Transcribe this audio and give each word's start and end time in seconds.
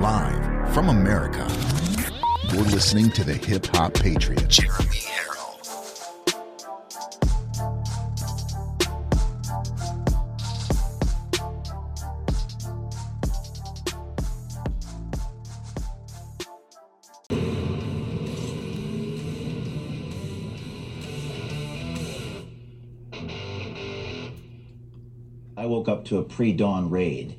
Live 0.00 0.74
from 0.74 0.88
America. 0.88 1.46
You're 2.52 2.64
listening 2.64 3.10
to 3.12 3.24
the 3.24 3.34
Hip 3.34 3.66
Hop 3.74 3.94
Patriot, 3.94 4.48
Jeremy 4.48 4.88
Herrell. 4.88 5.34
I 25.56 25.66
woke 25.66 25.88
up 25.88 26.04
to 26.06 26.18
a 26.18 26.22
pre 26.22 26.52
dawn 26.52 26.90
raid 26.90 27.36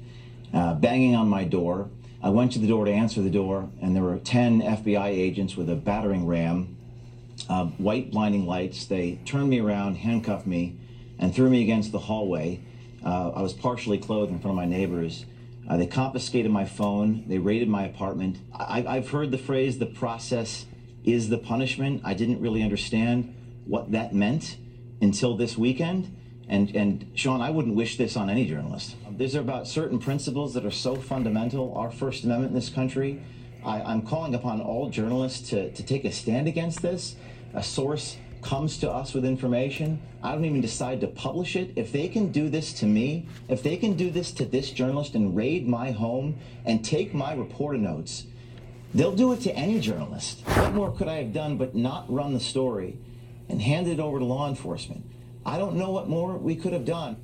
uh, 0.53 0.73
banging 0.73 1.15
on 1.15 1.27
my 1.27 1.43
door. 1.43 1.89
I 2.25 2.29
went 2.29 2.53
to 2.53 2.59
the 2.59 2.65
door 2.65 2.85
to 2.85 2.91
answer 2.91 3.21
the 3.21 3.29
door, 3.29 3.69
and 3.83 3.95
there 3.95 4.01
were 4.01 4.17
10 4.17 4.63
FBI 4.63 5.09
agents 5.09 5.55
with 5.55 5.69
a 5.69 5.75
battering 5.75 6.25
ram, 6.25 6.75
uh, 7.47 7.65
white 7.65 8.09
blinding 8.09 8.47
lights. 8.47 8.85
They 8.85 9.19
turned 9.25 9.47
me 9.47 9.59
around, 9.59 9.97
handcuffed 9.97 10.47
me, 10.47 10.75
and 11.19 11.35
threw 11.35 11.51
me 11.51 11.61
against 11.61 11.91
the 11.91 11.99
hallway. 11.99 12.61
Uh, 13.05 13.29
I 13.29 13.43
was 13.43 13.53
partially 13.53 13.99
clothed 13.99 14.31
in 14.31 14.39
front 14.39 14.53
of 14.53 14.55
my 14.55 14.65
neighbors. 14.65 15.23
Uh, 15.69 15.77
they 15.77 15.85
confiscated 15.85 16.51
my 16.51 16.65
phone. 16.65 17.25
They 17.27 17.37
raided 17.37 17.69
my 17.69 17.85
apartment. 17.85 18.39
I- 18.51 18.87
I've 18.87 19.11
heard 19.11 19.29
the 19.29 19.37
phrase, 19.37 19.77
the 19.77 19.85
process 19.85 20.65
is 21.03 21.29
the 21.29 21.37
punishment. 21.37 22.01
I 22.03 22.15
didn't 22.15 22.41
really 22.41 22.63
understand 22.63 23.35
what 23.67 23.91
that 23.91 24.15
meant 24.15 24.57
until 24.99 25.37
this 25.37 25.59
weekend. 25.59 26.11
And, 26.49 26.75
and 26.75 27.11
Sean, 27.13 27.41
I 27.41 27.51
wouldn't 27.51 27.75
wish 27.75 27.97
this 27.97 28.17
on 28.17 28.31
any 28.31 28.47
journalist. 28.47 28.95
These 29.17 29.37
are 29.37 29.39
about 29.39 29.65
certain 29.65 29.97
principles 29.97 30.53
that 30.55 30.65
are 30.65 30.71
so 30.71 30.95
fundamental, 30.95 31.73
our 31.77 31.89
First 31.89 32.25
Amendment 32.25 32.49
in 32.51 32.55
this 32.55 32.67
country. 32.67 33.21
I, 33.63 33.81
I'm 33.81 34.01
calling 34.01 34.35
upon 34.35 34.59
all 34.59 34.89
journalists 34.89 35.49
to, 35.51 35.71
to 35.71 35.83
take 35.83 36.03
a 36.03 36.11
stand 36.11 36.49
against 36.49 36.81
this. 36.81 37.15
A 37.53 37.63
source 37.63 38.17
comes 38.41 38.77
to 38.79 38.91
us 38.91 39.13
with 39.13 39.23
information. 39.23 40.01
I 40.21 40.33
don't 40.33 40.43
even 40.43 40.59
decide 40.59 40.99
to 40.99 41.07
publish 41.07 41.55
it. 41.55 41.71
If 41.77 41.93
they 41.93 42.09
can 42.09 42.33
do 42.33 42.49
this 42.49 42.73
to 42.73 42.85
me, 42.85 43.29
if 43.47 43.63
they 43.63 43.77
can 43.77 43.93
do 43.93 44.11
this 44.11 44.33
to 44.33 44.43
this 44.43 44.71
journalist 44.71 45.15
and 45.15 45.33
raid 45.33 45.65
my 45.65 45.91
home 45.91 46.37
and 46.65 46.83
take 46.83 47.13
my 47.13 47.33
reporter 47.33 47.77
notes, 47.77 48.25
they'll 48.93 49.15
do 49.15 49.31
it 49.31 49.39
to 49.41 49.55
any 49.55 49.79
journalist. 49.79 50.41
What 50.45 50.73
more 50.73 50.91
could 50.91 51.07
I 51.07 51.15
have 51.15 51.31
done 51.31 51.57
but 51.57 51.73
not 51.73 52.11
run 52.11 52.33
the 52.33 52.41
story 52.41 52.99
and 53.47 53.61
hand 53.61 53.87
it 53.87 54.01
over 54.01 54.19
to 54.19 54.25
law 54.25 54.49
enforcement? 54.49 55.05
I 55.45 55.57
don't 55.57 55.77
know 55.77 55.91
what 55.91 56.09
more 56.09 56.37
we 56.37 56.57
could 56.57 56.73
have 56.73 56.85
done. 56.85 57.15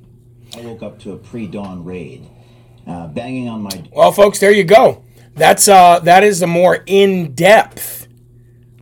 I 0.56 0.60
woke 0.60 0.82
up 0.82 0.98
to 1.00 1.12
a 1.12 1.16
pre-dawn 1.16 1.84
raid, 1.84 2.28
uh, 2.86 3.06
banging 3.08 3.48
on 3.48 3.62
my. 3.62 3.84
Well, 3.92 4.12
folks, 4.12 4.38
there 4.38 4.52
you 4.52 4.64
go. 4.64 5.02
That's 5.34 5.66
uh, 5.66 6.00
that 6.00 6.22
is 6.24 6.42
a 6.42 6.46
more 6.46 6.82
in-depth, 6.86 8.06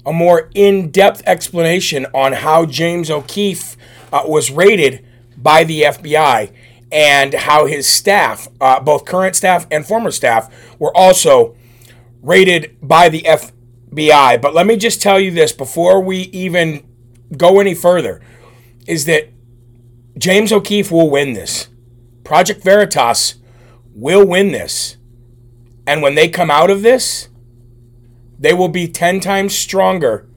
a 0.05 0.13
more 0.13 0.51
in-depth 0.55 1.23
explanation 1.27 2.07
on 2.13 2.33
how 2.33 2.67
James 2.67 3.11
O'Keefe 3.11 3.77
uh, 4.13 4.23
was 4.27 4.51
raided 4.51 5.07
by 5.37 5.63
the 5.63 5.83
FBI 5.83 6.53
and 6.91 7.35
how 7.35 7.67
his 7.67 7.87
staff, 7.87 8.49
uh, 8.61 8.81
both 8.81 9.05
current 9.05 9.37
staff 9.37 9.67
and 9.71 9.87
former 9.87 10.11
staff, 10.11 10.53
were 10.81 10.95
also 10.97 11.55
raided 12.21 12.77
by 12.83 13.09
the 13.09 13.23
FBI. 13.23 14.43
But 14.43 14.55
let 14.55 14.67
me 14.67 14.77
just 14.77 15.01
tell 15.01 15.21
you 15.21 15.31
this 15.31 15.53
before 15.53 16.01
we 16.01 16.19
even 16.19 16.85
go 17.37 17.61
any 17.61 17.75
further 17.75 18.21
is 18.89 19.05
that 19.05 19.29
James 20.21 20.53
O'Keefe 20.53 20.93
will 20.93 21.09
win 21.09 21.33
this. 21.33 21.69
Project 22.25 22.63
Veritas 22.63 23.37
will 23.95 24.27
win 24.27 24.53
this. 24.53 24.99
And 25.87 26.03
when 26.03 26.15
they 26.15 26.29
come 26.29 26.51
out 26.51 26.69
of 26.69 26.83
this, 26.83 27.31
they 28.39 28.53
will 28.53 28.69
be 28.69 28.87
10 28.87 29.21
times 29.21 29.57
stronger 29.57 30.29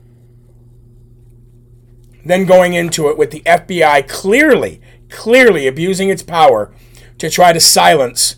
than 2.25 2.45
going 2.45 2.73
into 2.73 3.09
it 3.09 3.17
with 3.17 3.31
the 3.31 3.41
FBI 3.41 4.07
clearly, 4.07 4.79
clearly 5.09 5.67
abusing 5.67 6.09
its 6.09 6.23
power 6.23 6.73
to 7.17 7.29
try 7.29 7.51
to 7.51 7.59
silence 7.59 8.37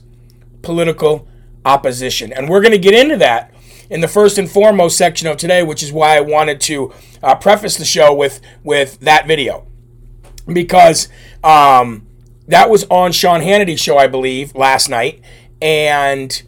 political 0.64 1.28
opposition. 1.64 2.34
And 2.34 2.50
we're 2.50 2.62
going 2.62 2.72
to 2.72 2.80
get 2.80 2.96
into 2.96 3.18
that 3.18 3.54
in 3.88 4.02
the 4.02 4.08
first 4.08 4.40
and 4.40 4.50
foremost 4.50 4.98
section 4.98 5.28
of 5.28 5.38
today, 5.38 5.62
which 5.62 5.84
is 5.84 5.94
why 5.94 6.18
I 6.18 6.22
wanted 6.22 6.60
to 6.62 6.92
uh, 7.22 7.36
preface 7.36 7.78
the 7.78 7.86
show 7.86 8.12
with, 8.16 8.42
with 8.64 9.00
that 9.02 9.28
video 9.28 9.68
because 10.48 11.08
um, 11.44 12.06
that 12.48 12.70
was 12.70 12.86
on 12.86 13.12
Sean 13.12 13.42
Hannity's 13.42 13.80
show, 13.80 13.98
I 13.98 14.08
believe, 14.08 14.56
last 14.56 14.90
night, 14.90 15.22
and 15.62 16.42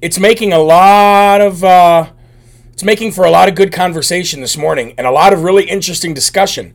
it's 0.00 0.18
making 0.18 0.52
a 0.52 0.58
lot 0.58 1.40
of 1.40 1.64
uh, 1.64 2.10
it's 2.72 2.84
making 2.84 3.12
for 3.12 3.24
a 3.24 3.30
lot 3.30 3.48
of 3.48 3.54
good 3.54 3.72
conversation 3.72 4.40
this 4.40 4.56
morning 4.56 4.94
and 4.98 5.06
a 5.06 5.10
lot 5.10 5.32
of 5.32 5.42
really 5.42 5.64
interesting 5.64 6.14
discussion. 6.14 6.74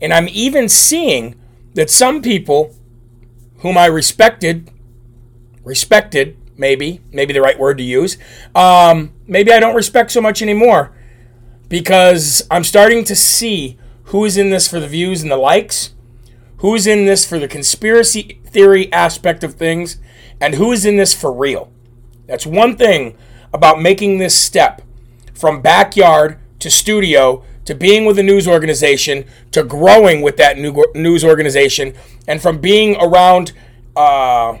And 0.00 0.12
I'm 0.12 0.28
even 0.28 0.68
seeing 0.68 1.40
that 1.74 1.90
some 1.90 2.22
people 2.22 2.74
whom 3.58 3.76
I 3.76 3.86
respected, 3.86 4.70
respected, 5.64 6.36
maybe, 6.56 7.00
maybe 7.12 7.32
the 7.32 7.40
right 7.40 7.58
word 7.58 7.78
to 7.78 7.84
use, 7.84 8.18
um, 8.54 9.12
maybe 9.26 9.52
I 9.52 9.58
don't 9.58 9.74
respect 9.74 10.10
so 10.10 10.20
much 10.20 10.42
anymore 10.42 10.92
because 11.68 12.46
I'm 12.50 12.64
starting 12.64 13.04
to 13.04 13.16
see 13.16 13.78
who's 14.08 14.36
in 14.36 14.50
this 14.50 14.68
for 14.68 14.80
the 14.80 14.88
views 14.88 15.22
and 15.22 15.30
the 15.30 15.36
likes, 15.36 15.94
who's 16.58 16.86
in 16.86 17.06
this 17.06 17.26
for 17.26 17.38
the 17.38 17.48
conspiracy 17.48 18.40
theory 18.46 18.92
aspect 18.92 19.44
of 19.44 19.54
things, 19.54 19.98
and 20.40 20.54
who's 20.54 20.84
in 20.86 20.96
this 20.96 21.14
for 21.14 21.32
real. 21.32 21.70
That's 22.26 22.46
one 22.46 22.76
thing 22.76 23.16
about 23.52 23.80
making 23.80 24.18
this 24.18 24.38
step 24.38 24.82
from 25.34 25.62
backyard 25.62 26.38
to 26.58 26.70
studio 26.70 27.44
to 27.64 27.74
being 27.74 28.06
with 28.06 28.18
a 28.18 28.22
news 28.22 28.48
organization 28.48 29.24
to 29.52 29.62
growing 29.62 30.22
with 30.22 30.36
that 30.38 30.56
news 30.58 31.24
organization 31.24 31.94
and 32.26 32.40
from 32.40 32.60
being 32.60 32.96
around 32.96 33.52
uh, 33.94 34.56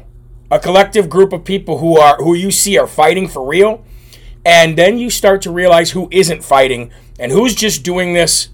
a 0.50 0.58
collective 0.58 1.08
group 1.08 1.32
of 1.32 1.44
people 1.44 1.78
who 1.78 1.98
are 1.98 2.16
who 2.16 2.34
you 2.34 2.50
see 2.50 2.78
are 2.78 2.86
fighting 2.86 3.26
for 3.26 3.46
real 3.46 3.84
and 4.44 4.76
then 4.76 4.98
you 4.98 5.10
start 5.10 5.42
to 5.42 5.50
realize 5.50 5.92
who 5.92 6.08
isn't 6.10 6.44
fighting 6.44 6.90
and 7.18 7.32
who's 7.32 7.54
just 7.54 7.82
doing 7.82 8.12
this 8.12 8.50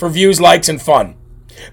for 0.00 0.08
views, 0.08 0.40
likes, 0.40 0.68
and 0.68 0.80
fun. 0.80 1.14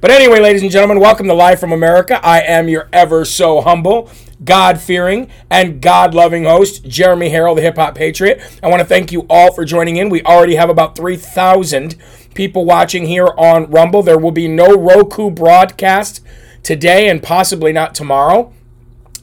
But 0.01 0.11
anyway, 0.11 0.41
ladies 0.41 0.61
and 0.61 0.69
gentlemen, 0.69 0.99
welcome 0.99 1.27
to 1.27 1.33
Live 1.33 1.61
from 1.61 1.71
America. 1.71 2.19
I 2.23 2.41
am 2.41 2.67
your 2.67 2.89
ever 2.91 3.23
so 3.23 3.61
humble, 3.61 4.11
God 4.43 4.81
fearing, 4.81 5.29
and 5.49 5.81
God 5.81 6.13
loving 6.13 6.43
host, 6.43 6.83
Jeremy 6.85 7.29
Herrell, 7.29 7.55
the 7.55 7.61
Hip 7.61 7.77
Hop 7.77 7.95
Patriot. 7.95 8.41
I 8.61 8.67
want 8.67 8.81
to 8.81 8.85
thank 8.85 9.13
you 9.13 9.25
all 9.29 9.53
for 9.53 9.63
joining 9.63 9.95
in. 9.95 10.09
We 10.09 10.21
already 10.23 10.55
have 10.55 10.69
about 10.69 10.97
3,000 10.97 11.95
people 12.33 12.65
watching 12.65 13.05
here 13.05 13.29
on 13.37 13.71
Rumble. 13.71 14.03
There 14.03 14.19
will 14.19 14.31
be 14.31 14.49
no 14.49 14.77
Roku 14.77 15.31
broadcast 15.31 16.21
today 16.63 17.07
and 17.07 17.23
possibly 17.23 17.71
not 17.71 17.95
tomorrow. 17.95 18.53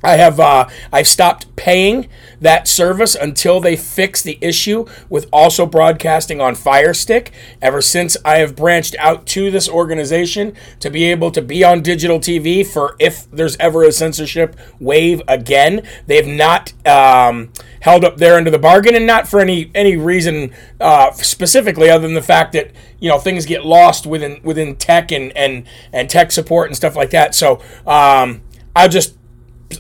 I 0.05 0.17
have 0.17 0.39
uh, 0.39 0.69
I've 0.93 1.09
stopped 1.09 1.55
paying 1.57 2.09
that 2.41 2.69
service 2.69 3.15
until 3.15 3.59
they 3.59 3.75
fix 3.75 4.23
the 4.23 4.39
issue 4.41 4.85
with 5.09 5.27
also 5.33 5.65
broadcasting 5.65 6.41
on 6.41 6.55
Fire 6.55 6.93
Stick. 6.93 7.33
Ever 7.63 7.81
since 7.81 8.17
I 8.25 8.37
have 8.37 8.55
branched 8.55 8.95
out 8.99 9.27
to 9.29 9.51
this 9.51 9.69
organization 9.69 10.55
to 10.81 10.91
be 10.91 11.05
able 11.05 11.31
to 11.31 11.41
be 11.41 11.65
on 11.65 11.83
digital 11.83 12.19
TV 12.21 12.67
for 12.67 12.97
if 12.99 13.31
there's 13.31 13.57
ever 13.57 13.83
a 13.83 13.93
censorship 13.93 14.57
wave 14.79 15.23
again, 15.27 15.83
they've 16.07 16.27
not 16.27 16.75
um, 16.87 17.51
held 17.81 18.05
up 18.05 18.19
their 18.19 18.37
end 18.37 18.47
of 18.47 18.53
the 18.53 18.59
bargain, 18.59 18.95
and 18.95 19.07
not 19.07 19.27
for 19.27 19.41
any 19.41 19.71
any 19.75 19.97
reason 19.97 20.53
uh, 20.81 21.11
specifically 21.13 21.89
other 21.89 22.07
than 22.07 22.15
the 22.15 22.23
fact 22.23 22.53
that 22.53 22.73
you 23.01 23.09
know 23.09 23.19
things 23.19 23.47
get 23.47 23.65
lost 23.65 24.07
within 24.07 24.41
within 24.43 24.77
tech 24.77 25.11
and 25.11 25.35
and 25.37 25.67
and 25.93 26.11
tech 26.11 26.31
support 26.31 26.69
and 26.69 26.77
stuff 26.77 26.95
like 26.95 27.11
that. 27.11 27.35
So 27.35 27.63
um, 27.87 28.43
I'll 28.77 28.89
just 28.89 29.17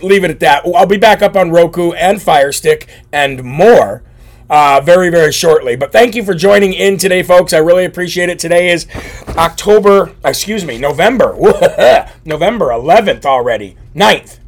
leave 0.02 0.24
it 0.24 0.30
at 0.30 0.40
that. 0.40 0.64
I'll 0.74 0.86
be 0.86 0.96
back 0.96 1.22
up 1.22 1.36
on 1.36 1.50
Roku 1.50 1.92
and 1.92 2.20
Fire 2.20 2.52
Stick 2.52 2.88
and 3.12 3.42
more 3.42 4.02
uh, 4.50 4.80
very, 4.82 5.10
very 5.10 5.32
shortly. 5.32 5.76
But 5.76 5.92
thank 5.92 6.14
you 6.14 6.24
for 6.24 6.34
joining 6.34 6.72
in 6.72 6.96
today, 6.96 7.22
folks. 7.22 7.52
I 7.52 7.58
really 7.58 7.84
appreciate 7.84 8.28
it. 8.28 8.38
Today 8.38 8.70
is 8.70 8.86
October, 9.28 10.12
excuse 10.24 10.64
me, 10.64 10.78
November. 10.78 11.34
November 12.24 12.68
11th 12.68 13.24
already, 13.24 13.76
9th. 13.94 14.38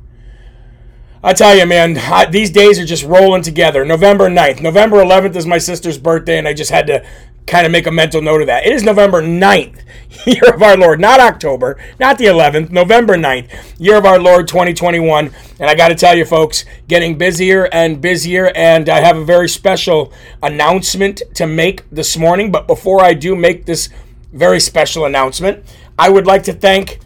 I 1.23 1.33
tell 1.33 1.57
you, 1.57 1.67
man, 1.67 1.99
I, 1.99 2.27
these 2.27 2.51
days 2.51 2.79
are 2.79 2.85
just 2.85 3.03
rolling 3.05 3.43
together. 3.43 3.85
November 3.85 4.29
9th. 4.29 4.63
November 4.63 4.99
11th 4.99 5.35
is 5.35 5.47
my 5.47 5.59
sister's 5.59 5.99
birthday, 5.99 6.39
and 6.39 6.47
I 6.47 6.53
just 6.53 6.71
had 6.71 6.87
to 6.87 7.05
kind 7.47 7.65
of 7.65 7.73
make 7.73 7.87
a 7.87 7.93
mental 7.93 8.21
note 8.21 8.41
of 8.41 8.47
that. 8.49 8.67
It 8.67 8.73
is 8.73 8.83
November 8.83 9.23
9th, 9.23 9.83
year 10.27 10.55
of 10.55 10.63
our 10.63 10.77
Lord, 10.77 11.01
not 11.01 11.21
October, 11.21 11.79
not 12.01 12.19
the 12.19 12.25
11th, 12.25 12.71
November 12.71 13.17
9th, 13.17 13.75
year 13.79 13.97
of 13.97 14.05
our 14.05 14.19
Lord 14.19 14.49
2021. 14.49 15.31
And 15.61 15.71
I 15.71 15.75
got 15.75 15.89
to 15.89 15.95
tell 15.95 16.17
you, 16.17 16.25
folks, 16.25 16.65
getting 16.89 17.17
busier 17.17 17.69
and 17.73 18.01
busier. 18.01 18.51
And 18.55 18.89
I 18.89 19.01
have 19.01 19.17
a 19.17 19.25
very 19.25 19.49
special 19.49 20.13
announcement 20.43 21.23
to 21.35 21.47
make 21.47 21.89
this 21.91 22.17
morning. 22.17 22.51
But 22.51 22.67
before 22.67 23.03
I 23.03 23.15
do 23.15 23.37
make 23.37 23.67
this 23.67 23.89
very 24.33 24.61
special 24.61 25.05
announcement, 25.05 25.65
I 25.99 26.11
would 26.11 26.27
like 26.27 26.43
to 26.45 26.53
thank 26.53 27.01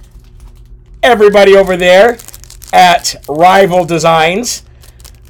everybody 1.02 1.56
over 1.56 1.76
there 1.76 2.18
at 2.72 3.14
Rival 3.28 3.84
Designs 3.84 4.62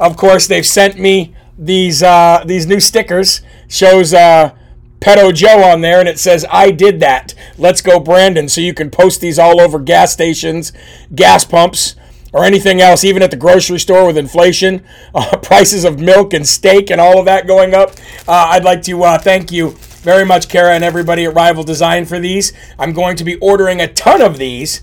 of 0.00 0.16
course, 0.16 0.46
they've 0.46 0.66
sent 0.66 0.98
me 0.98 1.34
these 1.58 2.02
uh, 2.02 2.42
these 2.46 2.66
new 2.66 2.80
stickers. 2.80 3.42
Shows 3.68 4.14
uh, 4.14 4.52
Pedo 5.00 5.34
Joe 5.34 5.62
on 5.62 5.80
there, 5.80 5.98
and 5.98 6.08
it 6.08 6.18
says, 6.18 6.44
I 6.50 6.70
did 6.70 7.00
that. 7.00 7.34
Let's 7.56 7.80
go, 7.80 7.98
Brandon. 7.98 8.48
So 8.48 8.60
you 8.60 8.74
can 8.74 8.90
post 8.90 9.20
these 9.20 9.38
all 9.38 9.60
over 9.60 9.78
gas 9.78 10.12
stations, 10.12 10.72
gas 11.14 11.44
pumps, 11.44 11.96
or 12.32 12.44
anything 12.44 12.80
else, 12.80 13.02
even 13.02 13.22
at 13.22 13.30
the 13.30 13.36
grocery 13.36 13.78
store 13.78 14.06
with 14.06 14.18
inflation, 14.18 14.84
uh, 15.14 15.38
prices 15.38 15.84
of 15.84 15.98
milk 15.98 16.34
and 16.34 16.46
steak, 16.46 16.90
and 16.90 17.00
all 17.00 17.18
of 17.18 17.24
that 17.24 17.46
going 17.46 17.74
up. 17.74 17.92
Uh, 18.28 18.50
I'd 18.50 18.64
like 18.64 18.82
to 18.82 19.02
uh, 19.02 19.18
thank 19.18 19.50
you 19.50 19.70
very 20.02 20.24
much, 20.24 20.48
Kara, 20.48 20.74
and 20.74 20.84
everybody 20.84 21.24
at 21.24 21.34
Rival 21.34 21.64
Design 21.64 22.04
for 22.04 22.18
these. 22.18 22.52
I'm 22.78 22.92
going 22.92 23.16
to 23.16 23.24
be 23.24 23.36
ordering 23.36 23.80
a 23.80 23.92
ton 23.92 24.20
of 24.20 24.36
these, 24.36 24.82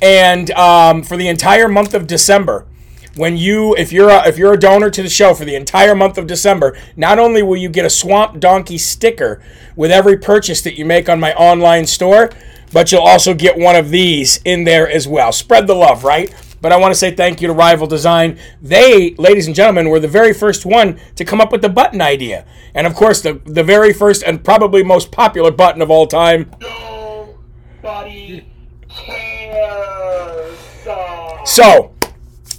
and 0.00 0.50
um, 0.52 1.02
for 1.02 1.16
the 1.16 1.28
entire 1.28 1.68
month 1.68 1.94
of 1.94 2.06
December 2.06 2.64
when 3.18 3.36
you 3.36 3.74
if 3.76 3.92
you're 3.92 4.08
a, 4.08 4.26
if 4.26 4.38
you're 4.38 4.54
a 4.54 4.58
donor 4.58 4.90
to 4.90 5.02
the 5.02 5.08
show 5.08 5.34
for 5.34 5.44
the 5.44 5.54
entire 5.54 5.94
month 5.94 6.16
of 6.18 6.26
December, 6.26 6.78
not 6.96 7.18
only 7.18 7.42
will 7.42 7.56
you 7.56 7.68
get 7.68 7.84
a 7.84 7.90
Swamp 7.90 8.40
Donkey 8.40 8.78
sticker 8.78 9.42
with 9.76 9.90
every 9.90 10.16
purchase 10.16 10.62
that 10.62 10.78
you 10.78 10.84
make 10.84 11.08
on 11.08 11.20
my 11.20 11.34
online 11.34 11.86
store, 11.86 12.30
but 12.72 12.92
you'll 12.92 13.02
also 13.02 13.34
get 13.34 13.58
one 13.58 13.76
of 13.76 13.90
these 13.90 14.40
in 14.44 14.64
there 14.64 14.88
as 14.88 15.08
well. 15.08 15.32
Spread 15.32 15.66
the 15.66 15.74
love, 15.74 16.04
right? 16.04 16.34
But 16.60 16.72
I 16.72 16.76
want 16.76 16.92
to 16.92 16.98
say 16.98 17.12
thank 17.12 17.40
you 17.40 17.48
to 17.48 17.54
Rival 17.54 17.86
Design. 17.86 18.38
They, 18.60 19.14
ladies 19.14 19.46
and 19.46 19.54
gentlemen, 19.54 19.90
were 19.90 20.00
the 20.00 20.08
very 20.08 20.34
first 20.34 20.66
one 20.66 20.98
to 21.14 21.24
come 21.24 21.40
up 21.40 21.52
with 21.52 21.62
the 21.62 21.68
button 21.68 22.00
idea. 22.00 22.44
And 22.74 22.86
of 22.86 22.94
course, 22.94 23.20
the, 23.20 23.40
the 23.44 23.62
very 23.62 23.92
first 23.92 24.22
and 24.24 24.42
probably 24.42 24.82
most 24.82 25.12
popular 25.12 25.50
button 25.52 25.80
of 25.82 25.90
all 25.90 26.06
time. 26.06 26.50
Nobody 27.82 28.44
cares. 28.88 30.58
So, 31.44 31.94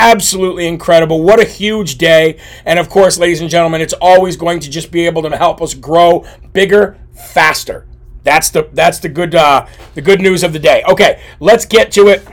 absolutely 0.00 0.66
incredible. 0.66 1.22
What 1.22 1.38
a 1.38 1.44
huge 1.44 1.98
day. 1.98 2.40
And 2.64 2.78
of 2.78 2.88
course, 2.88 3.18
ladies 3.18 3.42
and 3.42 3.50
gentlemen, 3.50 3.82
it's 3.82 3.94
always 4.00 4.36
going 4.36 4.60
to 4.60 4.70
just 4.70 4.90
be 4.90 5.06
able 5.06 5.22
to 5.22 5.36
help 5.36 5.60
us 5.60 5.74
grow 5.74 6.24
bigger, 6.52 6.98
faster. 7.12 7.86
That's 8.22 8.50
the 8.50 8.68
that's 8.72 8.98
the 8.98 9.08
good 9.08 9.34
uh, 9.34 9.66
the 9.94 10.02
good 10.02 10.20
news 10.20 10.42
of 10.42 10.52
the 10.52 10.58
day. 10.58 10.82
Okay, 10.88 11.22
let's 11.38 11.64
get 11.64 11.92
to 11.92 12.08
it. 12.08 12.26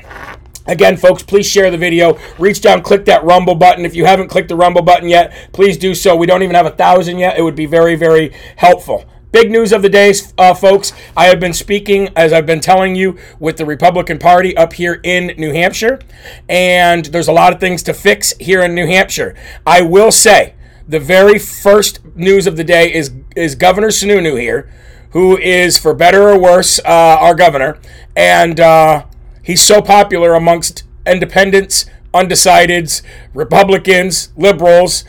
Again, 0.67 0.97
folks, 0.97 1.23
please 1.23 1.45
share 1.45 1.71
the 1.71 1.77
video. 1.77 2.19
Reach 2.37 2.61
down, 2.61 2.81
click 2.81 3.05
that 3.05 3.23
Rumble 3.23 3.55
button. 3.55 3.85
If 3.85 3.95
you 3.95 4.05
haven't 4.05 4.27
clicked 4.27 4.49
the 4.49 4.55
Rumble 4.55 4.81
button 4.81 5.07
yet, 5.07 5.49
please 5.53 5.77
do 5.77 5.95
so. 5.95 6.15
We 6.15 6.27
don't 6.27 6.43
even 6.43 6.55
have 6.55 6.65
a 6.65 6.71
thousand 6.71 7.19
yet. 7.19 7.37
It 7.37 7.41
would 7.41 7.55
be 7.55 7.65
very, 7.65 7.95
very 7.95 8.33
helpful. 8.57 9.05
Big 9.31 9.51
news 9.51 9.71
of 9.71 9.81
the 9.81 9.89
day, 9.89 10.13
uh, 10.37 10.53
folks. 10.53 10.93
I 11.15 11.25
have 11.25 11.39
been 11.39 11.53
speaking, 11.53 12.09
as 12.15 12.33
I've 12.33 12.45
been 12.45 12.59
telling 12.59 12.95
you, 12.95 13.17
with 13.39 13.57
the 13.57 13.65
Republican 13.65 14.19
Party 14.19 14.55
up 14.55 14.73
here 14.73 14.99
in 15.03 15.27
New 15.37 15.53
Hampshire, 15.53 15.99
and 16.47 17.05
there's 17.05 17.27
a 17.27 17.33
lot 17.33 17.53
of 17.53 17.59
things 17.59 17.83
to 17.83 17.93
fix 17.93 18.33
here 18.39 18.61
in 18.63 18.73
New 18.73 18.87
Hampshire. 18.87 19.35
I 19.65 19.81
will 19.81 20.11
say, 20.11 20.55
the 20.87 20.99
very 20.99 21.37
first 21.37 21.99
news 22.15 22.47
of 22.47 22.55
the 22.55 22.63
day 22.63 22.93
is 22.93 23.11
is 23.35 23.55
Governor 23.55 23.89
Sununu 23.89 24.39
here, 24.39 24.71
who 25.11 25.37
is, 25.37 25.77
for 25.77 25.93
better 25.93 26.29
or 26.29 26.39
worse, 26.39 26.79
uh, 26.79 27.17
our 27.19 27.35
governor, 27.35 27.79
and. 28.15 28.59
Uh, 28.59 29.05
He's 29.47 29.61
so 29.61 29.81
popular 29.81 30.33
amongst 30.33 30.83
independents, 31.05 31.85
undecideds, 32.13 33.01
Republicans, 33.33 34.29
liberals, 34.35 35.05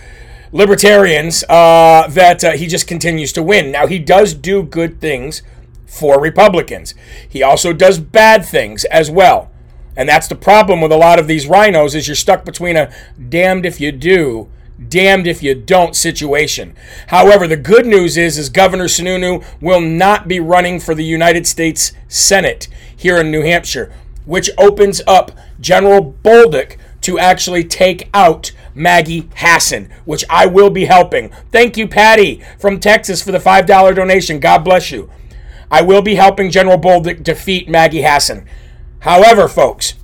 libertarians 0.52 1.42
uh, 1.48 2.06
that 2.08 2.44
uh, 2.44 2.52
he 2.52 2.68
just 2.68 2.86
continues 2.86 3.32
to 3.32 3.42
win. 3.42 3.72
Now, 3.72 3.88
he 3.88 3.98
does 3.98 4.34
do 4.34 4.62
good 4.62 5.00
things 5.00 5.42
for 5.86 6.20
Republicans, 6.20 6.94
he 7.28 7.42
also 7.42 7.72
does 7.72 7.98
bad 7.98 8.44
things 8.44 8.84
as 8.84 9.10
well. 9.10 9.50
And 9.96 10.08
that's 10.08 10.28
the 10.28 10.36
problem 10.36 10.80
with 10.80 10.92
a 10.92 10.96
lot 10.96 11.18
of 11.18 11.26
these 11.26 11.48
rhinos 11.48 11.96
is 11.96 12.06
you're 12.06 12.14
stuck 12.14 12.44
between 12.44 12.76
a 12.76 12.92
damned 13.28 13.66
if 13.66 13.80
you 13.80 13.90
do 13.90 14.48
damned 14.88 15.26
if 15.26 15.42
you 15.42 15.56
don't 15.56 15.96
situation. 15.96 16.76
However, 17.08 17.48
the 17.48 17.56
good 17.56 17.86
news 17.86 18.16
is 18.16 18.38
is 18.38 18.48
Governor 18.48 18.84
Sununu 18.84 19.44
will 19.60 19.80
not 19.80 20.28
be 20.28 20.38
running 20.38 20.78
for 20.78 20.94
the 20.94 21.04
United 21.04 21.48
States 21.48 21.90
Senate 22.06 22.68
here 22.96 23.16
in 23.16 23.32
New 23.32 23.42
Hampshire 23.42 23.92
which 24.28 24.50
opens 24.58 25.00
up 25.06 25.32
General 25.58 26.14
Bolduc 26.22 26.76
to 27.00 27.18
actually 27.18 27.64
take 27.64 28.10
out 28.12 28.52
Maggie 28.74 29.26
Hassan, 29.36 29.88
which 30.04 30.22
I 30.28 30.44
will 30.44 30.68
be 30.68 30.84
helping. 30.84 31.30
Thank 31.50 31.78
you, 31.78 31.88
Patty 31.88 32.42
from 32.60 32.78
Texas, 32.78 33.22
for 33.22 33.32
the 33.32 33.38
$5 33.38 33.94
donation. 33.94 34.38
God 34.38 34.58
bless 34.58 34.92
you. 34.92 35.10
I 35.70 35.80
will 35.80 36.02
be 36.02 36.16
helping 36.16 36.50
General 36.50 36.78
Bolduc 36.78 37.22
defeat 37.22 37.70
Maggie 37.70 38.02
Hassan. 38.02 38.46
However, 39.00 39.48
folks, 39.48 39.94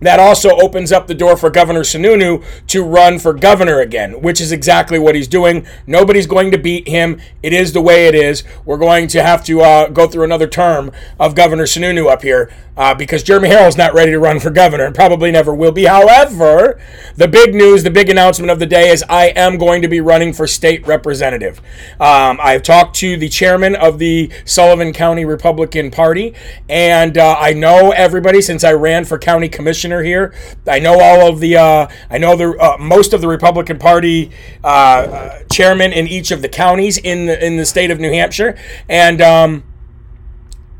that 0.00 0.20
also 0.20 0.50
opens 0.50 0.92
up 0.92 1.06
the 1.06 1.14
door 1.14 1.36
for 1.36 1.50
Governor 1.50 1.80
Sununu 1.80 2.44
to 2.68 2.82
run 2.82 3.18
for 3.18 3.32
governor 3.32 3.80
again, 3.80 4.20
which 4.20 4.40
is 4.40 4.52
exactly 4.52 4.98
what 4.98 5.14
he's 5.14 5.28
doing. 5.28 5.66
Nobody's 5.86 6.26
going 6.26 6.50
to 6.50 6.58
beat 6.58 6.88
him. 6.88 7.20
It 7.42 7.52
is 7.52 7.72
the 7.72 7.80
way 7.80 8.06
it 8.06 8.14
is. 8.14 8.44
We're 8.64 8.78
going 8.78 9.08
to 9.08 9.22
have 9.22 9.44
to 9.44 9.60
uh, 9.60 9.88
go 9.88 10.06
through 10.06 10.24
another 10.24 10.46
term 10.46 10.92
of 11.18 11.34
Governor 11.34 11.64
Sununu 11.64 12.10
up 12.10 12.22
here 12.22 12.50
uh, 12.78 12.94
because 12.94 13.24
Jeremy 13.24 13.48
Herrell's 13.48 13.76
not 13.76 13.92
ready 13.92 14.12
to 14.12 14.20
run 14.20 14.38
for 14.38 14.50
governor 14.50 14.84
and 14.84 14.94
probably 14.94 15.32
never 15.32 15.52
will 15.52 15.72
be. 15.72 15.84
However, 15.84 16.80
the 17.16 17.26
big 17.26 17.52
news, 17.54 17.82
the 17.82 17.90
big 17.90 18.08
announcement 18.08 18.52
of 18.52 18.60
the 18.60 18.66
day 18.66 18.90
is 18.90 19.04
I 19.08 19.26
am 19.34 19.58
going 19.58 19.82
to 19.82 19.88
be 19.88 20.00
running 20.00 20.32
for 20.32 20.46
state 20.46 20.86
representative. 20.86 21.58
Um, 21.98 22.38
I've 22.40 22.62
talked 22.62 22.94
to 22.96 23.16
the 23.16 23.28
chairman 23.28 23.74
of 23.74 23.98
the 23.98 24.30
Sullivan 24.44 24.92
County 24.92 25.24
Republican 25.24 25.90
Party, 25.90 26.34
and 26.68 27.18
uh, 27.18 27.36
I 27.38 27.52
know 27.52 27.90
everybody 27.90 28.40
since 28.40 28.62
I 28.62 28.72
ran 28.72 29.04
for 29.04 29.18
county 29.18 29.48
commissioner 29.48 29.87
here. 30.02 30.34
I 30.66 30.78
know 30.78 31.00
all 31.00 31.28
of 31.28 31.40
the, 31.40 31.56
uh, 31.56 31.88
I 32.10 32.18
know 32.18 32.36
the 32.36 32.56
uh, 32.58 32.76
most 32.78 33.12
of 33.12 33.20
the 33.20 33.28
Republican 33.28 33.78
Party 33.78 34.30
uh, 34.62 34.66
uh, 34.66 35.42
chairman 35.50 35.92
in 35.92 36.06
each 36.06 36.30
of 36.30 36.42
the 36.42 36.48
counties 36.48 36.98
in 36.98 37.26
the 37.26 37.44
in 37.44 37.56
the 37.56 37.66
state 37.66 37.90
of 37.90 37.98
New 37.98 38.12
Hampshire, 38.12 38.56
and. 38.88 39.20
Um, 39.20 39.64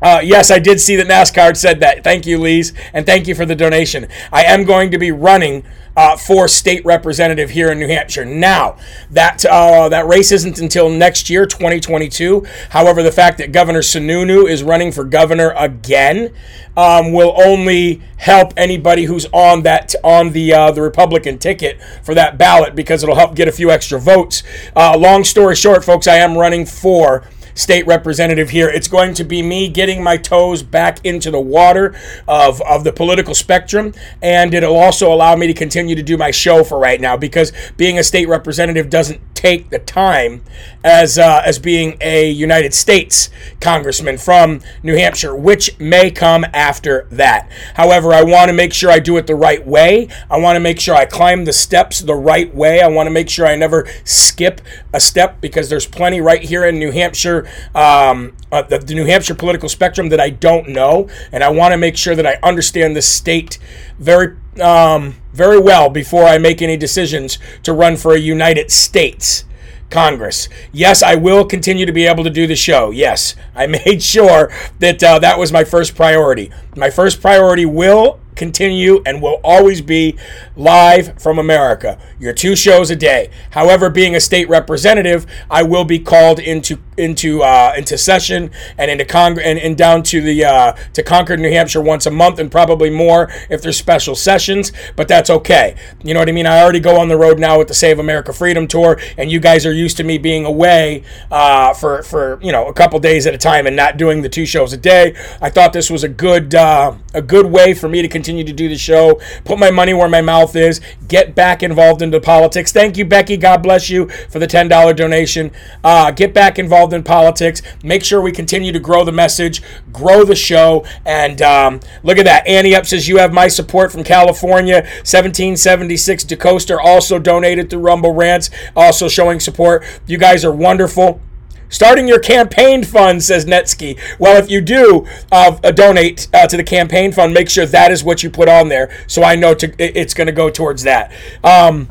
uh, 0.01 0.21
yes, 0.23 0.49
I 0.51 0.59
did 0.59 0.79
see 0.79 0.95
that 0.95 1.07
NASCAR 1.07 1.55
said 1.57 1.79
that. 1.81 2.03
Thank 2.03 2.25
you, 2.25 2.37
Lees, 2.39 2.73
and 2.93 3.05
thank 3.05 3.27
you 3.27 3.35
for 3.35 3.45
the 3.45 3.55
donation. 3.55 4.07
I 4.31 4.43
am 4.43 4.63
going 4.63 4.91
to 4.91 4.97
be 4.97 5.11
running 5.11 5.65
uh, 5.97 6.15
for 6.15 6.47
state 6.47 6.83
representative 6.85 7.49
here 7.49 7.69
in 7.69 7.79
New 7.79 7.87
Hampshire. 7.87 8.23
Now, 8.23 8.77
that 9.11 9.45
uh, 9.45 9.89
that 9.89 10.07
race 10.07 10.31
isn't 10.31 10.57
until 10.59 10.89
next 10.89 11.29
year, 11.29 11.45
2022. 11.45 12.45
However, 12.69 13.03
the 13.03 13.11
fact 13.11 13.37
that 13.39 13.51
Governor 13.51 13.81
Sununu 13.81 14.49
is 14.49 14.63
running 14.63 14.93
for 14.93 15.03
governor 15.03 15.53
again 15.57 16.33
um, 16.77 17.11
will 17.11 17.33
only 17.35 18.01
help 18.17 18.53
anybody 18.55 19.03
who's 19.03 19.25
on 19.33 19.63
that 19.63 19.93
on 20.01 20.31
the 20.31 20.53
uh, 20.53 20.71
the 20.71 20.81
Republican 20.81 21.37
ticket 21.37 21.81
for 22.03 22.13
that 22.15 22.37
ballot 22.37 22.75
because 22.75 23.03
it'll 23.03 23.15
help 23.15 23.35
get 23.35 23.49
a 23.49 23.51
few 23.51 23.69
extra 23.69 23.99
votes. 23.99 24.43
Uh, 24.77 24.97
long 24.97 25.25
story 25.25 25.55
short, 25.55 25.83
folks, 25.83 26.07
I 26.07 26.15
am 26.15 26.37
running 26.37 26.65
for 26.65 27.27
state 27.59 27.85
representative 27.85 28.49
here. 28.49 28.69
It's 28.69 28.87
going 28.87 29.13
to 29.15 29.23
be 29.23 29.41
me 29.41 29.67
getting 29.67 30.01
my 30.01 30.17
toes 30.17 30.63
back 30.63 31.05
into 31.05 31.29
the 31.29 31.39
water 31.39 31.93
of, 32.27 32.61
of 32.61 32.83
the 32.83 32.93
political 32.93 33.35
spectrum, 33.35 33.93
and 34.21 34.53
it'll 34.53 34.75
also 34.75 35.13
allow 35.13 35.35
me 35.35 35.47
to 35.47 35.53
continue 35.53 35.95
to 35.95 36.03
do 36.03 36.17
my 36.17 36.31
show 36.31 36.63
for 36.63 36.79
right 36.79 37.01
now 37.01 37.17
because 37.17 37.51
being 37.77 37.99
a 37.99 38.03
state 38.03 38.27
representative 38.27 38.89
doesn't 38.89 39.19
take 39.39 39.69
the 39.69 39.79
time 39.79 40.41
as 40.83 41.17
uh, 41.17 41.41
as 41.45 41.59
being 41.59 41.97
a 42.01 42.29
United 42.29 42.73
States 42.73 43.29
congressman 43.61 44.17
from 44.17 44.59
New 44.83 44.97
Hampshire, 44.97 45.33
which 45.33 45.79
may 45.79 46.11
come 46.11 46.45
after 46.53 47.07
that. 47.09 47.49
However, 47.75 48.13
I 48.13 48.21
want 48.21 48.49
to 48.49 48.53
make 48.53 48.73
sure 48.73 48.91
I 48.91 48.99
do 48.99 49.15
it 49.15 49.27
the 49.27 49.35
right 49.35 49.65
way. 49.65 50.09
I 50.29 50.37
want 50.39 50.57
to 50.57 50.59
make 50.59 50.77
sure 50.77 50.93
I 50.93 51.05
climb 51.05 51.45
the 51.45 51.53
steps 51.53 52.01
the 52.01 52.15
right 52.15 52.53
way. 52.53 52.81
I 52.81 52.89
want 52.89 53.07
to 53.07 53.11
make 53.11 53.29
sure 53.29 53.47
I 53.47 53.55
never 53.55 53.87
skip 54.03 54.59
a 54.91 54.99
step 54.99 55.39
because 55.39 55.69
there's 55.69 55.87
plenty 55.87 56.19
right 56.19 56.41
here 56.41 56.65
in 56.65 56.77
New 56.77 56.91
Hampshire, 56.91 57.47
um, 57.73 58.35
uh, 58.51 58.63
the, 58.63 58.79
the 58.79 58.93
New 58.93 59.05
Hampshire 59.05 59.35
political 59.35 59.69
spectrum 59.69 60.09
that 60.09 60.19
I 60.19 60.31
don't 60.31 60.67
know, 60.67 61.07
and 61.31 61.45
I 61.45 61.49
want 61.49 61.71
to 61.71 61.77
make 61.77 61.95
sure 61.95 62.13
that 62.13 62.25
I 62.25 62.39
understand 62.43 62.93
the 62.93 63.01
state 63.01 63.57
very 63.99 64.35
um, 64.61 65.15
very 65.33 65.59
well 65.59 65.89
before 65.89 66.23
I 66.23 66.37
make 66.37 66.61
any 66.61 66.77
decisions 66.77 67.37
to 67.63 67.73
run 67.73 67.97
for 67.97 68.13
a 68.13 68.19
United 68.19 68.71
States 68.71 69.45
Congress. 69.89 70.49
Yes, 70.71 71.01
I 71.01 71.15
will 71.15 71.45
continue 71.45 71.85
to 71.85 71.91
be 71.91 72.05
able 72.05 72.23
to 72.23 72.29
do 72.29 72.47
the 72.47 72.55
show. 72.55 72.91
Yes, 72.91 73.35
I 73.55 73.67
made 73.85 74.03
sure 74.03 74.51
that 74.79 75.03
uh, 75.03 75.19
that 75.19 75.39
was 75.39 75.51
my 75.51 75.63
first 75.63 75.95
priority. 75.95 76.51
My 76.75 76.89
first 76.89 77.21
priority 77.21 77.65
will 77.65 78.19
continue 78.39 79.03
and 79.05 79.21
will 79.21 79.39
always 79.43 79.81
be 79.81 80.17
live 80.55 81.21
from 81.21 81.37
America. 81.37 81.99
Your 82.19 82.33
two 82.33 82.55
shows 82.55 82.89
a 82.89 82.95
day. 82.95 83.29
However, 83.51 83.89
being 83.89 84.15
a 84.15 84.19
state 84.19 84.49
representative, 84.49 85.27
I 85.51 85.61
will 85.63 85.85
be 85.85 85.99
called 85.99 86.39
into 86.39 86.79
into 86.97 87.43
uh, 87.43 87.73
into 87.77 87.97
session 87.97 88.51
and 88.77 88.89
into 88.89 89.05
Congress 89.05 89.45
and, 89.45 89.59
and 89.59 89.77
down 89.77 90.03
to 90.03 90.21
the 90.21 90.45
uh, 90.45 90.71
to 90.93 91.03
Concord, 91.03 91.39
New 91.39 91.51
Hampshire 91.51 91.81
once 91.81 92.05
a 92.05 92.11
month 92.11 92.39
and 92.39 92.49
probably 92.51 92.89
more 92.89 93.29
if 93.49 93.61
there's 93.61 93.77
special 93.77 94.15
sessions. 94.15 94.71
But 94.95 95.07
that's 95.07 95.29
okay. 95.29 95.75
You 96.03 96.13
know 96.13 96.19
what 96.21 96.29
I 96.29 96.31
mean? 96.31 96.45
I 96.45 96.61
already 96.61 96.79
go 96.79 96.99
on 96.99 97.09
the 97.09 97.17
road 97.17 97.39
now 97.39 97.57
with 97.57 97.67
the 97.67 97.73
Save 97.73 97.99
America 97.99 98.31
Freedom 98.31 98.67
Tour, 98.67 98.99
and 99.17 99.29
you 99.29 99.39
guys 99.39 99.65
are 99.65 99.73
used 99.73 99.97
to 99.97 100.03
me 100.03 100.17
being 100.17 100.45
away 100.45 101.03
uh, 101.29 101.73
for 101.73 102.03
for 102.03 102.39
you 102.41 102.53
know 102.53 102.67
a 102.67 102.73
couple 102.73 102.99
days 102.99 103.27
at 103.27 103.33
a 103.33 103.37
time 103.37 103.67
and 103.67 103.75
not 103.75 103.97
doing 103.97 104.21
the 104.21 104.29
two 104.29 104.45
shows 104.45 104.71
a 104.71 104.77
day. 104.77 105.15
I 105.41 105.49
thought 105.49 105.73
this 105.73 105.89
was 105.89 106.03
a 106.03 106.09
good 106.09 106.55
uh, 106.55 106.95
a 107.13 107.21
good 107.21 107.45
way 107.45 107.73
for 107.73 107.89
me 107.89 108.01
to 108.01 108.07
continue 108.07 108.28
to 108.37 108.53
do 108.53 108.69
the 108.69 108.77
show, 108.77 109.19
put 109.45 109.59
my 109.59 109.71
money 109.71 109.93
where 109.93 110.09
my 110.09 110.21
mouth 110.21 110.55
is, 110.55 110.81
get 111.07 111.35
back 111.35 111.63
involved 111.63 112.01
into 112.01 112.19
politics. 112.19 112.71
Thank 112.71 112.97
you, 112.97 113.05
Becky. 113.05 113.37
God 113.37 113.63
bless 113.63 113.89
you 113.89 114.09
for 114.29 114.39
the 114.39 114.47
ten 114.47 114.67
dollar 114.67 114.93
donation. 114.93 115.51
Uh, 115.83 116.11
get 116.11 116.33
back 116.33 116.59
involved 116.59 116.93
in 116.93 117.03
politics. 117.03 117.61
Make 117.83 118.03
sure 118.03 118.21
we 118.21 118.31
continue 118.31 118.71
to 118.71 118.79
grow 118.79 119.03
the 119.03 119.11
message, 119.11 119.61
grow 119.91 120.23
the 120.23 120.35
show, 120.35 120.85
and 121.05 121.41
um, 121.41 121.79
look 122.03 122.17
at 122.17 122.25
that. 122.25 122.47
Annie 122.47 122.75
Up 122.75 122.85
says 122.85 123.07
you 123.07 123.17
have 123.17 123.33
my 123.33 123.47
support 123.47 123.91
from 123.91 124.03
California. 124.03 124.75
1776 124.75 126.25
DeCoaster 126.25 126.77
also 126.81 127.19
donated 127.19 127.69
through 127.69 127.81
Rumble 127.81 128.13
Rants, 128.13 128.49
also 128.75 129.07
showing 129.07 129.39
support. 129.39 129.83
You 130.07 130.17
guys 130.17 130.43
are 130.45 130.51
wonderful. 130.51 131.21
Starting 131.69 132.07
your 132.07 132.19
campaign 132.19 132.83
fund, 132.83 133.23
says 133.23 133.45
Netsky. 133.45 133.97
Well, 134.17 134.41
if 134.41 134.49
you 134.49 134.59
do 134.61 135.07
uh, 135.31 135.51
donate 135.71 136.27
uh, 136.33 136.47
to 136.47 136.57
the 136.57 136.63
campaign 136.63 137.11
fund, 137.11 137.33
make 137.33 137.49
sure 137.49 137.65
that 137.65 137.91
is 137.91 138.03
what 138.03 138.23
you 138.23 138.29
put 138.29 138.49
on 138.49 138.69
there, 138.69 138.91
so 139.07 139.23
I 139.23 139.35
know 139.35 139.53
to, 139.53 139.73
it's 139.77 140.13
going 140.13 140.27
to 140.27 140.33
go 140.33 140.49
towards 140.49 140.83
that. 140.83 141.11
Um, 141.43 141.89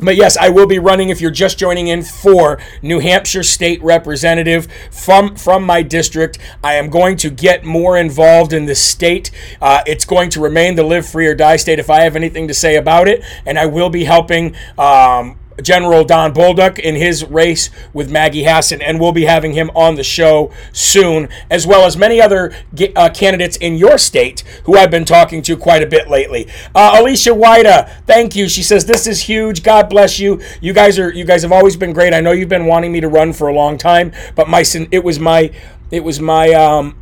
but 0.00 0.16
yes, 0.16 0.36
I 0.36 0.50
will 0.50 0.66
be 0.66 0.78
running 0.78 1.08
if 1.08 1.22
you're 1.22 1.30
just 1.30 1.58
joining 1.58 1.88
in 1.88 2.02
for 2.02 2.60
New 2.82 3.00
Hampshire 3.00 3.42
State 3.42 3.82
Representative 3.82 4.68
from 4.90 5.36
from 5.36 5.64
my 5.64 5.82
district. 5.82 6.38
I 6.62 6.74
am 6.74 6.90
going 6.90 7.16
to 7.18 7.30
get 7.30 7.64
more 7.64 7.96
involved 7.96 8.52
in 8.52 8.66
the 8.66 8.74
state. 8.74 9.30
Uh, 9.60 9.82
it's 9.86 10.04
going 10.04 10.28
to 10.30 10.40
remain 10.40 10.74
the 10.74 10.82
live 10.82 11.08
free 11.08 11.26
or 11.26 11.34
die 11.34 11.56
state 11.56 11.78
if 11.78 11.88
I 11.88 12.02
have 12.02 12.14
anything 12.14 12.46
to 12.48 12.54
say 12.54 12.76
about 12.76 13.08
it, 13.08 13.24
and 13.46 13.58
I 13.58 13.66
will 13.66 13.88
be 13.88 14.04
helping. 14.04 14.54
Um, 14.76 15.38
General 15.62 16.04
Don 16.04 16.32
Bolduc 16.32 16.78
in 16.78 16.94
his 16.94 17.24
race 17.24 17.70
with 17.92 18.10
Maggie 18.10 18.44
Hassan, 18.44 18.82
and 18.82 19.00
we'll 19.00 19.12
be 19.12 19.24
having 19.24 19.52
him 19.52 19.70
on 19.74 19.94
the 19.94 20.04
show 20.04 20.52
soon, 20.72 21.28
as 21.50 21.66
well 21.66 21.84
as 21.86 21.96
many 21.96 22.20
other 22.20 22.54
uh, 22.94 23.10
candidates 23.10 23.56
in 23.56 23.76
your 23.76 23.98
state 23.98 24.40
who 24.64 24.76
I've 24.76 24.90
been 24.90 25.04
talking 25.04 25.42
to 25.42 25.56
quite 25.56 25.82
a 25.82 25.86
bit 25.86 26.08
lately. 26.08 26.48
Uh, 26.74 26.96
Alicia 27.00 27.30
Wida, 27.30 27.90
thank 28.06 28.36
you. 28.36 28.48
She 28.48 28.62
says 28.62 28.86
this 28.86 29.06
is 29.06 29.22
huge. 29.22 29.62
God 29.62 29.88
bless 29.88 30.18
you. 30.18 30.40
You 30.60 30.72
guys 30.72 30.98
are 30.98 31.12
you 31.12 31.24
guys 31.24 31.42
have 31.42 31.52
always 31.52 31.76
been 31.76 31.92
great. 31.92 32.14
I 32.14 32.20
know 32.20 32.32
you've 32.32 32.48
been 32.48 32.66
wanting 32.66 32.92
me 32.92 33.00
to 33.00 33.08
run 33.08 33.32
for 33.32 33.48
a 33.48 33.54
long 33.54 33.78
time, 33.78 34.12
but 34.34 34.48
my 34.48 34.64
it 34.90 35.04
was 35.04 35.18
my 35.18 35.50
it 35.90 36.02
was 36.02 36.20
my 36.20 36.52
um, 36.52 36.96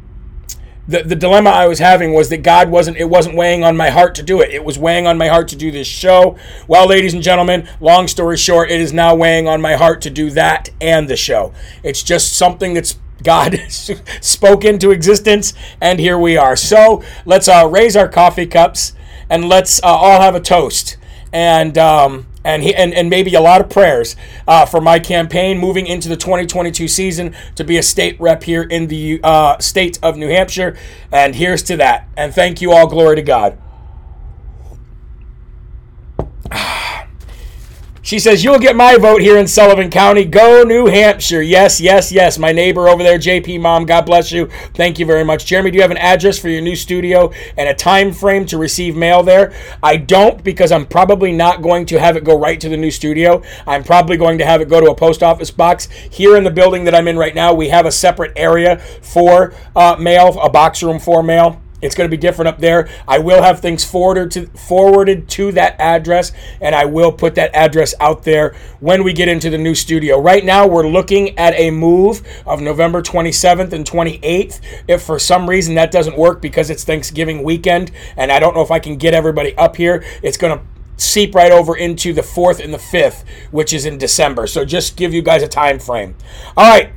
the, 0.86 1.02
the 1.02 1.16
dilemma 1.16 1.50
I 1.50 1.66
was 1.66 1.78
having 1.78 2.12
was 2.12 2.28
that 2.28 2.42
God 2.42 2.70
wasn't 2.70 2.96
it 2.96 3.08
wasn't 3.08 3.36
weighing 3.36 3.64
on 3.64 3.76
my 3.76 3.90
heart 3.90 4.14
to 4.16 4.22
do 4.22 4.40
it. 4.40 4.50
It 4.50 4.64
was 4.64 4.78
weighing 4.78 5.06
on 5.06 5.16
my 5.16 5.28
heart 5.28 5.48
to 5.48 5.56
do 5.56 5.70
this 5.70 5.86
show. 5.86 6.36
Well, 6.68 6.86
ladies 6.86 7.14
and 7.14 7.22
gentlemen, 7.22 7.68
long 7.80 8.06
story 8.06 8.36
short, 8.36 8.70
it 8.70 8.80
is 8.80 8.92
now 8.92 9.14
weighing 9.14 9.48
on 9.48 9.60
my 9.60 9.76
heart 9.76 10.02
to 10.02 10.10
do 10.10 10.30
that 10.30 10.68
and 10.80 11.08
the 11.08 11.16
show. 11.16 11.52
It's 11.82 12.02
just 12.02 12.34
something 12.34 12.74
that's 12.74 12.98
God 13.22 13.58
spoke 14.20 14.64
into 14.64 14.90
existence, 14.90 15.54
and 15.80 15.98
here 15.98 16.18
we 16.18 16.36
are. 16.36 16.56
So 16.56 17.02
let's 17.24 17.48
uh, 17.48 17.68
raise 17.70 17.96
our 17.96 18.08
coffee 18.08 18.46
cups 18.46 18.92
and 19.30 19.48
let's 19.48 19.82
uh, 19.82 19.86
all 19.86 20.20
have 20.20 20.34
a 20.34 20.40
toast. 20.40 20.98
And 21.32 21.78
um, 21.78 22.26
and 22.44 22.62
he, 22.62 22.74
and, 22.74 22.94
and 22.94 23.10
maybe 23.10 23.34
a 23.34 23.40
lot 23.40 23.60
of 23.60 23.70
prayers 23.70 24.16
uh, 24.46 24.66
for 24.66 24.80
my 24.80 24.98
campaign 24.98 25.58
moving 25.58 25.86
into 25.86 26.08
the 26.08 26.16
2022 26.16 26.86
season 26.86 27.34
to 27.56 27.64
be 27.64 27.78
a 27.78 27.82
state 27.82 28.20
rep 28.20 28.44
here 28.44 28.62
in 28.62 28.86
the 28.88 29.20
uh, 29.22 29.58
state 29.58 29.98
of 30.02 30.16
New 30.16 30.28
Hampshire. 30.28 30.76
And 31.10 31.34
here's 31.34 31.62
to 31.64 31.76
that. 31.78 32.08
And 32.16 32.34
thank 32.34 32.60
you 32.60 32.72
all. 32.72 32.86
Glory 32.86 33.16
to 33.16 33.22
God. 33.22 33.58
She 38.04 38.18
says, 38.18 38.44
You'll 38.44 38.58
get 38.58 38.76
my 38.76 38.98
vote 38.98 39.22
here 39.22 39.38
in 39.38 39.46
Sullivan 39.46 39.88
County. 39.88 40.26
Go, 40.26 40.62
New 40.62 40.86
Hampshire. 40.86 41.40
Yes, 41.40 41.80
yes, 41.80 42.12
yes. 42.12 42.38
My 42.38 42.52
neighbor 42.52 42.86
over 42.86 43.02
there, 43.02 43.18
JP 43.18 43.62
Mom, 43.62 43.86
God 43.86 44.04
bless 44.04 44.30
you. 44.30 44.50
Thank 44.74 44.98
you 44.98 45.06
very 45.06 45.24
much. 45.24 45.46
Jeremy, 45.46 45.70
do 45.70 45.76
you 45.76 45.82
have 45.82 45.90
an 45.90 45.96
address 45.96 46.38
for 46.38 46.50
your 46.50 46.60
new 46.60 46.76
studio 46.76 47.32
and 47.56 47.66
a 47.66 47.72
time 47.72 48.12
frame 48.12 48.44
to 48.46 48.58
receive 48.58 48.94
mail 48.94 49.22
there? 49.22 49.54
I 49.82 49.96
don't 49.96 50.44
because 50.44 50.70
I'm 50.70 50.84
probably 50.84 51.32
not 51.32 51.62
going 51.62 51.86
to 51.86 51.98
have 51.98 52.14
it 52.18 52.24
go 52.24 52.38
right 52.38 52.60
to 52.60 52.68
the 52.68 52.76
new 52.76 52.90
studio. 52.90 53.42
I'm 53.66 53.82
probably 53.82 54.18
going 54.18 54.36
to 54.36 54.44
have 54.44 54.60
it 54.60 54.68
go 54.68 54.82
to 54.82 54.90
a 54.90 54.94
post 54.94 55.22
office 55.22 55.50
box. 55.50 55.86
Here 55.86 56.36
in 56.36 56.44
the 56.44 56.50
building 56.50 56.84
that 56.84 56.94
I'm 56.94 57.08
in 57.08 57.16
right 57.16 57.34
now, 57.34 57.54
we 57.54 57.70
have 57.70 57.86
a 57.86 57.90
separate 57.90 58.34
area 58.36 58.80
for 59.00 59.54
uh, 59.74 59.96
mail, 59.98 60.38
a 60.42 60.50
box 60.50 60.82
room 60.82 61.00
for 61.00 61.22
mail. 61.22 61.63
It's 61.84 61.94
going 61.94 62.10
to 62.10 62.16
be 62.16 62.20
different 62.20 62.48
up 62.48 62.58
there. 62.58 62.88
I 63.06 63.18
will 63.18 63.42
have 63.42 63.60
things 63.60 63.84
forwarded 63.84 64.30
to 64.32 64.46
forwarded 64.58 65.28
to 65.30 65.52
that 65.52 65.78
address, 65.78 66.32
and 66.60 66.74
I 66.74 66.86
will 66.86 67.12
put 67.12 67.34
that 67.34 67.54
address 67.54 67.94
out 68.00 68.22
there 68.22 68.54
when 68.80 69.04
we 69.04 69.12
get 69.12 69.28
into 69.28 69.50
the 69.50 69.58
new 69.58 69.74
studio. 69.74 70.18
Right 70.18 70.44
now, 70.44 70.66
we're 70.66 70.88
looking 70.88 71.38
at 71.38 71.52
a 71.58 71.70
move 71.70 72.22
of 72.46 72.62
November 72.62 73.02
27th 73.02 73.72
and 73.72 73.84
28th. 73.84 74.60
If 74.88 75.02
for 75.02 75.18
some 75.18 75.48
reason 75.48 75.74
that 75.74 75.90
doesn't 75.90 76.16
work 76.16 76.40
because 76.40 76.70
it's 76.70 76.84
Thanksgiving 76.84 77.42
weekend, 77.42 77.90
and 78.16 78.32
I 78.32 78.40
don't 78.40 78.54
know 78.54 78.62
if 78.62 78.70
I 78.70 78.78
can 78.78 78.96
get 78.96 79.12
everybody 79.12 79.54
up 79.58 79.76
here, 79.76 80.02
it's 80.22 80.38
going 80.38 80.58
to 80.58 80.64
seep 80.96 81.34
right 81.34 81.52
over 81.52 81.76
into 81.76 82.14
the 82.14 82.22
4th 82.22 82.64
and 82.64 82.72
the 82.72 82.78
5th, 82.78 83.24
which 83.50 83.74
is 83.74 83.84
in 83.84 83.98
December. 83.98 84.46
So 84.46 84.64
just 84.64 84.96
give 84.96 85.12
you 85.12 85.20
guys 85.20 85.42
a 85.42 85.48
time 85.48 85.78
frame. 85.78 86.14
All 86.56 86.70
right, 86.70 86.92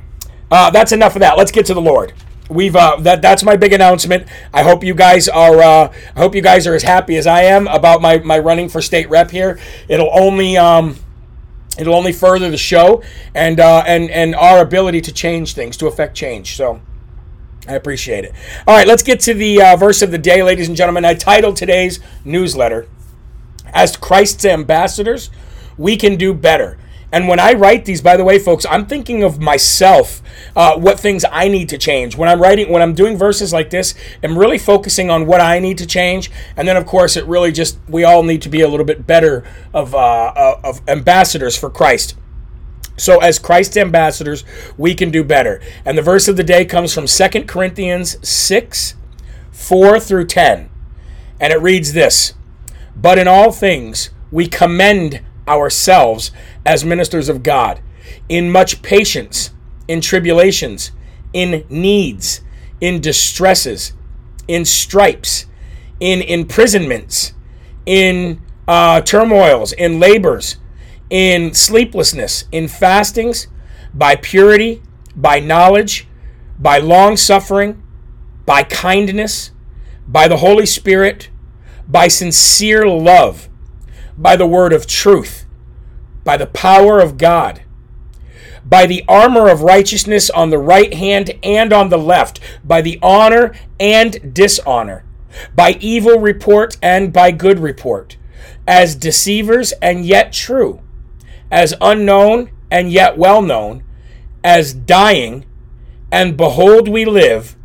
uh, 0.50 0.70
that's 0.70 0.92
enough 0.92 1.14
of 1.14 1.20
that. 1.20 1.36
Let's 1.36 1.52
get 1.52 1.66
to 1.66 1.74
the 1.74 1.80
Lord 1.82 2.14
we've 2.48 2.74
uh, 2.74 2.96
that 3.00 3.22
that's 3.22 3.42
my 3.42 3.56
big 3.56 3.72
announcement. 3.72 4.26
I 4.52 4.62
hope 4.62 4.82
you 4.82 4.94
guys 4.94 5.28
are 5.28 5.60
uh, 5.60 5.92
I 6.16 6.18
hope 6.18 6.34
you 6.34 6.42
guys 6.42 6.66
are 6.66 6.74
as 6.74 6.82
happy 6.82 7.16
as 7.16 7.26
I 7.26 7.42
am 7.42 7.66
about 7.68 8.00
my 8.00 8.18
my 8.18 8.38
running 8.38 8.68
for 8.68 8.82
state 8.82 9.08
rep 9.08 9.30
here. 9.30 9.58
It'll 9.88 10.10
only 10.12 10.56
um, 10.56 10.96
it'll 11.78 11.94
only 11.94 12.12
further 12.12 12.50
the 12.50 12.56
show 12.56 13.02
and 13.34 13.60
uh, 13.60 13.84
and 13.86 14.10
and 14.10 14.34
our 14.34 14.60
ability 14.60 15.00
to 15.02 15.12
change 15.12 15.54
things 15.54 15.76
to 15.78 15.86
affect 15.86 16.16
change. 16.16 16.56
So. 16.56 16.80
I 17.66 17.74
appreciate 17.74 18.24
it. 18.24 18.32
All 18.66 18.74
right, 18.74 18.86
let's 18.86 19.02
get 19.02 19.20
to 19.20 19.34
the 19.34 19.60
uh, 19.60 19.76
verse 19.76 20.00
of 20.00 20.10
the 20.10 20.16
day, 20.16 20.42
ladies 20.42 20.68
and 20.68 20.76
gentlemen. 20.76 21.04
I 21.04 21.12
titled 21.12 21.56
today's 21.56 22.00
newsletter, 22.24 22.88
As 23.74 23.94
Christ's 23.94 24.46
Ambassadors, 24.46 25.28
We 25.76 25.98
Can 25.98 26.16
Do 26.16 26.32
Better. 26.32 26.78
And 27.10 27.26
when 27.26 27.40
I 27.40 27.54
write 27.54 27.86
these, 27.86 28.02
by 28.02 28.16
the 28.16 28.24
way, 28.24 28.38
folks, 28.38 28.66
I'm 28.68 28.86
thinking 28.86 29.22
of 29.22 29.40
myself, 29.40 30.20
uh, 30.54 30.76
what 30.78 31.00
things 31.00 31.24
I 31.30 31.48
need 31.48 31.70
to 31.70 31.78
change. 31.78 32.16
When 32.16 32.28
I'm 32.28 32.40
writing, 32.40 32.70
when 32.70 32.82
I'm 32.82 32.94
doing 32.94 33.16
verses 33.16 33.52
like 33.52 33.70
this, 33.70 33.94
I'm 34.22 34.38
really 34.38 34.58
focusing 34.58 35.08
on 35.08 35.26
what 35.26 35.40
I 35.40 35.58
need 35.58 35.78
to 35.78 35.86
change. 35.86 36.30
And 36.56 36.68
then, 36.68 36.76
of 36.76 36.84
course, 36.84 37.16
it 37.16 37.24
really 37.24 37.50
just, 37.50 37.78
we 37.88 38.04
all 38.04 38.22
need 38.22 38.42
to 38.42 38.50
be 38.50 38.60
a 38.60 38.68
little 38.68 38.84
bit 38.84 39.06
better 39.06 39.44
of, 39.72 39.94
uh, 39.94 39.98
uh 39.98 40.60
of 40.62 40.82
ambassadors 40.86 41.56
for 41.56 41.70
Christ. 41.70 42.14
So, 42.98 43.20
as 43.20 43.38
Christ's 43.38 43.76
ambassadors, 43.76 44.44
we 44.76 44.94
can 44.94 45.10
do 45.10 45.22
better. 45.22 45.62
And 45.84 45.96
the 45.96 46.02
verse 46.02 46.28
of 46.28 46.36
the 46.36 46.44
day 46.44 46.64
comes 46.64 46.92
from 46.92 47.06
2 47.06 47.44
Corinthians 47.44 48.18
6 48.28 48.94
4 49.52 50.00
through 50.00 50.26
10. 50.26 50.68
And 51.40 51.52
it 51.52 51.62
reads 51.62 51.92
this 51.92 52.34
But 52.96 53.18
in 53.18 53.28
all 53.28 53.52
things, 53.52 54.10
we 54.30 54.46
commend 54.46 55.22
ourselves 55.46 56.30
as 56.68 56.84
ministers 56.84 57.30
of 57.30 57.42
God 57.42 57.80
in 58.28 58.50
much 58.50 58.82
patience, 58.82 59.52
in 59.88 60.02
tribulations, 60.02 60.90
in 61.32 61.64
needs, 61.70 62.42
in 62.78 63.00
distresses, 63.00 63.94
in 64.46 64.66
stripes, 64.66 65.46
in 65.98 66.20
imprisonments, 66.20 67.32
in 67.86 68.42
uh, 68.68 69.00
turmoils, 69.00 69.72
in 69.72 69.98
labors, 69.98 70.58
in 71.08 71.54
sleeplessness, 71.54 72.44
in 72.52 72.68
fastings, 72.68 73.46
by 73.94 74.14
purity, 74.14 74.82
by 75.16 75.40
knowledge, 75.40 76.06
by 76.58 76.76
long 76.76 77.16
suffering, 77.16 77.82
by 78.44 78.62
kindness, 78.62 79.52
by 80.06 80.28
the 80.28 80.36
Holy 80.36 80.66
Spirit, 80.66 81.30
by 81.88 82.08
sincere 82.08 82.86
love, 82.86 83.48
by 84.18 84.36
the 84.36 84.46
word 84.46 84.74
of 84.74 84.86
truth, 84.86 85.46
by 86.28 86.36
the 86.36 86.46
power 86.46 87.00
of 87.00 87.16
God, 87.16 87.62
by 88.62 88.84
the 88.84 89.02
armor 89.08 89.48
of 89.48 89.62
righteousness 89.62 90.28
on 90.28 90.50
the 90.50 90.58
right 90.58 90.92
hand 90.92 91.30
and 91.42 91.72
on 91.72 91.88
the 91.88 91.96
left, 91.96 92.38
by 92.62 92.82
the 92.82 92.98
honor 93.00 93.54
and 93.80 94.34
dishonor, 94.34 95.06
by 95.56 95.78
evil 95.80 96.18
report 96.18 96.76
and 96.82 97.14
by 97.14 97.30
good 97.30 97.58
report, 97.58 98.18
as 98.66 98.94
deceivers 98.94 99.72
and 99.80 100.04
yet 100.04 100.30
true, 100.30 100.82
as 101.50 101.72
unknown 101.80 102.50
and 102.70 102.92
yet 102.92 103.16
well 103.16 103.40
known, 103.40 103.82
as 104.44 104.74
dying, 104.74 105.46
and 106.12 106.36
behold, 106.36 106.88
we 106.88 107.06
live, 107.06 107.56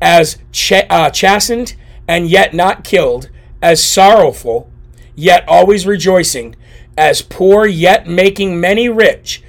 as 0.00 0.38
ch- 0.52 0.72
uh, 0.88 1.10
chastened 1.10 1.76
and 2.08 2.30
yet 2.30 2.54
not 2.54 2.82
killed, 2.82 3.28
as 3.60 3.84
sorrowful, 3.84 4.70
yet 5.14 5.46
always 5.46 5.86
rejoicing, 5.86 6.56
as 6.96 7.22
poor, 7.22 7.66
yet 7.66 8.06
making 8.06 8.60
many 8.60 8.88
rich, 8.88 9.42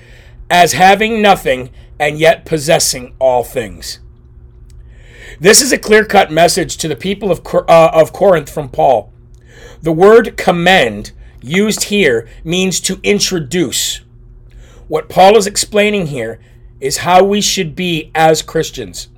as 0.50 0.74
having 0.74 1.22
nothing, 1.22 1.70
and 2.00 2.20
yet 2.20 2.46
possessing 2.46 3.16
all 3.20 3.44
things. 3.44 4.00
This 5.40 5.62
is 5.62 5.72
a 5.72 5.78
clear 5.78 6.06
cut 6.06 6.32
message 6.32 6.78
to 6.78 6.88
the 6.88 6.96
people 6.96 7.32
of, 7.32 7.42
uh, 7.46 7.92
of 7.94 8.14
Corinth 8.14 8.50
from 8.50 8.70
Paul. 8.70 9.12
The 9.82 9.92
word 9.92 10.38
commend 10.38 11.12
used 11.42 11.86
here 11.86 12.28
means 12.44 12.80
to 12.82 13.00
introduce. 13.04 14.02
What 14.88 15.10
Paul 15.10 15.38
is 15.38 15.48
explaining 15.48 16.08
here 16.08 16.40
is 16.80 16.98
how 16.98 17.24
we 17.24 17.42
should 17.42 17.76
be 17.76 18.12
as 18.16 18.42
Christians. 18.42 19.10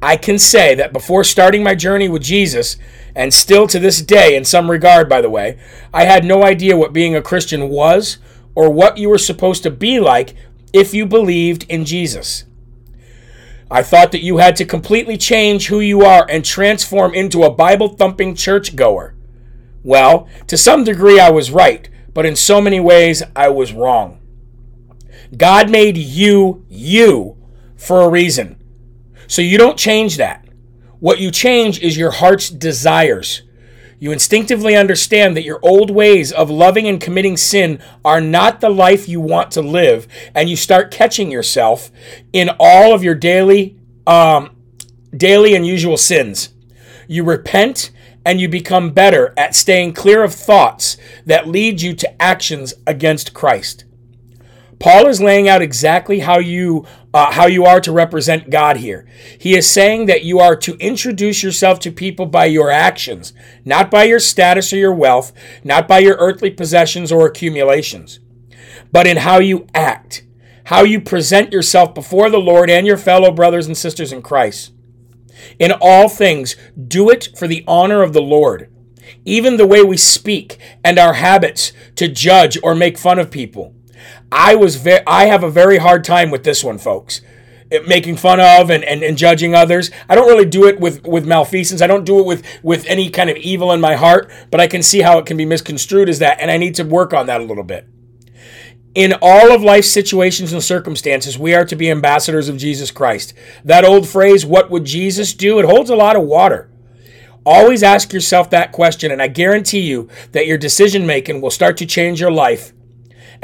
I 0.00 0.16
can 0.16 0.38
say 0.38 0.74
that 0.74 0.92
before 0.92 1.24
starting 1.24 1.62
my 1.62 1.74
journey 1.74 2.08
with 2.08 2.22
Jesus, 2.22 2.76
and 3.16 3.32
still 3.32 3.66
to 3.66 3.78
this 3.78 4.02
day, 4.02 4.36
in 4.36 4.44
some 4.44 4.70
regard, 4.70 5.08
by 5.08 5.22
the 5.22 5.30
way, 5.30 5.58
I 5.92 6.04
had 6.04 6.22
no 6.22 6.44
idea 6.44 6.76
what 6.76 6.92
being 6.92 7.16
a 7.16 7.22
Christian 7.22 7.70
was 7.70 8.18
or 8.54 8.70
what 8.70 8.98
you 8.98 9.08
were 9.08 9.16
supposed 9.16 9.62
to 9.62 9.70
be 9.70 9.98
like 9.98 10.34
if 10.74 10.92
you 10.92 11.06
believed 11.06 11.64
in 11.70 11.86
Jesus. 11.86 12.44
I 13.70 13.82
thought 13.82 14.12
that 14.12 14.22
you 14.22 14.36
had 14.36 14.54
to 14.56 14.66
completely 14.66 15.16
change 15.16 15.68
who 15.68 15.80
you 15.80 16.02
are 16.02 16.26
and 16.28 16.44
transform 16.44 17.14
into 17.14 17.42
a 17.42 17.50
Bible 17.50 17.88
thumping 17.88 18.34
churchgoer. 18.34 19.14
Well, 19.82 20.28
to 20.46 20.58
some 20.58 20.84
degree, 20.84 21.18
I 21.18 21.30
was 21.30 21.50
right, 21.50 21.88
but 22.12 22.26
in 22.26 22.36
so 22.36 22.60
many 22.60 22.80
ways, 22.80 23.22
I 23.34 23.48
was 23.48 23.72
wrong. 23.72 24.20
God 25.34 25.70
made 25.70 25.96
you 25.96 26.66
you 26.68 27.38
for 27.76 28.02
a 28.02 28.10
reason. 28.10 28.62
So 29.26 29.40
you 29.40 29.56
don't 29.56 29.78
change 29.78 30.18
that. 30.18 30.45
What 30.98 31.20
you 31.20 31.30
change 31.30 31.80
is 31.80 31.96
your 31.96 32.10
heart's 32.10 32.48
desires. 32.48 33.42
You 33.98 34.12
instinctively 34.12 34.76
understand 34.76 35.36
that 35.36 35.44
your 35.44 35.58
old 35.62 35.90
ways 35.90 36.30
of 36.30 36.50
loving 36.50 36.86
and 36.86 37.00
committing 37.00 37.36
sin 37.36 37.80
are 38.04 38.20
not 38.20 38.60
the 38.60 38.68
life 38.68 39.08
you 39.08 39.20
want 39.20 39.50
to 39.52 39.62
live, 39.62 40.06
and 40.34 40.50
you 40.50 40.56
start 40.56 40.90
catching 40.90 41.30
yourself 41.30 41.90
in 42.32 42.50
all 42.60 42.94
of 42.94 43.02
your 43.02 43.14
daily, 43.14 43.78
um, 44.06 44.54
daily 45.16 45.54
and 45.54 45.66
usual 45.66 45.96
sins. 45.96 46.50
You 47.08 47.24
repent 47.24 47.90
and 48.24 48.40
you 48.40 48.48
become 48.48 48.90
better 48.90 49.32
at 49.36 49.54
staying 49.54 49.94
clear 49.94 50.22
of 50.22 50.34
thoughts 50.34 50.96
that 51.24 51.48
lead 51.48 51.80
you 51.80 51.94
to 51.94 52.22
actions 52.22 52.74
against 52.86 53.32
Christ. 53.32 53.84
Paul 54.78 55.06
is 55.06 55.22
laying 55.22 55.48
out 55.48 55.62
exactly 55.62 56.18
how 56.18 56.38
you 56.38 56.84
uh, 57.16 57.32
how 57.32 57.46
you 57.46 57.64
are 57.64 57.80
to 57.80 57.90
represent 57.90 58.50
God 58.50 58.76
here. 58.76 59.08
He 59.38 59.56
is 59.56 59.70
saying 59.70 60.04
that 60.04 60.24
you 60.24 60.38
are 60.38 60.54
to 60.56 60.76
introduce 60.76 61.42
yourself 61.42 61.80
to 61.80 61.90
people 61.90 62.26
by 62.26 62.44
your 62.44 62.70
actions, 62.70 63.32
not 63.64 63.90
by 63.90 64.04
your 64.04 64.18
status 64.18 64.70
or 64.70 64.76
your 64.76 64.92
wealth, 64.92 65.32
not 65.64 65.88
by 65.88 66.00
your 66.00 66.16
earthly 66.18 66.50
possessions 66.50 67.10
or 67.10 67.26
accumulations, 67.26 68.20
but 68.92 69.06
in 69.06 69.16
how 69.16 69.38
you 69.38 69.66
act, 69.74 70.26
how 70.64 70.82
you 70.82 71.00
present 71.00 71.54
yourself 71.54 71.94
before 71.94 72.28
the 72.28 72.36
Lord 72.36 72.68
and 72.68 72.86
your 72.86 72.98
fellow 72.98 73.30
brothers 73.30 73.66
and 73.66 73.78
sisters 73.78 74.12
in 74.12 74.20
Christ. 74.20 74.74
In 75.58 75.72
all 75.80 76.10
things, 76.10 76.54
do 76.86 77.08
it 77.08 77.30
for 77.34 77.48
the 77.48 77.64
honor 77.66 78.02
of 78.02 78.12
the 78.12 78.20
Lord. 78.20 78.70
Even 79.24 79.56
the 79.56 79.66
way 79.66 79.82
we 79.82 79.96
speak 79.96 80.58
and 80.84 80.98
our 80.98 81.14
habits 81.14 81.72
to 81.94 82.08
judge 82.08 82.58
or 82.62 82.74
make 82.74 82.98
fun 82.98 83.18
of 83.18 83.30
people 83.30 83.74
I 84.30 84.54
was 84.54 84.76
ve- 84.76 85.00
I 85.06 85.26
have 85.26 85.42
a 85.44 85.50
very 85.50 85.78
hard 85.78 86.04
time 86.04 86.30
with 86.30 86.44
this 86.44 86.64
one, 86.64 86.78
folks. 86.78 87.20
It, 87.70 87.88
making 87.88 88.16
fun 88.16 88.38
of 88.38 88.70
and, 88.70 88.84
and, 88.84 89.02
and 89.02 89.18
judging 89.18 89.54
others. 89.54 89.90
I 90.08 90.14
don't 90.14 90.28
really 90.28 90.44
do 90.44 90.66
it 90.66 90.78
with, 90.78 91.04
with 91.04 91.26
malfeasance. 91.26 91.82
I 91.82 91.88
don't 91.88 92.04
do 92.04 92.20
it 92.20 92.26
with, 92.26 92.46
with 92.62 92.86
any 92.86 93.10
kind 93.10 93.28
of 93.28 93.36
evil 93.38 93.72
in 93.72 93.80
my 93.80 93.96
heart, 93.96 94.30
but 94.52 94.60
I 94.60 94.68
can 94.68 94.84
see 94.84 95.00
how 95.00 95.18
it 95.18 95.26
can 95.26 95.36
be 95.36 95.44
misconstrued 95.44 96.08
as 96.08 96.20
that, 96.20 96.40
and 96.40 96.48
I 96.48 96.58
need 96.58 96.76
to 96.76 96.84
work 96.84 97.12
on 97.12 97.26
that 97.26 97.40
a 97.40 97.44
little 97.44 97.64
bit. 97.64 97.88
In 98.94 99.14
all 99.20 99.52
of 99.52 99.62
life's 99.62 99.90
situations 99.90 100.52
and 100.52 100.62
circumstances, 100.62 101.36
we 101.36 101.54
are 101.54 101.64
to 101.64 101.74
be 101.74 101.90
ambassadors 101.90 102.48
of 102.48 102.56
Jesus 102.56 102.92
Christ. 102.92 103.34
That 103.64 103.84
old 103.84 104.08
phrase, 104.08 104.46
what 104.46 104.70
would 104.70 104.84
Jesus 104.84 105.34
do? 105.34 105.58
It 105.58 105.66
holds 105.66 105.90
a 105.90 105.96
lot 105.96 106.14
of 106.14 106.22
water. 106.22 106.70
Always 107.44 107.82
ask 107.82 108.12
yourself 108.12 108.48
that 108.50 108.70
question, 108.70 109.10
and 109.10 109.20
I 109.20 109.26
guarantee 109.26 109.80
you 109.80 110.08
that 110.32 110.46
your 110.46 110.56
decision 110.56 111.04
making 111.04 111.40
will 111.40 111.50
start 111.50 111.76
to 111.78 111.86
change 111.86 112.20
your 112.20 112.30
life 112.30 112.72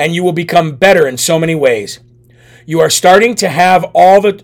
and 0.02 0.16
you 0.16 0.24
will 0.24 0.32
become 0.32 0.74
better 0.74 1.06
in 1.06 1.16
so 1.16 1.38
many 1.38 1.54
ways. 1.54 2.00
You 2.66 2.80
are 2.80 2.90
starting 2.90 3.36
to 3.36 3.48
have 3.48 3.84
all 3.94 4.20
the 4.20 4.42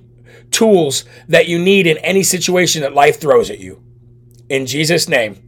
tools 0.53 1.05
that 1.27 1.49
you 1.49 1.59
need 1.59 1.85
in 1.85 1.99
any 1.99 2.23
situation 2.23 2.83
that 2.83 2.95
life 2.95 3.21
throws 3.21 3.51
at 3.51 3.59
you. 3.59 3.83
In 4.49 4.67
Jesus' 4.67 5.09
name. 5.09 5.43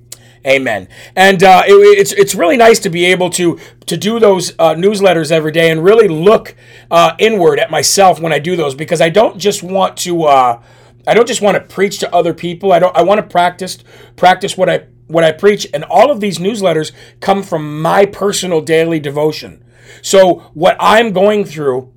Amen. 0.44 0.88
And 1.14 1.44
uh, 1.44 1.62
it, 1.64 1.73
it's 1.73 2.12
it's 2.12 2.35
really 2.35 2.57
nice 2.57 2.81
to 2.81 2.90
be 2.90 3.05
able 3.05 3.31
to 3.31 3.61
to 3.87 3.96
do 3.96 4.18
those 4.18 4.51
uh, 4.59 4.75
newsletters 4.75 5.31
every 5.31 5.53
day 5.53 5.70
and 5.70 5.85
really 5.85 6.09
look 6.09 6.57
uh, 6.90 7.14
inward 7.20 7.61
at 7.61 7.70
myself 7.70 8.18
when 8.20 8.33
I 8.33 8.40
do 8.40 8.57
those 8.57 8.75
because 8.75 9.01
I 9.01 9.11
don't 9.11 9.38
just 9.38 9.62
want 9.62 9.96
to 9.99 10.25
uh, 10.25 10.61
I 11.07 11.14
don't 11.14 11.29
just 11.29 11.40
want 11.40 11.57
to 11.57 11.75
preach 11.75 12.01
to 12.01 12.12
other 12.12 12.35
people. 12.35 12.73
I 12.73 12.81
don't 12.81 12.96
I 12.96 13.03
want 13.03 13.18
to 13.18 13.27
practice 13.27 13.79
practice 14.16 14.57
what 14.57 14.68
I 14.68 14.87
what 15.07 15.23
I 15.23 15.31
preach 15.31 15.68
and 15.73 15.85
all 15.85 16.11
of 16.11 16.18
these 16.18 16.38
newsletters 16.38 16.90
come 17.20 17.44
from 17.44 17.81
my 17.81 18.07
personal 18.07 18.61
daily 18.61 18.99
devotion. 18.99 19.62
So 20.03 20.51
what 20.55 20.77
I'm 20.81 21.12
going 21.12 21.45
through 21.45 21.93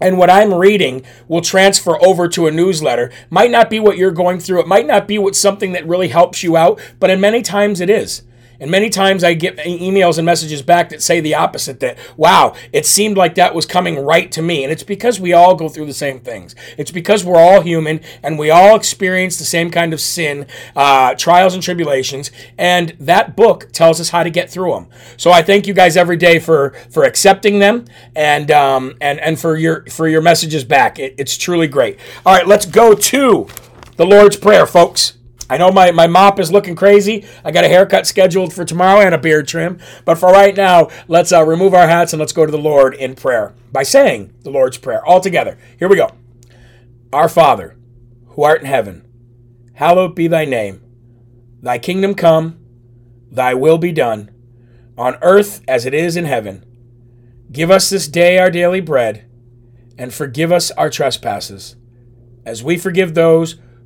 and 0.00 0.18
what 0.18 0.30
I'm 0.30 0.54
reading 0.54 1.04
will 1.26 1.40
transfer 1.40 2.02
over 2.04 2.28
to 2.28 2.46
a 2.46 2.52
newsletter. 2.52 3.10
Might 3.30 3.50
not 3.50 3.70
be 3.70 3.80
what 3.80 3.96
you're 3.96 4.10
going 4.10 4.40
through. 4.40 4.60
It 4.60 4.68
might 4.68 4.86
not 4.86 5.08
be 5.08 5.18
what 5.18 5.36
something 5.36 5.72
that 5.72 5.86
really 5.86 6.08
helps 6.08 6.42
you 6.42 6.56
out, 6.56 6.80
but 7.00 7.10
in 7.10 7.20
many 7.20 7.42
times 7.42 7.80
it 7.80 7.90
is. 7.90 8.22
And 8.60 8.70
many 8.70 8.90
times 8.90 9.22
I 9.22 9.34
get 9.34 9.56
emails 9.58 10.18
and 10.18 10.26
messages 10.26 10.62
back 10.62 10.88
that 10.88 11.02
say 11.02 11.20
the 11.20 11.34
opposite 11.34 11.80
that, 11.80 11.98
wow, 12.16 12.54
it 12.72 12.86
seemed 12.86 13.16
like 13.16 13.36
that 13.36 13.54
was 13.54 13.66
coming 13.66 13.98
right 13.98 14.30
to 14.32 14.42
me. 14.42 14.64
And 14.64 14.72
it's 14.72 14.82
because 14.82 15.20
we 15.20 15.32
all 15.32 15.54
go 15.54 15.68
through 15.68 15.86
the 15.86 15.94
same 15.94 16.20
things. 16.20 16.54
It's 16.76 16.90
because 16.90 17.24
we're 17.24 17.38
all 17.38 17.60
human 17.60 18.00
and 18.22 18.38
we 18.38 18.50
all 18.50 18.74
experience 18.74 19.36
the 19.36 19.44
same 19.44 19.70
kind 19.70 19.92
of 19.92 20.00
sin, 20.00 20.46
uh, 20.74 21.14
trials 21.14 21.54
and 21.54 21.62
tribulations. 21.62 22.30
And 22.56 22.96
that 22.98 23.36
book 23.36 23.70
tells 23.72 24.00
us 24.00 24.10
how 24.10 24.22
to 24.22 24.30
get 24.30 24.50
through 24.50 24.72
them. 24.72 24.88
So 25.16 25.30
I 25.30 25.42
thank 25.42 25.66
you 25.66 25.74
guys 25.74 25.96
every 25.96 26.16
day 26.16 26.38
for, 26.38 26.70
for 26.90 27.04
accepting 27.04 27.58
them 27.58 27.84
and, 28.16 28.50
um, 28.50 28.96
and, 29.00 29.20
and 29.20 29.38
for 29.38 29.56
your, 29.56 29.84
for 29.86 30.08
your 30.08 30.20
messages 30.20 30.64
back. 30.64 30.98
It, 30.98 31.14
it's 31.18 31.36
truly 31.36 31.68
great. 31.68 31.98
All 32.26 32.34
right, 32.34 32.46
let's 32.46 32.66
go 32.66 32.94
to 32.94 33.46
the 33.96 34.06
Lord's 34.06 34.36
Prayer, 34.36 34.66
folks. 34.66 35.17
I 35.50 35.56
know 35.56 35.70
my, 35.70 35.90
my 35.92 36.06
mop 36.06 36.38
is 36.38 36.52
looking 36.52 36.76
crazy. 36.76 37.24
I 37.42 37.50
got 37.50 37.64
a 37.64 37.68
haircut 37.68 38.06
scheduled 38.06 38.52
for 38.52 38.64
tomorrow 38.64 39.00
and 39.00 39.14
a 39.14 39.18
beard 39.18 39.48
trim. 39.48 39.78
But 40.04 40.18
for 40.18 40.30
right 40.30 40.54
now, 40.54 40.88
let's 41.06 41.32
uh, 41.32 41.44
remove 41.44 41.72
our 41.72 41.88
hats 41.88 42.12
and 42.12 42.20
let's 42.20 42.34
go 42.34 42.44
to 42.44 42.52
the 42.52 42.58
Lord 42.58 42.94
in 42.94 43.14
prayer 43.14 43.54
by 43.72 43.82
saying 43.82 44.34
the 44.42 44.50
Lord's 44.50 44.78
Prayer 44.78 45.04
all 45.04 45.20
together. 45.20 45.58
Here 45.78 45.88
we 45.88 45.96
go. 45.96 46.10
Our 47.12 47.28
Father, 47.28 47.76
who 48.28 48.42
art 48.42 48.60
in 48.60 48.66
heaven, 48.66 49.06
hallowed 49.74 50.14
be 50.14 50.28
thy 50.28 50.44
name. 50.44 50.82
Thy 51.62 51.78
kingdom 51.78 52.14
come, 52.14 52.58
thy 53.30 53.54
will 53.54 53.78
be 53.78 53.92
done, 53.92 54.30
on 54.96 55.16
earth 55.22 55.62
as 55.66 55.86
it 55.86 55.94
is 55.94 56.16
in 56.16 56.26
heaven. 56.26 56.64
Give 57.50 57.70
us 57.70 57.88
this 57.88 58.06
day 58.06 58.38
our 58.38 58.50
daily 58.50 58.80
bread, 58.80 59.24
and 59.96 60.12
forgive 60.12 60.52
us 60.52 60.70
our 60.72 60.90
trespasses, 60.90 61.76
as 62.44 62.62
we 62.62 62.76
forgive 62.76 63.14
those 63.14 63.56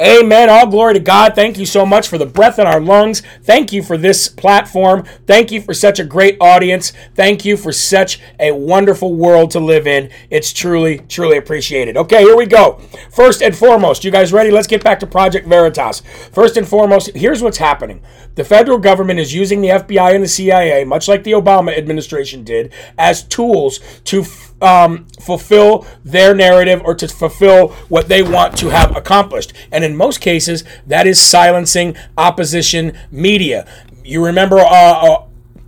Amen. 0.00 0.48
All 0.48 0.66
glory 0.66 0.94
to 0.94 1.00
God. 1.00 1.34
Thank 1.34 1.58
you 1.58 1.66
so 1.66 1.84
much 1.84 2.08
for 2.08 2.16
the 2.16 2.24
breath 2.24 2.58
in 2.58 2.66
our 2.66 2.80
lungs. 2.80 3.20
Thank 3.42 3.70
you 3.70 3.82
for 3.82 3.98
this 3.98 4.28
platform. 4.28 5.04
Thank 5.26 5.52
you 5.52 5.60
for 5.60 5.74
such 5.74 5.98
a 5.98 6.04
great 6.04 6.38
audience. 6.40 6.94
Thank 7.14 7.44
you 7.44 7.58
for 7.58 7.70
such 7.70 8.18
a 8.38 8.52
wonderful 8.52 9.14
world 9.14 9.50
to 9.50 9.60
live 9.60 9.86
in. 9.86 10.08
It's 10.30 10.54
truly, 10.54 11.00
truly 11.00 11.36
appreciated. 11.36 11.98
Okay, 11.98 12.22
here 12.22 12.36
we 12.36 12.46
go. 12.46 12.80
First 13.12 13.42
and 13.42 13.54
foremost, 13.54 14.02
you 14.02 14.10
guys 14.10 14.32
ready? 14.32 14.50
Let's 14.50 14.66
get 14.66 14.82
back 14.82 15.00
to 15.00 15.06
Project 15.06 15.46
Veritas. 15.46 16.00
First 16.32 16.56
and 16.56 16.66
foremost, 16.66 17.14
here's 17.14 17.42
what's 17.42 17.58
happening 17.58 18.02
the 18.36 18.44
federal 18.44 18.78
government 18.78 19.20
is 19.20 19.34
using 19.34 19.60
the 19.60 19.68
FBI 19.68 20.14
and 20.14 20.24
the 20.24 20.28
CIA, 20.28 20.82
much 20.84 21.08
like 21.08 21.24
the 21.24 21.32
Obama 21.32 21.76
administration 21.76 22.42
did, 22.42 22.72
as 22.96 23.22
tools 23.24 23.80
to 24.04 24.24
um, 24.60 25.06
fulfill 25.20 25.86
their 26.04 26.34
narrative 26.34 26.82
or 26.84 26.94
to 26.94 27.08
fulfill 27.08 27.68
what 27.88 28.08
they 28.08 28.22
want 28.22 28.56
to 28.58 28.70
have 28.70 28.96
accomplished. 28.96 29.52
And 29.72 29.84
in 29.84 29.96
most 29.96 30.20
cases, 30.20 30.64
that 30.86 31.06
is 31.06 31.20
silencing 31.20 31.96
opposition 32.16 32.96
media. 33.10 33.66
You 34.04 34.24
remember 34.24 34.58
uh, 34.58 34.64
uh, 34.64 35.26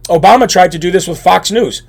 Obama 0.09 0.49
tried 0.49 0.73
to 0.73 0.79
do 0.79 0.91
this 0.91 1.07
with 1.07 1.21
Fox 1.21 1.51
News. 1.51 1.83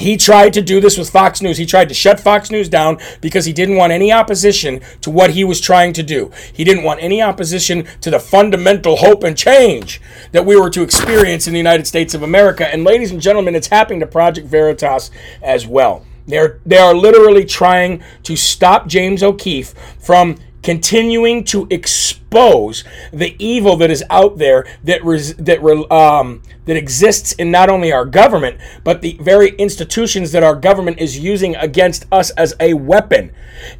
He 0.00 0.16
tried 0.16 0.54
to 0.54 0.62
do 0.62 0.80
this 0.80 0.96
with 0.96 1.10
Fox 1.10 1.42
News. 1.42 1.58
He 1.58 1.66
tried 1.66 1.88
to 1.88 1.94
shut 1.94 2.18
Fox 2.18 2.50
News 2.50 2.68
down 2.68 2.98
because 3.20 3.44
he 3.44 3.52
didn't 3.52 3.76
want 3.76 3.92
any 3.92 4.10
opposition 4.10 4.80
to 5.02 5.10
what 5.10 5.30
he 5.30 5.44
was 5.44 5.60
trying 5.60 5.92
to 5.92 6.02
do. 6.02 6.30
He 6.52 6.64
didn't 6.64 6.84
want 6.84 7.02
any 7.02 7.20
opposition 7.20 7.86
to 8.00 8.10
the 8.10 8.18
fundamental 8.18 8.96
hope 8.96 9.22
and 9.22 9.36
change 9.36 10.00
that 10.32 10.46
we 10.46 10.56
were 10.56 10.70
to 10.70 10.82
experience 10.82 11.46
in 11.46 11.52
the 11.52 11.58
United 11.58 11.86
States 11.86 12.14
of 12.14 12.22
America. 12.22 12.66
And 12.66 12.82
ladies 12.82 13.10
and 13.10 13.20
gentlemen, 13.20 13.54
it's 13.54 13.66
happening 13.66 14.00
to 14.00 14.06
Project 14.06 14.46
Veritas 14.46 15.10
as 15.42 15.66
well. 15.66 16.06
They're 16.26 16.60
they 16.64 16.78
are 16.78 16.94
literally 16.94 17.44
trying 17.44 18.02
to 18.22 18.36
stop 18.36 18.86
James 18.86 19.22
O'Keefe 19.22 19.74
from 19.98 20.36
continuing 20.62 21.42
to 21.44 21.66
expose 21.70 22.84
the 23.12 23.34
evil 23.38 23.76
that 23.76 23.90
is 23.90 24.04
out 24.10 24.38
there 24.38 24.66
that 24.84 25.04
res, 25.04 25.34
that 25.36 25.62
um, 25.90 26.42
that 26.66 26.76
exists 26.76 27.32
in 27.32 27.50
not 27.50 27.68
only 27.68 27.90
our 27.92 28.04
government 28.04 28.58
but 28.84 29.00
the 29.00 29.16
very 29.20 29.50
institutions 29.56 30.32
that 30.32 30.42
our 30.42 30.54
government 30.54 30.98
is 30.98 31.18
using 31.18 31.56
against 31.56 32.04
us 32.12 32.30
as 32.30 32.54
a 32.60 32.74
weapon. 32.74 33.32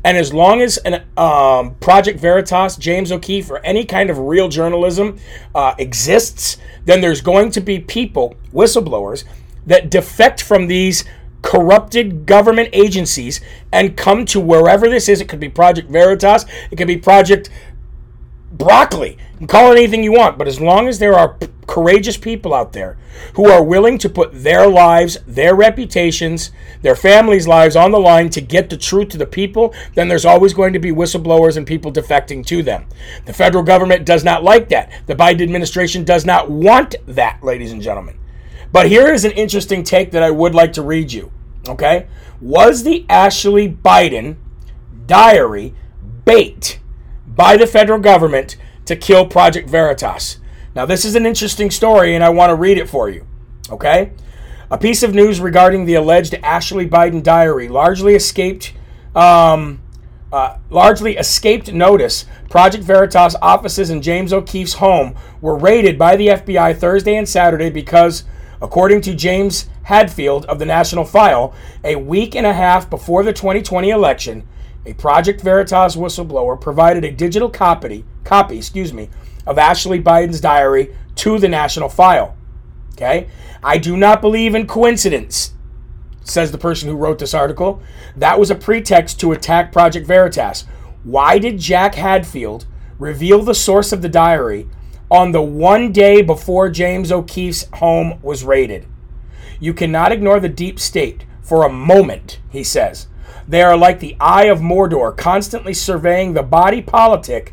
And 0.04 0.16
as 0.16 0.32
long 0.32 0.60
as 0.60 0.78
an 0.78 1.04
um, 1.16 1.74
Project 1.76 2.20
Veritas, 2.20 2.76
James 2.76 3.12
O'Keefe, 3.12 3.50
or 3.50 3.58
any 3.58 3.84
kind 3.84 4.10
of 4.10 4.18
real 4.18 4.48
journalism 4.48 5.18
uh, 5.54 5.74
exists, 5.78 6.58
then 6.84 7.00
there's 7.00 7.20
going 7.20 7.50
to 7.52 7.60
be 7.60 7.78
people, 7.78 8.36
whistleblowers, 8.52 9.24
that 9.66 9.90
defect 9.90 10.42
from 10.42 10.66
these 10.66 11.04
corrupted 11.42 12.26
government 12.26 12.68
agencies 12.72 13.40
and 13.72 13.96
come 13.96 14.24
to 14.26 14.40
wherever 14.40 14.88
this 14.88 15.09
is. 15.09 15.20
It 15.20 15.29
could 15.29 15.40
be 15.40 15.48
Project 15.48 15.90
Veritas, 15.90 16.44
it 16.70 16.76
could 16.76 16.88
be 16.88 16.96
Project 16.96 17.50
Broccoli. 18.53 19.16
You 19.40 19.46
call 19.46 19.72
it 19.72 19.79
anything 19.79 20.03
you 20.03 20.12
want, 20.12 20.37
but 20.37 20.48
as 20.48 20.61
long 20.61 20.87
as 20.87 20.98
there 20.98 21.14
are 21.14 21.35
p- 21.35 21.48
courageous 21.66 22.18
people 22.18 22.53
out 22.53 22.74
there 22.74 22.98
who 23.35 23.48
are 23.48 23.64
willing 23.64 23.96
to 23.96 24.09
put 24.09 24.42
their 24.42 24.68
lives, 24.68 25.18
their 25.26 25.55
reputations, 25.55 26.50
their 26.83 26.94
families' 26.96 27.48
lives 27.48 27.74
on 27.74 27.90
the 27.90 27.98
line 27.98 28.29
to 28.31 28.40
get 28.42 28.68
the 28.68 28.76
truth 28.76 29.09
to 29.09 29.18
the 29.18 29.24
people, 29.24 29.72
then 29.94 30.09
there's 30.09 30.26
always 30.26 30.53
going 30.53 30.74
to 30.74 30.79
be 30.79 30.90
whistleblowers 30.90 31.57
and 31.57 31.66
people 31.66 31.90
defecting 31.90 32.44
to 32.44 32.62
them. 32.62 32.85
The 33.24 33.33
federal 33.33 33.64
government 33.64 34.05
does 34.05 34.24
not 34.24 34.44
like 34.44 34.68
that. 34.68 34.92
The 35.07 35.14
Biden 35.14 35.42
administration 35.42 36.05
does 36.05 36.26
not 36.26 36.50
want 36.50 36.96
that, 37.07 37.42
ladies 37.42 37.72
and 37.72 37.81
gentlemen. 37.81 38.19
But 38.72 38.88
here 38.88 39.12
is 39.12 39.24
an 39.24 39.33
interesting 39.33 39.83
take 39.83 40.12
that 40.12 40.22
I 40.22 40.30
would 40.30 40.54
like 40.54 40.72
to 40.74 40.83
read 40.83 41.12
you. 41.12 41.33
Okay? 41.68 42.06
Was 42.40 42.85
the 42.85 43.04
Ashley 43.09 43.68
Biden 43.68 44.37
diary 45.06 45.74
bait 46.24 46.80
by 47.26 47.56
the 47.56 47.66
federal 47.66 47.98
government 47.98 48.56
to 48.87 48.96
kill 48.96 49.26
Project 49.26 49.68
Veritas? 49.68 50.38
Now, 50.74 50.87
this 50.87 51.04
is 51.04 51.16
an 51.16 51.26
interesting 51.26 51.70
story, 51.70 52.14
and 52.14 52.22
I 52.22 52.30
want 52.30 52.50
to 52.50 52.54
read 52.54 52.78
it 52.78 52.88
for 52.88 53.11
you. 53.11 53.26
Okay? 53.70 54.12
A 54.70 54.78
piece 54.78 55.02
of 55.02 55.14
news 55.14 55.40
regarding 55.40 55.85
the 55.85 55.94
alleged 55.94 56.35
Ashley 56.42 56.88
Biden 56.88 57.22
diary 57.22 57.68
largely 57.68 58.14
escaped. 58.14 58.72
Um, 59.14 59.83
uh, 60.33 60.59
largely 60.70 61.16
escaped 61.16 61.72
notice. 61.72 62.24
Project 62.48 62.85
Veritas 62.85 63.35
offices 63.42 63.90
in 63.90 64.00
James 64.00 64.33
O'Keefe's 64.33 64.74
home 64.74 65.16
were 65.40 65.56
raided 65.56 65.98
by 65.98 66.14
the 66.14 66.28
FBI 66.28 66.76
Thursday 66.76 67.16
and 67.16 67.28
Saturday 67.28 67.68
because 67.68 68.22
According 68.62 69.00
to 69.02 69.14
James 69.14 69.68
Hadfield 69.84 70.44
of 70.46 70.58
the 70.58 70.66
National 70.66 71.04
File, 71.04 71.54
a 71.82 71.96
week 71.96 72.36
and 72.36 72.46
a 72.46 72.52
half 72.52 72.90
before 72.90 73.22
the 73.22 73.32
2020 73.32 73.88
election, 73.88 74.46
a 74.84 74.92
Project 74.94 75.40
Veritas 75.40 75.96
whistleblower 75.96 76.60
provided 76.60 77.04
a 77.04 77.10
digital 77.10 77.48
copy, 77.48 78.04
copy, 78.24 78.58
excuse 78.58 78.92
me, 78.92 79.08
of 79.46 79.58
Ashley 79.58 80.02
Biden's 80.02 80.40
diary 80.40 80.94
to 81.16 81.38
the 81.38 81.48
National 81.48 81.88
File. 81.88 82.36
Okay? 82.92 83.28
I 83.62 83.78
do 83.78 83.96
not 83.96 84.20
believe 84.20 84.54
in 84.54 84.66
coincidence, 84.66 85.54
says 86.22 86.52
the 86.52 86.58
person 86.58 86.88
who 86.88 86.96
wrote 86.96 87.18
this 87.18 87.34
article. 87.34 87.82
That 88.16 88.38
was 88.38 88.50
a 88.50 88.54
pretext 88.54 89.18
to 89.20 89.32
attack 89.32 89.72
Project 89.72 90.06
Veritas. 90.06 90.66
Why 91.02 91.38
did 91.38 91.58
Jack 91.58 91.94
Hadfield 91.94 92.66
reveal 92.98 93.42
the 93.42 93.54
source 93.54 93.92
of 93.92 94.02
the 94.02 94.08
diary 94.08 94.68
on 95.10 95.32
the 95.32 95.42
one 95.42 95.92
day 95.92 96.22
before 96.22 96.68
James 96.68 97.10
O'Keefe's 97.10 97.66
home 97.74 98.18
was 98.22 98.44
raided. 98.44 98.86
You 99.58 99.74
cannot 99.74 100.12
ignore 100.12 100.40
the 100.40 100.48
deep 100.48 100.78
state 100.78 101.24
for 101.42 101.64
a 101.64 101.72
moment, 101.72 102.38
he 102.48 102.62
says. 102.62 103.08
They 103.48 103.62
are 103.62 103.76
like 103.76 103.98
the 103.98 104.16
eye 104.20 104.44
of 104.44 104.60
Mordor, 104.60 105.16
constantly 105.16 105.74
surveying 105.74 106.34
the 106.34 106.42
body 106.42 106.80
politic 106.80 107.52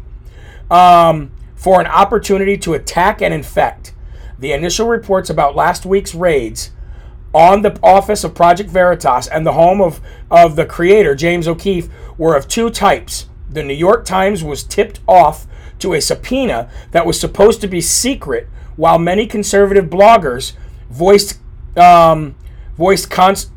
um, 0.70 1.32
for 1.56 1.82
an 1.82 1.88
opportunity 1.88 2.58
to 2.58 2.76
attack 2.76 3.22
and 3.22 3.34
infect. 3.34 3.94
The 4.38 4.54
initial 4.54 4.88
reports 4.88 5.32
about 5.32 5.56
last 5.56 5.86
week's 5.86 6.14
raids 6.14 6.72
on 7.34 7.64
the 7.64 7.78
office 7.82 8.24
of 8.24 8.36
Project 8.36 8.70
Veritas 8.70 9.28
and 9.28 9.46
the 9.46 9.54
home 9.54 9.82
of, 9.82 10.00
of 10.30 10.56
the 10.56 10.66
creator, 10.66 11.16
James 11.16 11.48
O'Keefe, 11.48 11.90
were 12.18 12.36
of 12.36 12.48
two 12.48 12.70
types. 12.70 13.28
The 13.50 13.64
New 13.64 13.74
York 13.74 14.06
Times 14.06 14.44
was 14.44 14.64
tipped 14.64 15.00
off 15.08 15.48
to 15.80 15.94
a 15.94 16.02
subpoena 16.02 16.70
that 16.92 17.06
was 17.06 17.20
supposed 17.20 17.62
to 17.62 17.68
be 17.68 17.82
secret, 17.82 18.48
while 18.76 19.00
many 19.00 19.26
conservative 19.26 19.86
bloggers 19.86 20.54
voiced 20.90 21.40
um, 21.76 22.36
voiced 22.76 23.10
const- 23.10 23.52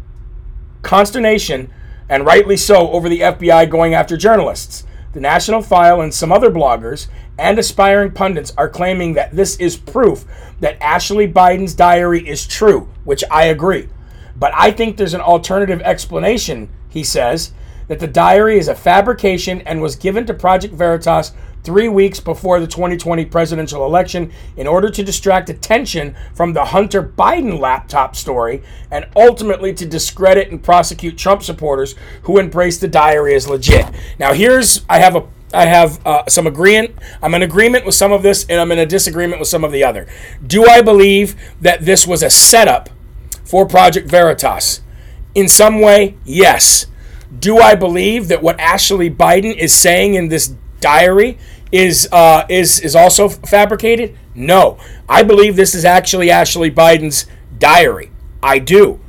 consternation, 0.83 1.72
and 2.09 2.26
rightly 2.26 2.56
so, 2.56 2.90
over 2.90 3.09
the 3.09 3.20
FBI 3.20 3.70
going 3.70 3.94
after 3.94 4.16
journalists. 4.16 4.85
The 5.12 5.20
National 5.20 5.62
File 5.62 6.00
and 6.00 6.14
some 6.14 6.30
other 6.30 6.50
bloggers 6.50 7.09
and 7.38 7.59
aspiring 7.59 8.12
pundits 8.12 8.52
are 8.56 8.68
claiming 8.68 9.14
that 9.14 9.35
this 9.35 9.56
is 9.56 9.76
proof 9.76 10.24
that 10.61 10.80
Ashley 10.80 11.26
Biden's 11.26 11.74
diary 11.74 12.26
is 12.28 12.46
true, 12.46 12.88
which 13.04 13.24
I 13.30 13.44
agree. 13.46 13.88
But 14.37 14.52
I 14.54 14.70
think 14.70 14.96
there's 14.96 15.14
an 15.14 15.20
alternative 15.20 15.80
explanation, 15.83 16.68
he 16.88 17.02
says, 17.02 17.52
that 17.88 17.98
the 17.98 18.06
diary 18.06 18.59
is 18.59 18.68
a 18.68 18.74
fabrication 18.74 19.62
and 19.62 19.83
was 19.83 19.96
given 19.96 20.26
to 20.26 20.35
Project 20.35 20.74
Veritas 20.74 21.33
three 21.62 21.88
weeks 21.88 22.20
before 22.20 22.61
the 22.61 22.66
2020 22.66 23.25
presidential 23.27 23.85
election 23.85 24.33
in 24.57 24.66
order 24.66 24.90
to 24.90 25.03
distract 25.03 25.51
attention 25.51 26.16
from 26.35 26.53
the 26.53 26.66
Hunter 26.66 27.03
Biden 27.03 27.59
laptop 27.59 28.16
story 28.16 28.62
and 28.90 29.07
ultimately 29.16 29.73
to 29.75 29.87
discredit 29.87 30.51
and 30.51 30.62
prosecute 30.62 31.18
Trump 31.18 31.42
supporters 31.42 31.94
who 32.23 32.38
embrace 32.38 32.79
the 32.79 32.88
diary 32.88 33.35
as 33.35 33.49
legit. 33.49 33.87
Now, 34.18 34.33
here's 34.33 34.85
I 34.88 34.99
have 34.99 35.16
a 35.16 35.27
I 35.53 35.66
have 35.66 36.05
uh, 36.07 36.23
some 36.29 36.46
agreement. 36.46 36.94
I'm 37.20 37.35
in 37.35 37.42
agreement 37.42 37.85
with 37.85 37.96
some 37.96 38.12
of 38.12 38.23
this, 38.23 38.46
and 38.49 38.61
I'm 38.61 38.70
in 38.70 38.79
a 38.79 38.87
disagreement 38.87 39.40
with 39.40 39.49
some 39.49 39.64
of 39.64 39.73
the 39.73 39.83
other. 39.83 40.07
Do 40.46 40.66
I 40.66 40.81
believe 40.81 41.35
that 41.61 41.85
this 41.85 42.07
was 42.07 42.23
a 42.23 42.31
setup 42.31 42.88
for 43.44 43.66
Project 43.66 44.09
Veritas? 44.09 44.81
In 45.35 45.49
some 45.49 45.81
way, 45.81 46.16
yes. 46.25 46.87
Do 47.37 47.59
I 47.59 47.75
believe 47.75 48.29
that 48.29 48.42
what 48.42 48.61
Ashley 48.61 49.11
Biden 49.11 49.57
is 49.57 49.75
saying 49.75 50.14
in 50.14 50.29
this 50.29 50.55
diary 50.81 51.38
is 51.73 52.09
uh, 52.12 52.45
is 52.49 52.81
is 52.81 52.97
also 52.97 53.29
fabricated? 53.29 54.16
No, 54.35 54.79
I 55.09 55.23
believe 55.23 55.57
this 55.57 55.75
is 55.75 55.85
actually 55.85 56.31
Ashley 56.31 56.71
Biden's 56.71 57.27
diary. 57.59 58.11
I 58.43 58.59
do. 58.59 59.01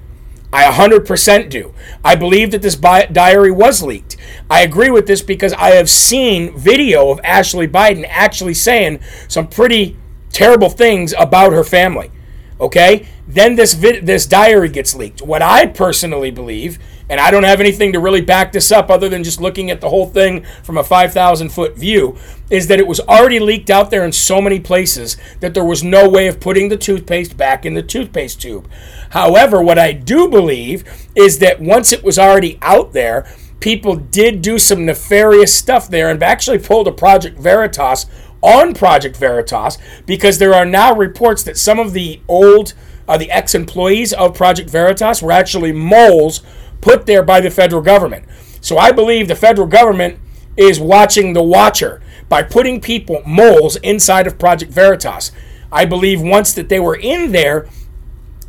I 0.54 0.66
100% 0.66 1.50
do. 1.50 1.74
I 2.04 2.16
believe 2.16 2.52
that 2.52 2.62
this 2.62 2.76
bi- 2.76 3.06
diary 3.06 3.52
was 3.52 3.82
leaked. 3.82 4.18
I 4.50 4.62
agree 4.64 4.90
with 4.90 5.08
this 5.08 5.22
because 5.22 5.54
I 5.54 5.70
have 5.72 5.90
seen 5.90 6.58
video 6.58 7.10
of 7.10 7.22
Ashley 7.24 7.70
Biden 7.70 8.06
actually 8.10 8.54
saying 8.54 9.00
some 9.30 9.48
pretty 9.48 9.98
terrible 10.30 10.70
things 10.70 11.14
about 11.18 11.54
her 11.54 11.64
family. 11.64 12.12
Okay? 12.60 13.08
Then 13.28 13.56
this 13.56 13.74
this 13.76 14.26
diary 14.26 14.68
gets 14.68 14.94
leaked. 14.94 15.22
What 15.22 15.42
I 15.42 15.68
personally 15.68 16.32
believe 16.32 16.80
and 17.12 17.19
I 17.19 17.30
don't 17.30 17.43
have 17.43 17.60
anything 17.60 17.91
to 17.91 18.00
really 18.00 18.21
back 18.21 18.54
this 18.54 18.71
up 18.71 18.89
other 18.89 19.10
than 19.10 19.26
just 19.26 19.41
looking 19.41 19.69
at 19.69 19.82
the 19.82 19.89
whole 19.89 20.08
thing 20.08 20.45
from 20.63 20.78
a 20.78 20.84
5,000 20.84 21.50
foot 21.50 21.78
view, 21.78 22.17
is 22.50 22.67
that 22.67 22.80
it 22.80 22.88
was 22.88 23.02
already 23.02 23.38
leaked 23.38 23.69
out 23.69 23.91
there 23.91 24.06
in 24.06 24.13
so 24.13 24.41
many 24.41 24.62
places 24.62 25.17
that 25.41 25.54
there 25.54 25.65
was 25.65 25.84
no 25.84 26.08
way 26.08 26.28
of 26.28 26.39
putting 26.39 26.69
the 26.69 26.78
toothpaste 26.78 27.36
back 27.36 27.65
in 27.65 27.74
the 27.74 27.84
toothpaste 27.84 28.41
tube. 28.41 28.65
However, 29.10 29.62
what 29.62 29.78
I 29.78 29.91
do 29.91 30.30
believe 30.30 30.86
is 31.13 31.39
that 31.39 31.60
once 31.60 31.91
it 31.91 32.02
was 32.02 32.17
already 32.17 32.58
out 32.62 32.93
there, 32.93 33.28
people 33.60 33.97
did 33.97 34.41
do 34.41 34.58
some 34.58 34.86
nefarious 34.86 35.54
stuff 35.54 35.89
there 35.89 36.10
and 36.10 36.24
actually 36.24 36.60
pulled 36.60 36.88
a 36.88 36.93
Project 36.93 37.38
Veritas 37.38 38.06
on 38.41 38.74
Project 38.74 39.17
Veritas 39.17 39.78
because 40.06 40.38
there 40.38 40.54
are 40.54 40.65
now 40.65 40.95
reports 40.95 41.43
that 41.43 41.58
some 41.58 41.78
of 41.78 41.91
the 41.91 42.21
old, 42.30 42.74
uh, 43.06 43.17
the 43.17 43.30
ex 43.30 43.54
employees 43.54 44.13
of 44.13 44.34
Project 44.34 44.69
Veritas 44.69 45.21
were 45.21 45.34
actually 45.34 45.74
moles 45.74 46.41
put 46.82 47.06
there 47.06 47.24
by 47.24 47.39
the 47.39 47.50
federal 47.50 47.82
government. 47.82 48.26
So 48.60 48.78
I 48.78 48.91
believe 48.91 49.28
the 49.28 49.36
federal 49.36 49.67
government 49.67 50.20
is 50.58 50.80
watching 50.80 51.34
the 51.34 51.44
watcher 51.44 52.02
by 52.30 52.44
putting 52.44 52.82
people, 52.82 53.22
moles, 53.26 53.76
inside 53.78 54.28
of 54.28 54.38
Project 54.38 54.72
Veritas. 54.72 55.32
I 55.72 55.86
believe 55.86 56.22
once 56.22 56.54
that 56.54 56.70
they 56.70 56.80
were 56.80 56.96
in 56.96 57.32
there, 57.32 57.67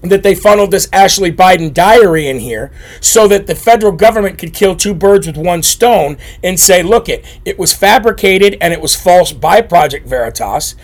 that 0.03 0.25
they 0.25 0.35
funneled 0.35 0.73
this 0.73 0.89
Ashley 0.93 1.33
Biden 1.33 1.73
diary 1.73 2.29
in 2.29 2.41
here 2.41 2.73
so 3.01 3.29
that 3.29 3.47
the 3.47 3.55
federal 3.55 3.93
government 3.93 4.37
could 4.37 4.53
kill 4.53 4.75
two 4.75 4.95
birds 4.95 5.27
with 5.27 5.37
one 5.37 5.63
stone 5.63 6.17
and 6.43 6.59
say, 6.59 6.83
look, 6.83 7.09
it, 7.09 7.25
it 7.45 7.59
was 7.59 7.73
fabricated 7.73 8.57
and 8.61 8.73
it 8.73 8.81
was 8.81 8.97
false 8.97 9.33
by 9.33 9.61
Project 9.61 10.07
Veritas, 10.07 10.75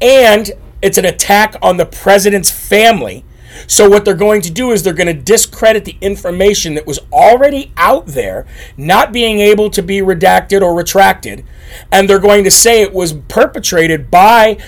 and 0.00 0.52
it's 0.82 0.98
an 0.98 1.06
attack 1.06 1.56
on 1.62 1.78
the 1.78 1.86
president's 1.86 2.50
family 2.50 3.24
so, 3.66 3.88
what 3.88 4.04
they're 4.04 4.14
going 4.14 4.42
to 4.42 4.50
do 4.50 4.72
is 4.72 4.82
they're 4.82 4.92
going 4.92 5.14
to 5.14 5.22
discredit 5.22 5.84
the 5.84 5.96
information 6.00 6.74
that 6.74 6.86
was 6.86 6.98
already 7.12 7.72
out 7.76 8.06
there, 8.06 8.46
not 8.76 9.12
being 9.12 9.40
able 9.40 9.70
to 9.70 9.82
be 9.82 9.98
redacted 9.98 10.62
or 10.62 10.74
retracted, 10.74 11.44
and 11.90 12.08
they're 12.08 12.18
going 12.18 12.44
to 12.44 12.50
say 12.50 12.82
it 12.82 12.92
was 12.92 13.12
perpetrated 13.28 14.10
by 14.10 14.58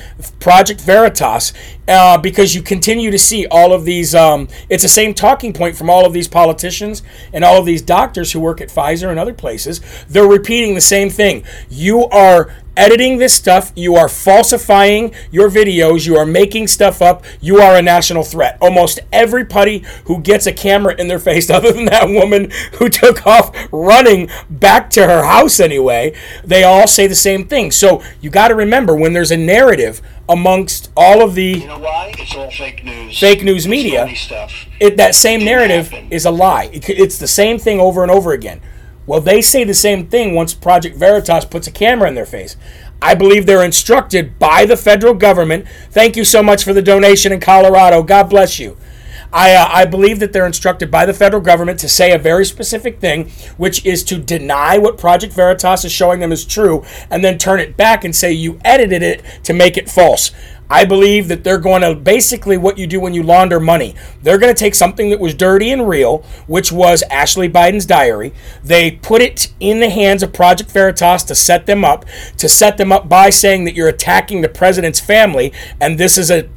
Project 0.40 0.81
Veritas 0.81 1.53
uh, 1.87 2.18
because 2.18 2.55
you 2.55 2.62
continue 2.62 3.11
to 3.11 3.18
see 3.18 3.46
all 3.46 3.72
of 3.72 3.85
these. 3.85 4.14
Um, 4.14 4.48
it's 4.68 4.83
the 4.83 4.88
same 4.88 5.14
talking 5.14 5.53
point 5.53 5.77
from 5.77 5.90
all 5.90 6.07
of 6.07 6.12
these 6.12 6.29
politicians 6.29 7.03
and 7.33 7.44
all 7.44 7.59
of 7.59 7.66
these 7.66 7.83
doctors 7.83 8.33
who 8.33 8.40
work 8.40 8.61
at 8.61 8.68
Pfizer 8.68 9.11
and 9.11 9.18
other 9.18 9.35
places. 9.35 9.81
They're 10.09 10.27
repeating 10.27 10.74
the 10.74 10.81
same 10.81 11.11
thing. 11.11 11.44
You 11.68 12.05
are 12.07 12.55
editing 12.79 13.19
this 13.19 13.35
stuff. 13.35 13.73
You 13.75 13.97
are 13.97 14.09
falsifying 14.09 15.12
your 15.31 15.51
videos. 15.51 16.07
You 16.07 16.17
are 16.17 16.25
making 16.25 16.69
stuff 16.69 17.03
up. 17.03 17.25
You 17.41 17.59
are 17.59 17.77
a 17.77 17.83
national 17.83 18.23
threat. 18.23 18.57
Almost 18.61 19.01
everybody 19.12 19.85
who 20.05 20.21
gets 20.21 20.47
a 20.47 20.53
camera 20.53 20.95
in 20.99 21.09
their 21.09 21.19
face, 21.19 21.51
other 21.59 21.73
than 21.73 21.87
that 21.87 22.09
woman 22.09 22.51
who 22.79 22.88
took 22.88 23.27
off 23.27 23.55
running 23.73 24.31
back 24.49 24.88
to 24.91 25.07
her 25.07 25.25
house 25.25 25.61
anyway, 25.61 26.14
they 26.45 26.64
all 26.64 26.87
say 26.87 27.07
the 27.07 27.14
same 27.14 27.47
thing. 27.47 27.71
So 27.71 28.03
you 28.21 28.31
got 28.31 28.49
to 28.49 28.55
remember 28.55 28.95
when 28.95 29.12
there's 29.12 29.33
a 29.33 29.37
narrative 29.37 30.01
amongst 30.29 30.91
all 30.97 31.23
of 31.23 31.35
the 31.35 31.59
You 31.59 31.67
know 31.67 31.79
why? 31.79 32.14
It's 32.19 32.35
all 32.35 32.51
fake 32.51 32.85
news. 32.85 33.19
fake 33.19 33.43
news 33.43 33.67
media, 33.67 34.14
stuff. 34.14 34.67
it, 34.79 34.97
that 34.99 35.14
same 35.14 35.45
narrative 35.45 35.88
happen. 35.88 36.12
is 36.12 36.27
a 36.27 36.31
lie. 36.31 36.71
It, 36.73 36.88
it's 36.91 37.19
the 37.19 37.27
same 37.27 37.59
thing 37.59 37.81
over 37.81 38.03
and 38.03 38.11
over 38.11 38.33
again. 38.33 38.61
Well, 39.09 39.23
they 39.23 39.40
say 39.40 39.64
the 39.64 39.73
same 39.73 40.07
thing 40.07 40.35
once 40.35 40.53
Project 40.53 40.94
Veritas 40.94 41.47
puts 41.47 41.66
a 41.66 41.71
camera 41.71 42.09
in 42.09 42.14
their 42.14 42.27
face. 42.27 42.59
I 43.01 43.14
believe 43.14 43.47
they're 43.47 43.64
instructed 43.64 44.38
by 44.38 44.66
the 44.66 44.77
federal 44.77 45.14
government. 45.14 45.66
Thank 45.90 46.14
you 46.14 46.25
so 46.25 46.42
much 46.42 46.62
for 46.62 46.75
the 46.75 46.83
donation 46.83 47.33
in 47.33 47.40
Colorado. 47.40 48.03
God 48.03 48.29
bless 48.29 48.59
you. 48.59 48.77
I, 49.33 49.55
uh, 49.55 49.66
I 49.66 49.87
believe 49.87 50.21
that 50.21 50.35
they're 50.35 50.47
instructed 50.47 50.90
by 50.90 51.07
the 51.07 51.14
federal 51.14 51.40
government 51.40 51.81
to 51.81 51.88
say 51.88 52.12
a 52.12 52.18
very 52.18 52.44
specific 52.44 53.01
thing, 53.01 53.31
which 53.57 53.85
is 53.87 54.05
to 54.05 54.18
deny 54.18 54.77
what 54.77 54.99
Project 54.99 55.33
Veritas 55.33 55.87
is 55.87 55.92
showing 55.92 56.21
them 56.21 56.33
is 56.33 56.44
true, 56.44 56.85
and 57.11 57.25
then 57.25 57.38
turn 57.38 57.61
it 57.61 57.79
back 57.79 58.05
and 58.05 58.14
say 58.14 58.31
you 58.31 58.61
edited 58.62 59.03
it 59.03 59.23
to 59.44 59.55
make 59.55 59.79
it 59.79 59.88
false. 59.88 60.33
I 60.70 60.85
believe 60.85 61.28
that 61.28 61.44
they're 61.44 61.59
going 61.59 61.83
to 61.83 61.94
basically 61.94 62.57
what 62.57 62.78
you 62.78 62.87
do 62.87 63.00
when 63.00 63.14
you 63.14 63.22
launder 63.22 63.59
money. 63.59 63.94
They're 64.22 64.38
going 64.38 64.54
to 64.54 64.59
take 64.59 64.74
something 64.74 65.11
that 65.11 65.20
was 65.20 65.35
dirty 65.35 65.70
and 65.70 65.88
real, 65.88 66.18
which 66.46 66.70
was 66.70 67.02
Ashley 67.11 67.48
Biden's 67.48 67.87
diary. 67.87 68.33
They 68.62 68.92
put 68.92 69.22
it 69.22 69.52
in 69.61 69.81
the 69.81 69.90
hands 69.90 70.22
of 70.22 70.33
Project 70.33 70.70
Veritas 70.70 71.24
to 71.24 71.35
set 71.35 71.66
them 71.66 71.85
up, 71.85 72.04
to 72.37 72.48
set 72.48 72.76
them 72.76 72.92
up 72.92 73.09
by 73.09 73.31
saying 73.31 73.64
that 73.64 73.74
you're 73.74 73.88
attacking 73.88 74.42
the 74.42 74.48
president's 74.48 75.00
family, 75.00 75.52
and 75.81 75.98
this 75.98 76.18
is 76.18 76.31
a 76.31 76.48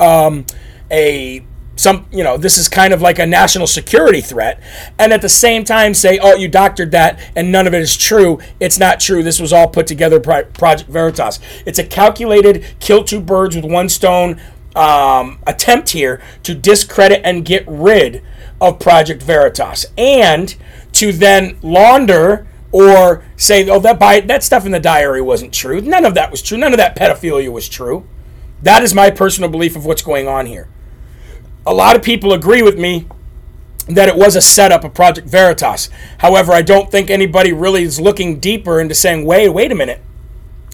um, 0.00 0.46
a 0.90 1.44
some 1.78 2.06
you 2.10 2.24
know 2.24 2.36
this 2.36 2.58
is 2.58 2.68
kind 2.68 2.92
of 2.92 3.00
like 3.00 3.18
a 3.18 3.26
national 3.26 3.66
security 3.66 4.20
threat 4.20 4.60
and 4.98 5.12
at 5.12 5.22
the 5.22 5.28
same 5.28 5.64
time 5.64 5.94
say 5.94 6.18
oh 6.18 6.34
you 6.34 6.48
doctored 6.48 6.90
that 6.90 7.20
and 7.36 7.52
none 7.52 7.66
of 7.66 7.74
it 7.74 7.80
is 7.80 7.96
true. 7.96 8.38
It's 8.58 8.78
not 8.78 9.00
true. 9.00 9.22
This 9.22 9.40
was 9.40 9.52
all 9.52 9.68
put 9.68 9.86
together 9.86 10.18
by 10.18 10.42
project 10.42 10.90
veritas. 10.90 11.38
It's 11.64 11.78
a 11.78 11.84
calculated 11.84 12.64
kill 12.80 13.04
two 13.04 13.20
birds 13.20 13.54
with 13.54 13.64
one 13.64 13.88
stone 13.88 14.40
um, 14.74 15.38
attempt 15.46 15.90
here 15.90 16.20
to 16.42 16.54
discredit 16.54 17.22
and 17.24 17.44
get 17.44 17.64
rid 17.66 18.22
of 18.60 18.80
project 18.80 19.22
veritas 19.22 19.86
and 19.96 20.56
to 20.92 21.12
then 21.12 21.58
launder 21.62 22.46
or 22.72 23.24
say 23.36 23.68
oh 23.70 23.78
that 23.78 24.00
by 24.00 24.20
that 24.20 24.42
stuff 24.42 24.66
in 24.66 24.72
the 24.72 24.80
diary 24.80 25.22
wasn't 25.22 25.54
true. 25.54 25.80
None 25.80 26.04
of 26.04 26.14
that 26.14 26.32
was 26.32 26.42
true. 26.42 26.58
None 26.58 26.72
of 26.72 26.78
that 26.78 26.96
pedophilia 26.96 27.52
was 27.52 27.68
true. 27.68 28.04
That 28.62 28.82
is 28.82 28.92
my 28.92 29.10
personal 29.10 29.48
belief 29.48 29.76
of 29.76 29.86
what's 29.86 30.02
going 30.02 30.26
on 30.26 30.46
here 30.46 30.68
a 31.68 31.74
lot 31.74 31.96
of 31.96 32.02
people 32.02 32.32
agree 32.32 32.62
with 32.62 32.78
me 32.78 33.06
that 33.88 34.08
it 34.08 34.16
was 34.16 34.34
a 34.34 34.40
setup 34.40 34.84
of 34.84 34.94
Project 34.94 35.28
Veritas. 35.28 35.90
However, 36.18 36.52
I 36.52 36.62
don't 36.62 36.90
think 36.90 37.10
anybody 37.10 37.52
really 37.52 37.82
is 37.82 38.00
looking 38.00 38.40
deeper 38.40 38.80
into 38.80 38.94
saying, 38.94 39.26
wait, 39.26 39.50
wait 39.50 39.70
a 39.70 39.74
minute. 39.74 40.00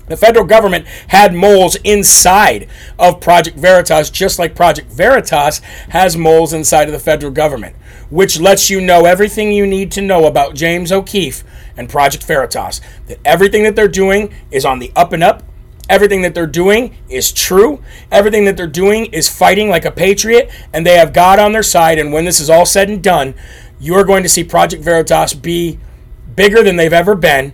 The 0.07 0.17
federal 0.17 0.45
government 0.45 0.87
had 1.09 1.35
moles 1.35 1.77
inside 1.83 2.69
of 2.97 3.21
Project 3.21 3.57
Veritas, 3.57 4.09
just 4.09 4.39
like 4.39 4.55
Project 4.55 4.93
Veritas 4.93 5.59
has 5.89 6.17
moles 6.17 6.53
inside 6.53 6.89
of 6.89 6.93
the 6.93 7.01
federal 7.01 7.33
government, 7.33 7.75
which 8.09 8.39
lets 8.39 8.71
you 8.71 8.81
know 8.81 9.05
everything 9.05 9.51
you 9.51 9.67
need 9.67 9.91
to 9.93 10.03
know 10.03 10.27
about 10.27 10.55
James 10.55 10.93
O'Keefe 10.93 11.43
and 11.77 11.89
Project 11.89 12.25
Veritas. 12.25 12.81
That 13.09 13.19
everything 13.25 13.65
that 13.65 13.75
they're 13.75 13.89
doing 13.89 14.33
is 14.53 14.65
on 14.65 14.79
the 14.79 14.93
up 14.95 15.13
and 15.13 15.25
up, 15.25 15.43
Everything 15.89 16.23
that 16.23 16.35
they're 16.35 16.47
doing 16.47 16.97
is 17.09 17.31
true. 17.33 17.83
Everything 18.11 18.45
that 18.47 18.57
they're 18.57 18.67
doing 18.67 19.07
is 19.07 19.29
fighting 19.29 19.69
like 19.69 19.85
a 19.85 19.91
patriot, 19.91 20.51
and 20.73 20.87
they 20.87 20.97
have 20.97 21.13
God 21.13 21.39
on 21.39 21.53
their 21.53 21.63
side. 21.63 21.99
And 21.99 22.13
when 22.13 22.25
this 22.25 22.41
is 22.41 22.49
all 22.49 22.65
said 22.65 22.89
and 22.89 23.03
done, 23.03 23.35
you 23.79 23.95
are 23.95 24.05
going 24.05 24.23
to 24.23 24.29
see 24.29 24.45
Project 24.45 24.83
Veritas 24.83 25.35
be 25.35 25.79
bigger 26.35 26.63
than 26.63 26.77
they've 26.77 26.93
ever 26.93 27.15
been. 27.15 27.53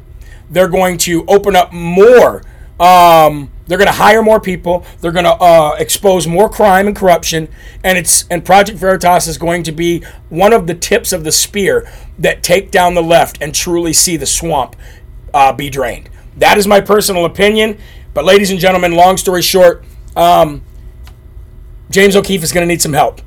They're 0.48 0.68
going 0.68 0.98
to 0.98 1.24
open 1.26 1.56
up 1.56 1.72
more. 1.72 2.42
Um, 2.78 3.50
they're 3.66 3.78
going 3.78 3.86
to 3.86 3.92
hire 3.92 4.22
more 4.22 4.40
people. 4.40 4.84
They're 5.00 5.12
going 5.12 5.24
to 5.24 5.32
uh, 5.32 5.76
expose 5.78 6.26
more 6.26 6.48
crime 6.48 6.86
and 6.86 6.96
corruption, 6.96 7.48
and 7.84 7.98
it's 7.98 8.26
and 8.28 8.44
Project 8.44 8.78
Veritas 8.78 9.26
is 9.26 9.38
going 9.38 9.62
to 9.64 9.72
be 9.72 10.02
one 10.28 10.52
of 10.52 10.66
the 10.66 10.74
tips 10.74 11.12
of 11.12 11.24
the 11.24 11.30
spear 11.32 11.90
that 12.18 12.42
take 12.42 12.70
down 12.70 12.94
the 12.94 13.02
left 13.02 13.38
and 13.40 13.54
truly 13.54 13.92
see 13.92 14.16
the 14.16 14.26
swamp 14.26 14.76
uh, 15.34 15.52
be 15.52 15.68
drained. 15.68 16.08
That 16.36 16.58
is 16.58 16.66
my 16.66 16.80
personal 16.80 17.24
opinion. 17.24 17.78
But, 18.14 18.24
ladies 18.24 18.50
and 18.50 18.58
gentlemen, 18.58 18.92
long 18.92 19.16
story 19.16 19.42
short, 19.42 19.84
um, 20.16 20.62
James 21.90 22.16
O'Keefe 22.16 22.42
is 22.42 22.52
going 22.52 22.66
to 22.66 22.72
need 22.72 22.82
some 22.82 22.92
help. 22.92 23.20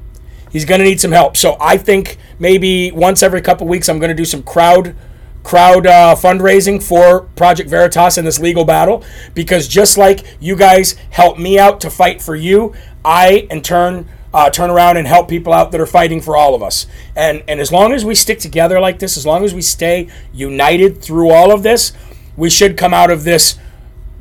He's 0.52 0.66
going 0.66 0.80
to 0.80 0.86
need 0.86 1.02
some 1.02 1.12
help. 1.12 1.36
So 1.36 1.58
I 1.60 1.78
think 1.78 2.18
maybe 2.38 2.92
once 2.92 3.24
every 3.24 3.42
couple 3.42 3.68
weeks, 3.68 3.90
I'm 3.90 4.00
going 4.00 4.10
to 4.10 4.16
do 4.16 4.26
some 4.26 4.44
crowd 4.44 4.96
crowd 5.44 5.86
uh, 5.86 6.16
fundraising 6.16 6.82
for 6.82 7.24
Project 7.36 7.70
Veritas 7.70 8.18
in 8.18 8.24
this 8.24 8.40
legal 8.40 8.64
battle 8.64 9.04
because 9.34 9.68
just 9.68 9.98
like 9.98 10.24
you 10.40 10.56
guys 10.56 10.94
help 11.10 11.38
me 11.38 11.60
out 11.60 11.82
to 11.82 11.90
fight 11.90 12.22
for 12.22 12.36
you, 12.36 12.74
I 13.04 13.48
in 13.50 13.62
turn 13.62 14.08
uh, 14.34 14.50
turn 14.50 14.70
around 14.70 14.98
and 14.98 15.06
help 15.06 15.28
people 15.28 15.52
out 15.52 15.72
that 15.72 15.82
are 15.82 15.86
fighting 15.86 16.22
for 16.22 16.38
all 16.38 16.56
of 16.56 16.64
us. 16.64 16.88
And 17.16 17.44
and 17.48 17.60
as 17.60 17.72
long 17.72 17.92
as 17.92 18.06
we 18.06 18.16
stick 18.16 18.40
together 18.40 18.80
like 18.80 19.00
this, 19.00 19.18
as 19.18 19.26
long 19.26 19.44
as 19.44 19.54
we 19.54 19.62
stay 19.62 20.08
united 20.32 21.02
through 21.02 21.32
all 21.32 21.52
of 21.52 21.64
this, 21.64 21.94
we 22.38 22.50
should 22.50 22.78
come 22.78 22.94
out 22.94 23.12
of 23.12 23.24
this 23.24 23.58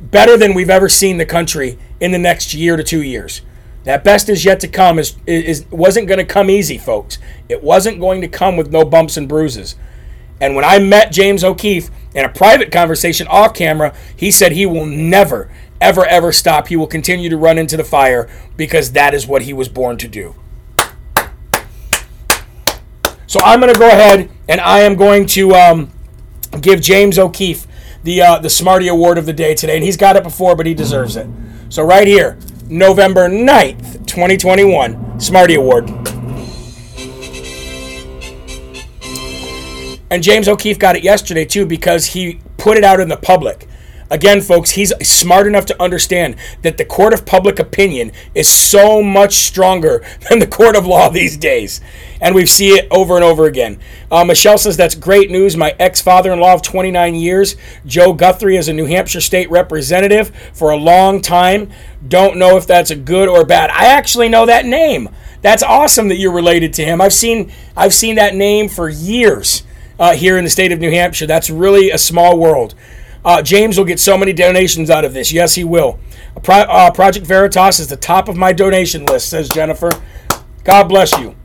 better 0.02 0.36
than 0.36 0.54
we've 0.54 0.70
ever 0.70 0.88
seen 0.88 1.16
the 1.16 1.26
country 1.26 1.78
in 2.00 2.12
the 2.12 2.18
next 2.18 2.54
year 2.54 2.76
to 2.76 2.82
two 2.82 3.02
years. 3.02 3.42
That 3.84 4.04
best 4.04 4.28
is 4.28 4.44
yet 4.44 4.60
to 4.60 4.68
come. 4.68 4.98
Is, 4.98 5.16
is 5.26 5.66
wasn't 5.70 6.06
going 6.06 6.18
to 6.18 6.24
come 6.24 6.50
easy, 6.50 6.78
folks. 6.78 7.18
It 7.48 7.62
wasn't 7.62 8.00
going 8.00 8.20
to 8.20 8.28
come 8.28 8.56
with 8.56 8.70
no 8.70 8.84
bumps 8.84 9.16
and 9.16 9.28
bruises. 9.28 9.76
And 10.40 10.54
when 10.56 10.64
I 10.64 10.78
met 10.78 11.12
James 11.12 11.44
O'Keefe 11.44 11.90
in 12.14 12.24
a 12.24 12.28
private 12.28 12.72
conversation 12.72 13.26
off 13.28 13.54
camera, 13.54 13.94
he 14.16 14.30
said 14.30 14.52
he 14.52 14.66
will 14.66 14.86
never, 14.86 15.50
ever, 15.80 16.04
ever 16.04 16.32
stop. 16.32 16.68
He 16.68 16.76
will 16.76 16.86
continue 16.86 17.30
to 17.30 17.36
run 17.36 17.58
into 17.58 17.76
the 17.76 17.84
fire 17.84 18.28
because 18.56 18.92
that 18.92 19.14
is 19.14 19.26
what 19.26 19.42
he 19.42 19.52
was 19.52 19.68
born 19.68 19.98
to 19.98 20.08
do. 20.08 20.34
So 23.26 23.40
I'm 23.42 23.60
going 23.60 23.72
to 23.72 23.78
go 23.78 23.88
ahead 23.88 24.30
and 24.48 24.60
I 24.60 24.80
am 24.80 24.94
going 24.94 25.26
to 25.26 25.54
um, 25.54 25.90
give 26.60 26.80
James 26.80 27.18
O'Keefe 27.18 27.66
the 28.02 28.22
uh, 28.22 28.38
the 28.38 28.50
Smarty 28.50 28.88
Award 28.88 29.18
of 29.18 29.26
the 29.26 29.32
day 29.32 29.54
today, 29.54 29.76
and 29.76 29.84
he's 29.84 29.96
got 29.96 30.16
it 30.16 30.22
before, 30.22 30.56
but 30.56 30.66
he 30.66 30.74
deserves 30.74 31.16
it. 31.16 31.26
So 31.68 31.82
right 31.82 32.06
here, 32.06 32.38
November 32.68 33.28
9th, 33.28 34.06
2021, 34.06 35.20
Smarty 35.20 35.54
Award. 35.54 35.90
And 40.10 40.22
James 40.22 40.46
O'Keefe 40.46 40.78
got 40.78 40.94
it 40.94 41.02
yesterday 41.02 41.44
too 41.46 41.64
because 41.64 42.06
he 42.06 42.40
put 42.58 42.76
it 42.76 42.84
out 42.84 43.00
in 43.00 43.08
the 43.08 43.16
public. 43.16 43.66
Again, 44.12 44.42
folks, 44.42 44.72
he's 44.72 44.92
smart 45.02 45.46
enough 45.46 45.64
to 45.64 45.82
understand 45.82 46.36
that 46.60 46.76
the 46.76 46.84
court 46.84 47.14
of 47.14 47.24
public 47.24 47.58
opinion 47.58 48.12
is 48.34 48.46
so 48.46 49.02
much 49.02 49.36
stronger 49.36 50.04
than 50.28 50.38
the 50.38 50.46
court 50.46 50.76
of 50.76 50.84
law 50.86 51.08
these 51.08 51.38
days. 51.38 51.80
And 52.20 52.34
we 52.34 52.44
see 52.44 52.72
it 52.72 52.86
over 52.90 53.16
and 53.16 53.24
over 53.24 53.46
again. 53.46 53.80
Uh, 54.10 54.22
Michelle 54.22 54.58
says, 54.58 54.76
That's 54.76 54.94
great 54.94 55.30
news. 55.30 55.56
My 55.56 55.74
ex 55.78 56.02
father 56.02 56.30
in 56.30 56.40
law 56.40 56.52
of 56.52 56.60
29 56.60 57.14
years, 57.14 57.56
Joe 57.86 58.12
Guthrie, 58.12 58.58
is 58.58 58.68
a 58.68 58.74
New 58.74 58.84
Hampshire 58.84 59.22
state 59.22 59.50
representative 59.50 60.28
for 60.52 60.70
a 60.70 60.76
long 60.76 61.22
time. 61.22 61.70
Don't 62.06 62.36
know 62.36 62.58
if 62.58 62.66
that's 62.66 62.90
a 62.90 62.96
good 62.96 63.30
or 63.30 63.46
bad. 63.46 63.70
I 63.70 63.86
actually 63.86 64.28
know 64.28 64.44
that 64.44 64.66
name. 64.66 65.08
That's 65.40 65.62
awesome 65.62 66.08
that 66.08 66.18
you're 66.18 66.32
related 66.34 66.74
to 66.74 66.84
him. 66.84 67.00
I've 67.00 67.14
seen 67.14 67.50
I've 67.74 67.94
seen 67.94 68.16
that 68.16 68.34
name 68.34 68.68
for 68.68 68.90
years 68.90 69.62
uh, 69.98 70.12
here 70.12 70.36
in 70.36 70.44
the 70.44 70.50
state 70.50 70.70
of 70.70 70.80
New 70.80 70.90
Hampshire. 70.90 71.26
That's 71.26 71.48
really 71.48 71.90
a 71.90 71.98
small 71.98 72.38
world. 72.38 72.74
Uh, 73.24 73.40
James 73.42 73.78
will 73.78 73.84
get 73.84 74.00
so 74.00 74.18
many 74.18 74.32
donations 74.32 74.90
out 74.90 75.04
of 75.04 75.14
this. 75.14 75.32
Yes, 75.32 75.54
he 75.54 75.64
will. 75.64 75.98
Pro- 76.42 76.56
uh, 76.56 76.90
Project 76.90 77.26
Veritas 77.26 77.78
is 77.78 77.88
the 77.88 77.96
top 77.96 78.28
of 78.28 78.36
my 78.36 78.52
donation 78.52 79.04
list, 79.06 79.28
says 79.30 79.48
Jennifer. 79.48 79.90
God 80.64 80.84
bless 80.84 81.12
you. 81.18 81.36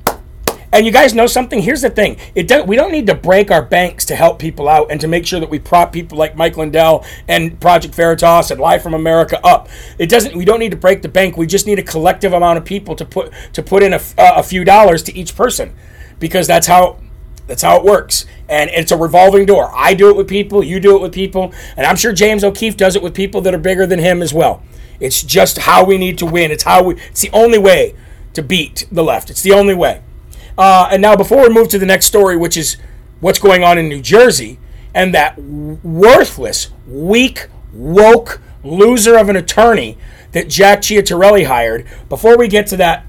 And 0.69 0.85
you 0.85 0.91
guys 0.91 1.13
know 1.13 1.27
something? 1.27 1.61
Here's 1.61 1.81
the 1.81 1.89
thing: 1.89 2.17
it 2.35 2.47
do, 2.47 2.61
we 2.63 2.75
don't 2.75 2.91
need 2.91 3.07
to 3.07 3.15
break 3.15 3.51
our 3.51 3.61
banks 3.61 4.03
to 4.05 4.15
help 4.15 4.37
people 4.37 4.67
out 4.67 4.91
and 4.91 4.99
to 4.99 5.07
make 5.07 5.25
sure 5.25 5.39
that 5.39 5.49
we 5.49 5.59
prop 5.59 5.93
people 5.93 6.17
like 6.17 6.35
Mike 6.35 6.57
Lindell 6.57 7.05
and 7.27 7.59
Project 7.61 7.95
Veritas 7.95 8.51
and 8.51 8.59
Live 8.59 8.83
from 8.83 8.93
America 8.93 9.39
up. 9.45 9.69
It 9.97 10.09
doesn't. 10.09 10.35
We 10.35 10.43
don't 10.43 10.59
need 10.59 10.71
to 10.71 10.77
break 10.77 11.03
the 11.03 11.09
bank. 11.09 11.37
We 11.37 11.47
just 11.47 11.67
need 11.67 11.79
a 11.79 11.83
collective 11.83 12.33
amount 12.33 12.57
of 12.57 12.65
people 12.65 12.95
to 12.97 13.05
put 13.05 13.31
to 13.53 13.63
put 13.63 13.81
in 13.81 13.93
a, 13.93 14.01
a 14.17 14.43
few 14.43 14.65
dollars 14.65 15.03
to 15.03 15.15
each 15.15 15.37
person, 15.37 15.73
because 16.19 16.47
that's 16.47 16.67
how 16.67 16.99
that's 17.47 17.62
how 17.62 17.77
it 17.77 17.83
works. 17.83 18.25
And 18.49 18.69
it's 18.69 18.91
a 18.91 18.97
revolving 18.97 19.45
door. 19.45 19.71
I 19.73 19.93
do 19.93 20.10
it 20.10 20.15
with 20.15 20.27
people, 20.27 20.63
you 20.63 20.79
do 20.79 20.95
it 20.95 21.01
with 21.01 21.13
people, 21.13 21.53
and 21.75 21.86
I'm 21.86 21.95
sure 21.95 22.13
James 22.13 22.43
O'Keefe 22.43 22.77
does 22.77 22.95
it 22.95 23.01
with 23.01 23.13
people 23.13 23.41
that 23.41 23.53
are 23.53 23.60
bigger 23.60 23.88
than 23.88 23.99
him 23.99 24.21
as 24.21 24.33
well. 24.33 24.62
It's 24.99 25.23
just 25.23 25.60
how 25.60 25.83
we 25.83 25.97
need 25.97 26.17
to 26.19 26.25
win. 26.25 26.51
It's 26.51 26.63
how 26.63 26.83
we 26.83 26.95
it's 26.95 27.21
the 27.21 27.29
only 27.31 27.57
way 27.57 27.95
to 28.33 28.41
beat 28.41 28.88
the 28.91 29.03
left. 29.03 29.29
It's 29.29 29.41
the 29.41 29.51
only 29.51 29.73
way. 29.73 30.01
Uh, 30.57 30.89
and 30.91 31.01
now 31.01 31.15
before 31.15 31.43
we 31.43 31.49
move 31.49 31.69
to 31.69 31.79
the 31.79 31.86
next 31.86 32.05
story, 32.05 32.36
which 32.36 32.57
is 32.57 32.77
what's 33.19 33.39
going 33.39 33.63
on 33.63 33.77
in 33.77 33.88
New 33.88 34.01
Jersey, 34.01 34.60
and 34.93 35.13
that 35.13 35.39
worthless, 35.39 36.71
weak, 36.88 37.47
woke 37.73 38.41
loser 38.63 39.17
of 39.17 39.29
an 39.29 39.36
attorney 39.36 39.97
that 40.31 40.49
Jack 40.49 40.81
Ciattarelli 40.81 41.45
hired. 41.45 41.86
Before 42.10 42.38
we 42.38 42.47
get 42.47 42.67
to 42.67 42.77
that, 42.77 43.05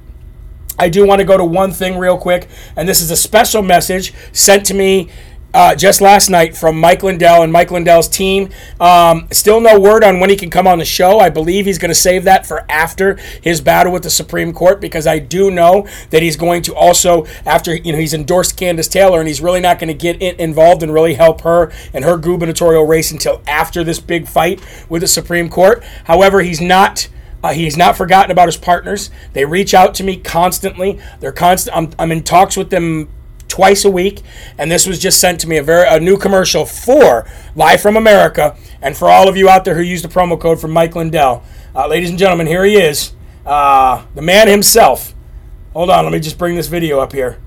I 0.78 0.88
do 0.88 1.06
want 1.06 1.20
to 1.20 1.24
go 1.24 1.36
to 1.36 1.44
one 1.44 1.72
thing 1.72 1.98
real 1.98 2.18
quick, 2.18 2.48
and 2.76 2.88
this 2.88 3.00
is 3.00 3.10
a 3.10 3.16
special 3.16 3.62
message 3.62 4.14
sent 4.32 4.64
to 4.66 4.74
me 4.74 5.08
uh, 5.54 5.74
just 5.74 6.00
last 6.00 6.28
night 6.28 6.56
from 6.56 6.78
Mike 6.78 7.02
Lindell 7.02 7.42
and 7.42 7.52
Mike 7.52 7.70
Lindell's 7.70 8.08
team. 8.08 8.50
Um, 8.80 9.28
still 9.32 9.60
no 9.60 9.80
word 9.80 10.04
on 10.04 10.20
when 10.20 10.30
he 10.30 10.36
can 10.36 10.50
come 10.50 10.66
on 10.66 10.78
the 10.78 10.84
show. 10.84 11.18
I 11.18 11.30
believe 11.30 11.66
he's 11.66 11.78
going 11.78 11.90
to 11.90 11.94
save 11.94 12.24
that 12.24 12.46
for 12.46 12.64
after 12.70 13.16
his 13.42 13.60
battle 13.60 13.92
with 13.92 14.02
the 14.02 14.10
Supreme 14.10 14.52
Court 14.52 14.80
because 14.80 15.06
I 15.06 15.18
do 15.18 15.50
know 15.50 15.88
that 16.10 16.22
he's 16.22 16.36
going 16.36 16.62
to 16.62 16.74
also, 16.74 17.26
after, 17.46 17.74
you 17.74 17.92
know, 17.92 17.98
he's 17.98 18.14
endorsed 18.14 18.58
Kandiss 18.58 18.90
Taylor 18.90 19.20
and 19.20 19.28
he's 19.28 19.40
really 19.40 19.60
not 19.60 19.78
going 19.78 19.88
to 19.88 19.94
get 19.94 20.20
in, 20.20 20.38
involved 20.38 20.82
and 20.82 20.92
really 20.92 21.14
help 21.14 21.40
her 21.42 21.72
and 21.92 22.04
her 22.04 22.18
gubernatorial 22.18 22.86
race 22.86 23.10
until 23.10 23.42
after 23.46 23.82
this 23.82 24.00
big 24.00 24.28
fight 24.28 24.60
with 24.88 25.00
the 25.00 25.08
Supreme 25.08 25.48
Court. 25.48 25.82
However, 26.04 26.42
he's 26.42 26.60
not 26.60 27.08
uh, 27.42 27.52
he's 27.52 27.76
not 27.76 27.96
forgotten 27.96 28.30
about 28.30 28.48
his 28.48 28.56
partners. 28.56 29.10
They 29.32 29.44
reach 29.44 29.74
out 29.74 29.94
to 29.96 30.04
me 30.04 30.16
constantly. 30.16 30.98
They're 31.20 31.32
constant. 31.32 31.76
I'm, 31.76 31.90
I'm 31.98 32.10
in 32.10 32.24
talks 32.24 32.56
with 32.56 32.70
them 32.70 33.08
twice 33.46 33.84
a 33.84 33.90
week, 33.90 34.22
and 34.58 34.70
this 34.70 34.86
was 34.86 34.98
just 34.98 35.20
sent 35.20 35.40
to 35.40 35.48
me 35.48 35.56
a 35.56 35.62
very 35.62 35.86
a 35.88 36.00
new 36.00 36.18
commercial 36.18 36.66
for 36.66 37.26
Live 37.54 37.80
from 37.80 37.96
America, 37.96 38.56
and 38.82 38.96
for 38.96 39.08
all 39.08 39.28
of 39.28 39.36
you 39.36 39.48
out 39.48 39.64
there 39.64 39.74
who 39.74 39.82
use 39.82 40.02
the 40.02 40.08
promo 40.08 40.38
code 40.38 40.60
from 40.60 40.72
Mike 40.72 40.94
Lindell, 40.94 41.42
uh, 41.74 41.86
ladies 41.86 42.10
and 42.10 42.18
gentlemen, 42.18 42.46
here 42.46 42.64
he 42.64 42.76
is, 42.76 43.12
uh, 43.46 44.04
the 44.14 44.22
man 44.22 44.48
himself. 44.48 45.14
Hold 45.72 45.90
on, 45.90 46.04
let 46.04 46.12
me 46.12 46.20
just 46.20 46.38
bring 46.38 46.56
this 46.56 46.66
video 46.66 46.98
up 46.98 47.12
here. 47.12 47.38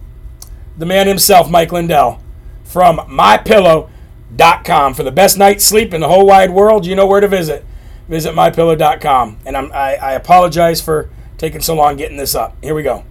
The 0.77 0.85
man 0.85 1.07
himself, 1.07 1.49
Mike 1.49 1.71
Lindell, 1.71 2.21
from 2.63 2.97
MyPillow.com 2.97 4.93
for 4.93 5.03
the 5.03 5.11
best 5.11 5.37
night's 5.37 5.65
sleep 5.65 5.93
in 5.93 6.01
the 6.01 6.07
whole 6.07 6.25
wide 6.25 6.51
world. 6.51 6.85
You 6.85 6.95
know 6.95 7.05
where 7.05 7.19
to 7.19 7.27
visit 7.27 7.65
visit 8.07 8.33
mypillow.com. 8.33 9.39
And 9.45 9.57
I'm, 9.57 9.71
I, 9.71 9.95
I 9.95 10.11
apologize 10.13 10.81
for 10.81 11.09
taking 11.37 11.61
so 11.61 11.75
long 11.75 11.97
getting 11.97 12.17
this 12.17 12.35
up. 12.35 12.55
Here 12.63 12.75
we 12.75 12.83
go. 12.83 13.03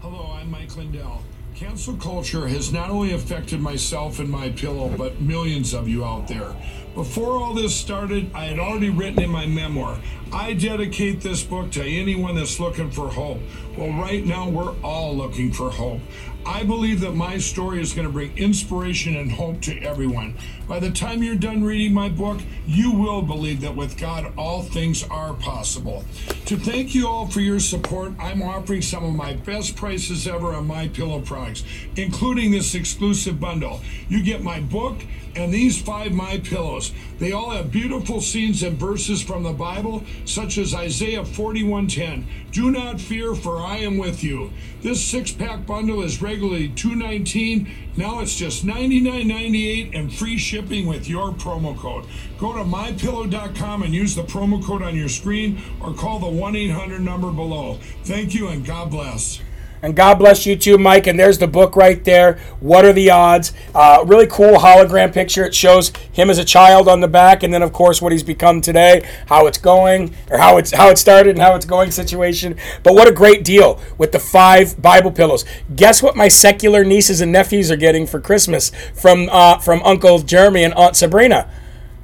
Hello, 0.00 0.32
I'm 0.32 0.50
Mike 0.50 0.76
Lindell. 0.76 1.22
Cancel 1.54 1.96
culture 1.96 2.46
has 2.46 2.72
not 2.72 2.90
only 2.90 3.12
affected 3.12 3.60
myself 3.60 4.20
and 4.20 4.30
my 4.30 4.50
pillow, 4.50 4.88
but 4.96 5.20
millions 5.20 5.74
of 5.74 5.88
you 5.88 6.04
out 6.04 6.28
there. 6.28 6.54
Before 6.94 7.32
all 7.32 7.54
this 7.54 7.74
started, 7.74 8.30
I 8.34 8.44
had 8.46 8.58
already 8.58 8.90
written 8.90 9.22
in 9.22 9.30
my 9.30 9.46
memoir, 9.46 9.98
I 10.32 10.52
dedicate 10.52 11.20
this 11.20 11.42
book 11.42 11.70
to 11.72 11.82
anyone 11.82 12.34
that's 12.34 12.60
looking 12.60 12.90
for 12.90 13.08
hope. 13.08 13.38
Well, 13.76 13.92
right 14.00 14.24
now, 14.24 14.48
we're 14.48 14.74
all 14.82 15.16
looking 15.16 15.52
for 15.52 15.70
hope. 15.70 16.00
I 16.44 16.64
believe 16.64 17.00
that 17.00 17.12
my 17.12 17.38
story 17.38 17.80
is 17.80 17.92
going 17.92 18.06
to 18.06 18.12
bring 18.12 18.36
inspiration 18.36 19.16
and 19.16 19.30
hope 19.30 19.60
to 19.62 19.78
everyone. 19.80 20.36
By 20.68 20.78
the 20.80 20.90
time 20.90 21.22
you're 21.22 21.34
done 21.34 21.64
reading 21.64 21.94
my 21.94 22.10
book, 22.10 22.42
you 22.66 22.92
will 22.92 23.22
believe 23.22 23.62
that 23.62 23.74
with 23.74 23.96
God, 23.96 24.34
all 24.36 24.62
things 24.62 25.02
are 25.04 25.32
possible. 25.32 26.04
To 26.44 26.58
thank 26.58 26.94
you 26.94 27.08
all 27.08 27.26
for 27.26 27.40
your 27.40 27.58
support, 27.58 28.12
I'm 28.18 28.42
offering 28.42 28.82
some 28.82 29.02
of 29.02 29.14
my 29.14 29.32
best 29.32 29.76
prices 29.76 30.28
ever 30.28 30.48
on 30.48 30.66
my 30.66 30.88
pillow 30.88 31.20
products, 31.20 31.64
including 31.96 32.50
this 32.50 32.74
exclusive 32.74 33.40
bundle. 33.40 33.80
You 34.10 34.22
get 34.22 34.42
my 34.42 34.60
book 34.60 34.98
and 35.34 35.54
these 35.54 35.80
five 35.80 36.12
my 36.12 36.38
pillows. 36.38 36.92
They 37.18 37.32
all 37.32 37.50
have 37.50 37.70
beautiful 37.70 38.20
scenes 38.20 38.62
and 38.62 38.76
verses 38.76 39.22
from 39.22 39.44
the 39.44 39.52
Bible, 39.52 40.04
such 40.24 40.58
as 40.58 40.74
Isaiah 40.74 41.24
41:10. 41.24 42.26
Do 42.52 42.70
not 42.70 43.00
fear, 43.00 43.34
for 43.34 43.58
I 43.58 43.78
am 43.78 43.98
with 43.98 44.22
you. 44.22 44.50
This 44.82 45.02
six-pack 45.04 45.64
bundle 45.66 46.02
is 46.02 46.20
regularly 46.20 46.68
$219. 46.70 47.68
Now 47.98 48.20
it's 48.20 48.36
just 48.36 48.64
$99.98 48.64 49.92
and 49.92 50.14
free 50.14 50.38
shipping 50.38 50.86
with 50.86 51.08
your 51.08 51.32
promo 51.32 51.76
code. 51.76 52.04
Go 52.38 52.52
to 52.52 52.60
mypillow.com 52.60 53.82
and 53.82 53.92
use 53.92 54.14
the 54.14 54.22
promo 54.22 54.64
code 54.64 54.82
on 54.82 54.94
your 54.94 55.08
screen 55.08 55.60
or 55.80 55.92
call 55.92 56.20
the 56.20 56.26
1-800 56.26 57.00
number 57.00 57.32
below. 57.32 57.80
Thank 58.04 58.34
you 58.34 58.48
and 58.48 58.64
God 58.64 58.92
bless. 58.92 59.40
And 59.82 59.94
God 59.94 60.18
bless 60.18 60.46
you 60.46 60.56
too, 60.56 60.78
Mike. 60.78 61.06
And 61.06 61.18
there's 61.18 61.38
the 61.38 61.46
book 61.46 61.76
right 61.76 62.02
there. 62.04 62.38
What 62.60 62.84
are 62.84 62.92
the 62.92 63.10
odds? 63.10 63.52
Uh, 63.74 64.02
really 64.06 64.26
cool 64.26 64.56
hologram 64.56 65.12
picture. 65.12 65.44
It 65.44 65.54
shows 65.54 65.92
him 66.12 66.30
as 66.30 66.38
a 66.38 66.44
child 66.44 66.88
on 66.88 67.00
the 67.00 67.08
back, 67.08 67.42
and 67.42 67.52
then 67.52 67.62
of 67.62 67.72
course 67.72 68.02
what 68.02 68.12
he's 68.12 68.22
become 68.22 68.60
today, 68.60 69.06
how 69.26 69.46
it's 69.46 69.58
going, 69.58 70.14
or 70.30 70.38
how 70.38 70.56
it's 70.56 70.72
how 70.72 70.88
it 70.88 70.98
started 70.98 71.30
and 71.30 71.40
how 71.40 71.54
it's 71.54 71.66
going 71.66 71.90
situation. 71.90 72.56
But 72.82 72.94
what 72.94 73.08
a 73.08 73.12
great 73.12 73.44
deal 73.44 73.80
with 73.96 74.12
the 74.12 74.18
five 74.18 74.80
Bible 74.80 75.12
pillows. 75.12 75.44
Guess 75.74 76.02
what 76.02 76.16
my 76.16 76.28
secular 76.28 76.84
nieces 76.84 77.20
and 77.20 77.32
nephews 77.32 77.70
are 77.70 77.76
getting 77.76 78.06
for 78.06 78.20
Christmas 78.20 78.70
from 78.94 79.28
uh, 79.30 79.58
from 79.58 79.82
Uncle 79.84 80.18
Jeremy 80.20 80.64
and 80.64 80.74
Aunt 80.74 80.96
Sabrina? 80.96 81.50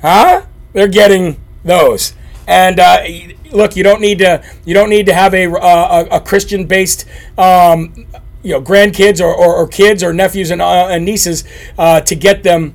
Huh? 0.00 0.46
They're 0.72 0.88
getting 0.88 1.40
those. 1.64 2.14
And 2.46 2.78
uh, 2.78 3.02
look, 3.54 3.76
you 3.76 3.82
don't 3.82 4.00
need 4.00 4.18
to 4.18 4.44
you 4.64 4.74
don't 4.74 4.90
need 4.90 5.06
to 5.06 5.14
have 5.14 5.34
a 5.34 5.46
uh, 5.46 6.06
a, 6.10 6.16
a 6.16 6.20
Christian 6.20 6.66
based 6.66 7.06
um, 7.38 8.06
you 8.42 8.52
know 8.52 8.60
grandkids 8.60 9.20
or, 9.20 9.34
or, 9.34 9.56
or, 9.56 9.66
kids 9.66 10.02
or 10.02 10.12
nephews 10.12 10.50
and, 10.50 10.60
uh, 10.60 10.88
and 10.88 11.04
nieces 11.04 11.44
uh, 11.78 12.00
to 12.02 12.14
get 12.14 12.42
them 12.42 12.74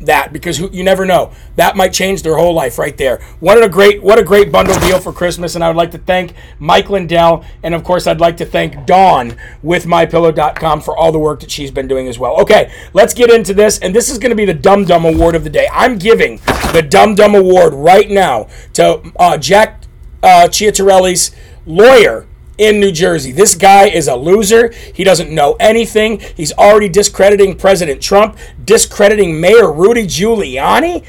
that 0.00 0.32
because 0.32 0.60
you 0.60 0.84
never 0.84 1.04
know. 1.04 1.32
That 1.56 1.76
might 1.76 1.92
change 1.92 2.22
their 2.22 2.36
whole 2.36 2.54
life 2.54 2.78
right 2.78 2.96
there. 2.96 3.20
What 3.40 3.62
a 3.62 3.68
great 3.68 4.02
what 4.02 4.18
a 4.18 4.22
great 4.22 4.52
bundle 4.52 4.78
deal 4.78 5.00
for 5.00 5.12
christmas 5.12 5.54
and 5.54 5.64
i 5.64 5.68
would 5.68 5.76
like 5.76 5.90
to 5.90 5.98
thank 5.98 6.34
mike 6.58 6.88
lindell 6.88 7.44
and 7.62 7.74
of 7.74 7.82
course 7.82 8.06
i'd 8.06 8.20
like 8.20 8.36
to 8.36 8.46
thank 8.46 8.86
dawn 8.86 9.36
with 9.62 9.84
mypillow.com 9.84 10.80
for 10.80 10.96
all 10.96 11.10
the 11.10 11.18
work 11.18 11.40
that 11.40 11.50
she's 11.50 11.70
been 11.70 11.88
doing 11.88 12.06
as 12.06 12.18
well. 12.18 12.40
Okay 12.40 12.70
let's 12.92 13.12
get 13.14 13.30
into 13.30 13.52
this 13.52 13.78
and 13.80 13.94
this 13.94 14.08
is 14.08 14.18
going 14.18 14.30
to 14.30 14.36
be 14.36 14.44
the 14.44 14.54
dumb 14.54 14.84
dumb 14.84 15.04
award 15.04 15.34
of 15.34 15.44
the 15.44 15.50
day. 15.50 15.68
I'm 15.72 15.98
giving 15.98 16.36
the 16.72 16.86
dumb 16.88 17.14
dumb 17.14 17.34
award 17.34 17.74
right 17.74 18.08
now 18.08 18.48
to 18.74 19.02
uh, 19.18 19.36
jack 19.36 19.77
uh, 20.22 20.48
ciattarelli's 20.48 21.34
lawyer 21.66 22.26
in 22.58 22.80
New 22.80 22.90
Jersey. 22.90 23.32
This 23.32 23.54
guy 23.54 23.86
is 23.88 24.08
a 24.08 24.16
loser. 24.16 24.72
He 24.94 25.04
doesn't 25.04 25.30
know 25.30 25.56
anything. 25.60 26.20
He's 26.36 26.52
already 26.52 26.88
discrediting 26.88 27.56
President 27.56 28.02
Trump, 28.02 28.36
discrediting 28.64 29.40
Mayor 29.40 29.72
Rudy 29.72 30.06
Giuliani. 30.06 31.06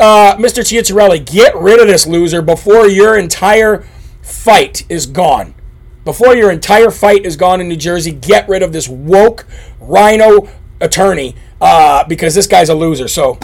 Uh, 0.00 0.34
Mr. 0.36 0.62
Ciattarelli, 0.62 1.24
get 1.24 1.54
rid 1.56 1.80
of 1.80 1.86
this 1.86 2.06
loser 2.06 2.42
before 2.42 2.88
your 2.88 3.16
entire 3.16 3.86
fight 4.22 4.84
is 4.88 5.06
gone. 5.06 5.54
Before 6.04 6.34
your 6.34 6.50
entire 6.50 6.90
fight 6.90 7.24
is 7.24 7.36
gone 7.36 7.60
in 7.60 7.68
New 7.68 7.76
Jersey, 7.76 8.10
get 8.10 8.48
rid 8.48 8.62
of 8.62 8.72
this 8.72 8.88
woke 8.88 9.46
rhino 9.80 10.48
attorney 10.80 11.36
uh, 11.60 12.02
because 12.08 12.34
this 12.34 12.48
guy's 12.48 12.68
a 12.68 12.74
loser. 12.74 13.06
So 13.06 13.38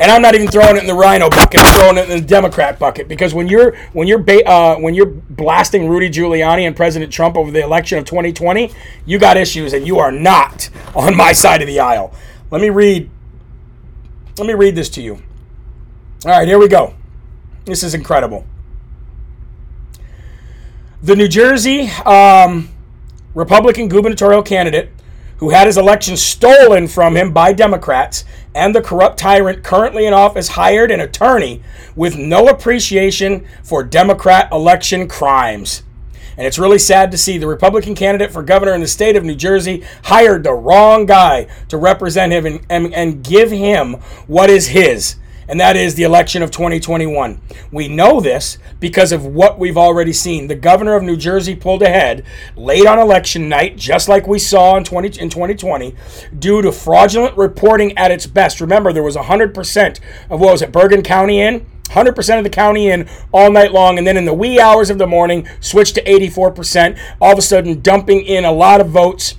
and 0.00 0.10
I'm 0.10 0.22
not 0.22 0.34
even 0.34 0.48
throwing 0.48 0.76
it 0.76 0.80
in 0.80 0.86
the 0.86 0.94
Rhino 0.94 1.30
bucket. 1.30 1.60
I'm 1.60 1.74
throwing 1.74 1.98
it 1.98 2.10
in 2.10 2.20
the 2.20 2.26
Democrat 2.26 2.78
bucket 2.78 3.06
because 3.08 3.32
when 3.32 3.48
you're 3.48 3.76
when 3.92 4.08
you're 4.08 4.18
ba- 4.18 4.46
uh, 4.48 4.76
when 4.76 4.94
you're 4.94 5.06
blasting 5.06 5.88
Rudy 5.88 6.10
Giuliani 6.10 6.66
and 6.66 6.74
President 6.74 7.12
Trump 7.12 7.36
over 7.36 7.50
the 7.50 7.62
election 7.62 7.98
of 7.98 8.04
2020, 8.04 8.72
you 9.06 9.18
got 9.18 9.36
issues, 9.36 9.72
and 9.72 9.86
you 9.86 9.98
are 9.98 10.10
not 10.12 10.68
on 10.94 11.16
my 11.16 11.32
side 11.32 11.62
of 11.62 11.68
the 11.68 11.80
aisle. 11.80 12.12
Let 12.50 12.60
me 12.60 12.70
read 12.70 13.08
Let 14.38 14.46
me 14.46 14.54
read 14.54 14.74
this 14.74 14.88
to 14.90 15.02
you. 15.02 15.22
All 16.24 16.32
right, 16.32 16.48
here 16.48 16.58
we 16.58 16.68
go. 16.68 16.94
This 17.64 17.82
is 17.82 17.94
incredible. 17.94 18.46
The 21.02 21.14
New 21.14 21.28
Jersey 21.28 21.88
um, 22.06 22.70
Republican 23.34 23.88
gubernatorial 23.88 24.42
candidate 24.42 24.90
who 25.38 25.50
had 25.50 25.66
his 25.66 25.76
election 25.76 26.16
stolen 26.16 26.88
from 26.88 27.16
him 27.16 27.32
by 27.32 27.52
Democrats, 27.52 28.24
and 28.54 28.74
the 28.74 28.82
corrupt 28.82 29.18
tyrant 29.18 29.64
currently 29.64 30.06
in 30.06 30.14
office 30.14 30.48
hired 30.48 30.90
an 30.90 31.00
attorney 31.00 31.62
with 31.96 32.16
no 32.16 32.48
appreciation 32.48 33.46
for 33.62 33.82
Democrat 33.82 34.48
election 34.52 35.08
crimes. 35.08 35.82
And 36.36 36.46
it's 36.46 36.58
really 36.58 36.78
sad 36.78 37.10
to 37.12 37.18
see 37.18 37.38
the 37.38 37.46
Republican 37.46 37.94
candidate 37.94 38.32
for 38.32 38.42
governor 38.42 38.74
in 38.74 38.80
the 38.80 38.88
state 38.88 39.16
of 39.16 39.24
New 39.24 39.36
Jersey 39.36 39.84
hired 40.04 40.42
the 40.42 40.52
wrong 40.52 41.06
guy 41.06 41.46
to 41.68 41.76
represent 41.76 42.32
him 42.32 42.46
and, 42.46 42.60
and, 42.68 42.94
and 42.94 43.22
give 43.22 43.50
him 43.50 43.94
what 44.26 44.50
is 44.50 44.68
his 44.68 45.16
and 45.48 45.60
that 45.60 45.76
is 45.76 45.94
the 45.94 46.02
election 46.02 46.42
of 46.42 46.50
2021. 46.50 47.40
We 47.70 47.88
know 47.88 48.20
this 48.20 48.58
because 48.80 49.12
of 49.12 49.26
what 49.26 49.58
we've 49.58 49.76
already 49.76 50.12
seen. 50.12 50.48
The 50.48 50.54
governor 50.54 50.96
of 50.96 51.02
New 51.02 51.16
Jersey 51.16 51.54
pulled 51.54 51.82
ahead 51.82 52.24
late 52.56 52.86
on 52.86 52.98
election 52.98 53.48
night, 53.48 53.76
just 53.76 54.08
like 54.08 54.26
we 54.26 54.38
saw 54.38 54.76
in, 54.76 54.84
20, 54.84 55.20
in 55.20 55.28
2020, 55.28 55.94
due 56.38 56.62
to 56.62 56.72
fraudulent 56.72 57.36
reporting 57.36 57.96
at 57.98 58.10
its 58.10 58.26
best. 58.26 58.60
Remember, 58.60 58.92
there 58.92 59.02
was 59.02 59.16
100% 59.16 60.00
of 60.30 60.40
what 60.40 60.52
was 60.52 60.62
it, 60.62 60.72
Bergen 60.72 61.02
County 61.02 61.40
in? 61.40 61.66
100% 61.84 62.38
of 62.38 62.44
the 62.44 62.50
county 62.50 62.88
in 62.88 63.08
all 63.32 63.52
night 63.52 63.72
long, 63.72 63.98
and 63.98 64.06
then 64.06 64.16
in 64.16 64.24
the 64.24 64.34
wee 64.34 64.58
hours 64.58 64.90
of 64.90 64.98
the 64.98 65.06
morning, 65.06 65.46
switched 65.60 65.94
to 65.94 66.02
84%, 66.04 66.98
all 67.20 67.32
of 67.32 67.38
a 67.38 67.42
sudden 67.42 67.80
dumping 67.80 68.24
in 68.24 68.44
a 68.44 68.52
lot 68.52 68.80
of 68.80 68.88
votes 68.88 69.36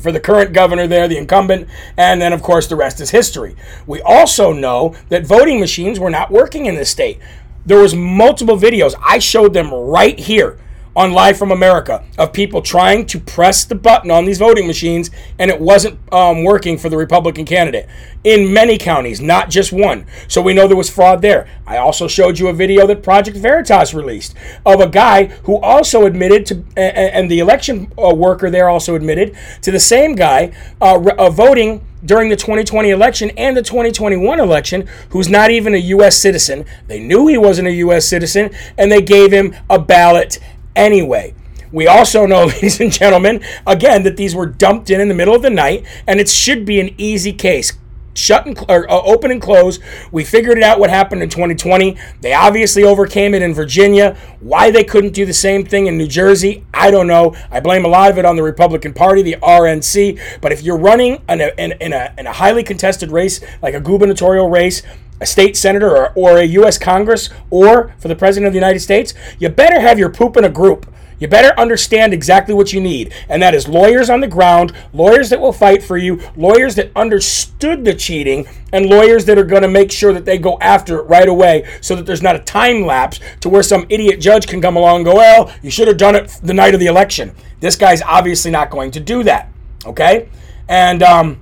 for 0.00 0.12
the 0.12 0.20
current 0.20 0.52
governor 0.52 0.86
there, 0.86 1.08
the 1.08 1.16
incumbent, 1.16 1.68
and 1.96 2.20
then, 2.20 2.32
of 2.32 2.42
course, 2.42 2.66
the 2.66 2.76
rest 2.76 3.00
is 3.00 3.10
history. 3.10 3.56
We 3.86 4.00
also 4.02 4.52
know 4.52 4.94
that 5.08 5.26
voting 5.26 5.60
machines 5.60 5.98
were 6.00 6.10
not 6.10 6.30
working 6.30 6.66
in 6.66 6.74
this 6.74 6.90
state. 6.90 7.18
There 7.66 7.80
was 7.80 7.94
multiple 7.94 8.56
videos. 8.56 8.94
I 9.02 9.18
showed 9.18 9.52
them 9.52 9.72
right 9.72 10.18
here 10.18 10.58
on 10.98 11.12
Live 11.12 11.38
from 11.38 11.52
America 11.52 12.04
of 12.18 12.32
people 12.32 12.60
trying 12.60 13.06
to 13.06 13.20
press 13.20 13.64
the 13.64 13.76
button 13.76 14.10
on 14.10 14.24
these 14.24 14.38
voting 14.38 14.66
machines, 14.66 15.12
and 15.38 15.48
it 15.48 15.60
wasn't 15.60 15.96
um, 16.12 16.42
working 16.42 16.76
for 16.76 16.88
the 16.88 16.96
Republican 16.96 17.44
candidate 17.44 17.88
in 18.24 18.52
many 18.52 18.76
counties, 18.76 19.20
not 19.20 19.48
just 19.48 19.72
one. 19.72 20.04
So 20.26 20.42
we 20.42 20.54
know 20.54 20.66
there 20.66 20.76
was 20.76 20.90
fraud 20.90 21.22
there. 21.22 21.48
I 21.68 21.76
also 21.76 22.08
showed 22.08 22.40
you 22.40 22.48
a 22.48 22.52
video 22.52 22.84
that 22.88 23.04
Project 23.04 23.36
Veritas 23.36 23.94
released 23.94 24.34
of 24.66 24.80
a 24.80 24.88
guy 24.88 25.26
who 25.44 25.58
also 25.58 26.04
admitted 26.04 26.44
to, 26.46 26.64
and 26.76 27.30
the 27.30 27.38
election 27.38 27.92
uh, 27.96 28.12
worker 28.12 28.50
there 28.50 28.68
also 28.68 28.96
admitted 28.96 29.36
to 29.62 29.70
the 29.70 29.78
same 29.78 30.16
guy 30.16 30.52
uh, 30.80 31.00
uh, 31.16 31.30
voting 31.30 31.86
during 32.04 32.28
the 32.28 32.36
2020 32.36 32.90
election 32.90 33.30
and 33.36 33.56
the 33.56 33.62
2021 33.62 34.40
election 34.40 34.88
who's 35.10 35.28
not 35.28 35.50
even 35.50 35.74
a 35.74 35.78
U.S. 35.78 36.16
citizen. 36.16 36.64
They 36.88 37.00
knew 37.00 37.28
he 37.28 37.38
wasn't 37.38 37.68
a 37.68 37.72
U.S. 37.72 38.06
citizen, 38.06 38.50
and 38.76 38.90
they 38.90 39.02
gave 39.02 39.32
him 39.32 39.54
a 39.70 39.78
ballot 39.78 40.38
anyway. 40.78 41.34
We 41.70 41.86
also 41.86 42.24
know, 42.24 42.44
ladies 42.46 42.80
and 42.80 42.92
gentlemen, 42.92 43.42
again, 43.66 44.04
that 44.04 44.16
these 44.16 44.34
were 44.34 44.46
dumped 44.46 44.90
in 44.90 45.00
in 45.00 45.08
the 45.08 45.14
middle 45.14 45.34
of 45.34 45.42
the 45.42 45.50
night, 45.50 45.84
and 46.06 46.20
it 46.20 46.28
should 46.28 46.64
be 46.64 46.80
an 46.80 46.94
easy 46.96 47.32
case. 47.32 47.72
Shut 48.14 48.46
and 48.46 48.58
or, 48.68 48.90
uh, 48.90 49.00
open 49.02 49.30
and 49.30 49.40
close. 49.40 49.78
We 50.10 50.24
figured 50.24 50.58
it 50.58 50.64
out 50.64 50.80
what 50.80 50.90
happened 50.90 51.22
in 51.22 51.28
2020. 51.28 51.96
They 52.20 52.32
obviously 52.32 52.82
overcame 52.82 53.32
it 53.32 53.42
in 53.42 53.54
Virginia. 53.54 54.16
Why 54.40 54.72
they 54.72 54.82
couldn't 54.82 55.12
do 55.12 55.24
the 55.24 55.32
same 55.32 55.64
thing 55.64 55.86
in 55.86 55.96
New 55.96 56.08
Jersey, 56.08 56.64
I 56.74 56.90
don't 56.90 57.06
know. 57.06 57.36
I 57.50 57.60
blame 57.60 57.84
a 57.84 57.88
lot 57.88 58.10
of 58.10 58.18
it 58.18 58.24
on 58.24 58.34
the 58.34 58.42
Republican 58.42 58.92
Party, 58.92 59.22
the 59.22 59.36
RNC. 59.36 60.40
But 60.40 60.50
if 60.50 60.62
you're 60.62 60.78
running 60.78 61.22
in 61.28 61.40
a, 61.40 61.52
in, 61.56 61.72
in 61.80 61.92
a, 61.92 62.12
in 62.18 62.26
a 62.26 62.32
highly 62.32 62.64
contested 62.64 63.12
race, 63.12 63.40
like 63.62 63.74
a 63.74 63.80
gubernatorial 63.80 64.48
race, 64.48 64.82
a 65.20 65.26
state 65.26 65.56
senator 65.56 65.96
or, 65.96 66.12
or 66.14 66.38
a 66.38 66.44
U.S. 66.44 66.78
Congress 66.78 67.30
or 67.50 67.94
for 67.98 68.08
the 68.08 68.16
President 68.16 68.46
of 68.46 68.52
the 68.52 68.58
United 68.58 68.80
States, 68.80 69.14
you 69.38 69.48
better 69.48 69.80
have 69.80 69.98
your 69.98 70.10
poop 70.10 70.36
in 70.36 70.44
a 70.44 70.48
group. 70.48 70.86
You 71.20 71.26
better 71.26 71.58
understand 71.58 72.14
exactly 72.14 72.54
what 72.54 72.72
you 72.72 72.80
need, 72.80 73.12
and 73.28 73.42
that 73.42 73.54
is 73.54 73.66
lawyers 73.66 74.08
on 74.08 74.20
the 74.20 74.28
ground, 74.28 74.72
lawyers 74.92 75.30
that 75.30 75.40
will 75.40 75.52
fight 75.52 75.82
for 75.82 75.96
you, 75.96 76.20
lawyers 76.36 76.76
that 76.76 76.92
understood 76.94 77.84
the 77.84 77.94
cheating, 77.94 78.46
and 78.72 78.86
lawyers 78.86 79.24
that 79.24 79.36
are 79.36 79.44
going 79.44 79.62
to 79.62 79.68
make 79.68 79.90
sure 79.90 80.12
that 80.12 80.24
they 80.24 80.38
go 80.38 80.58
after 80.60 80.98
it 80.98 81.02
right 81.02 81.28
away 81.28 81.68
so 81.80 81.96
that 81.96 82.06
there's 82.06 82.22
not 82.22 82.36
a 82.36 82.40
time 82.40 82.84
lapse 82.84 83.18
to 83.40 83.48
where 83.48 83.64
some 83.64 83.84
idiot 83.88 84.20
judge 84.20 84.46
can 84.46 84.62
come 84.62 84.76
along 84.76 84.96
and 84.96 85.06
go, 85.06 85.16
well, 85.16 85.52
you 85.60 85.70
should 85.70 85.88
have 85.88 85.96
done 85.96 86.14
it 86.14 86.28
the 86.42 86.54
night 86.54 86.74
of 86.74 86.80
the 86.80 86.86
election. 86.86 87.34
This 87.58 87.74
guy's 87.74 88.02
obviously 88.02 88.52
not 88.52 88.70
going 88.70 88.92
to 88.92 89.00
do 89.00 89.24
that, 89.24 89.50
okay? 89.86 90.28
And 90.68 91.02
um, 91.02 91.40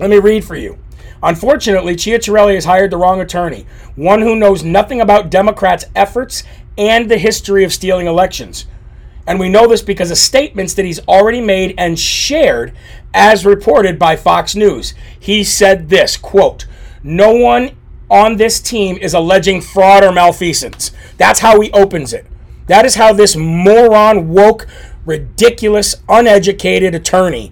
let 0.00 0.10
me 0.10 0.18
read 0.18 0.44
for 0.44 0.56
you. 0.56 0.78
Unfortunately, 1.24 1.96
Ciattarelli 1.96 2.54
has 2.54 2.66
hired 2.66 2.90
the 2.90 2.98
wrong 2.98 3.18
attorney, 3.18 3.66
one 3.96 4.20
who 4.20 4.36
knows 4.36 4.62
nothing 4.62 5.00
about 5.00 5.30
Democrats' 5.30 5.86
efforts 5.96 6.42
and 6.76 7.10
the 7.10 7.16
history 7.16 7.64
of 7.64 7.72
stealing 7.72 8.06
elections. 8.06 8.66
And 9.26 9.40
we 9.40 9.48
know 9.48 9.66
this 9.66 9.80
because 9.80 10.10
of 10.10 10.18
statements 10.18 10.74
that 10.74 10.84
he's 10.84 11.00
already 11.08 11.40
made 11.40 11.74
and 11.78 11.98
shared 11.98 12.74
as 13.14 13.46
reported 13.46 13.98
by 13.98 14.16
Fox 14.16 14.54
News. 14.54 14.92
He 15.18 15.42
said 15.42 15.88
this, 15.88 16.18
quote, 16.18 16.66
"No 17.02 17.34
one 17.34 17.70
on 18.10 18.36
this 18.36 18.60
team 18.60 18.98
is 18.98 19.14
alleging 19.14 19.62
fraud 19.62 20.04
or 20.04 20.12
malfeasance." 20.12 20.90
That's 21.16 21.40
how 21.40 21.58
he 21.60 21.72
opens 21.72 22.12
it. 22.12 22.26
That 22.66 22.84
is 22.84 22.96
how 22.96 23.14
this 23.14 23.34
moron, 23.34 24.28
woke, 24.28 24.66
ridiculous, 25.06 25.96
uneducated 26.06 26.94
attorney 26.94 27.50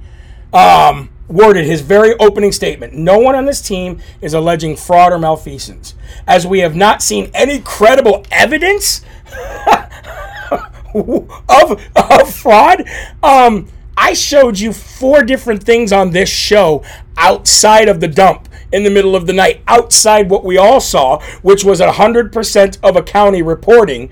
um, 0.52 1.08
worded 1.32 1.64
his 1.64 1.80
very 1.80 2.14
opening 2.18 2.52
statement. 2.52 2.92
No 2.92 3.18
one 3.18 3.34
on 3.34 3.46
this 3.46 3.60
team 3.60 4.00
is 4.20 4.34
alleging 4.34 4.76
fraud 4.76 5.12
or 5.12 5.18
malfeasance, 5.18 5.94
as 6.26 6.46
we 6.46 6.60
have 6.60 6.76
not 6.76 7.02
seen 7.02 7.30
any 7.34 7.58
credible 7.60 8.24
evidence 8.30 9.02
of, 10.94 11.80
of 11.96 12.34
fraud. 12.34 12.84
Um, 13.22 13.68
I 13.96 14.14
showed 14.14 14.58
you 14.58 14.72
four 14.72 15.22
different 15.22 15.62
things 15.62 15.92
on 15.92 16.10
this 16.10 16.28
show 16.28 16.84
outside 17.16 17.88
of 17.88 18.00
the 18.00 18.08
dump 18.08 18.48
in 18.72 18.84
the 18.84 18.90
middle 18.90 19.14
of 19.14 19.26
the 19.26 19.32
night, 19.32 19.60
outside 19.68 20.30
what 20.30 20.44
we 20.44 20.56
all 20.56 20.80
saw, 20.80 21.20
which 21.42 21.62
was 21.62 21.80
100% 21.80 22.78
of 22.82 22.96
a 22.96 23.02
county 23.02 23.42
reporting, 23.42 24.10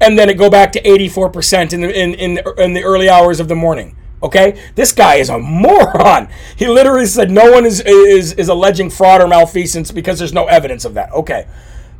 and 0.00 0.18
then 0.18 0.28
it 0.28 0.38
go 0.38 0.48
back 0.48 0.72
to 0.72 0.82
84% 0.82 1.72
in 1.72 1.80
the, 1.80 2.00
in, 2.00 2.14
in, 2.14 2.38
in 2.56 2.72
the 2.72 2.82
early 2.82 3.08
hours 3.08 3.40
of 3.40 3.48
the 3.48 3.56
morning. 3.56 3.96
Okay, 4.22 4.62
this 4.74 4.92
guy 4.92 5.14
is 5.16 5.30
a 5.30 5.38
moron. 5.38 6.28
He 6.56 6.66
literally 6.66 7.06
said 7.06 7.30
no 7.30 7.50
one 7.50 7.64
is 7.64 7.80
is 7.80 8.34
is 8.34 8.48
alleging 8.48 8.90
fraud 8.90 9.22
or 9.22 9.28
malfeasance 9.28 9.90
because 9.90 10.18
there's 10.18 10.34
no 10.34 10.46
evidence 10.46 10.84
of 10.84 10.92
that. 10.94 11.10
Okay, 11.12 11.46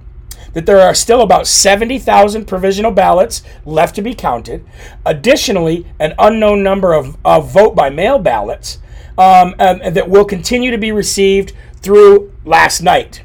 that 0.54 0.66
there 0.66 0.82
are 0.82 0.96
still 0.96 1.22
about 1.22 1.48
70,000 1.48 2.46
provisional 2.46 2.92
ballots 2.92 3.44
left 3.66 3.96
to 3.96 4.02
be 4.02 4.14
counted. 4.14 4.66
Additionally, 5.06 5.86
an 6.00 6.14
unknown 6.18 6.64
number 6.64 6.94
of, 6.94 7.18
of 7.24 7.52
vote 7.52 7.76
by 7.76 7.90
mail 7.90 8.20
ballots 8.20 8.80
um, 9.18 9.56
and, 9.60 9.82
and 9.82 9.96
that 9.96 10.10
will 10.10 10.26
continue 10.26 10.72
to 10.72 10.78
be 10.78 10.92
received 10.92 11.54
through 11.82 12.34
last 12.46 12.82
night. 12.82 13.24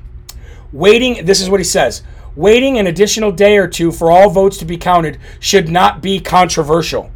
Waiting, 0.74 1.24
this 1.24 1.40
is 1.40 1.48
what 1.48 1.60
he 1.60 1.64
says 1.64 2.02
waiting 2.34 2.78
an 2.78 2.88
additional 2.88 3.30
day 3.30 3.56
or 3.56 3.68
two 3.68 3.92
for 3.92 4.10
all 4.10 4.28
votes 4.28 4.58
to 4.58 4.64
be 4.64 4.76
counted 4.76 5.16
should 5.38 5.68
not 5.68 6.02
be 6.02 6.18
controversial. 6.18 7.12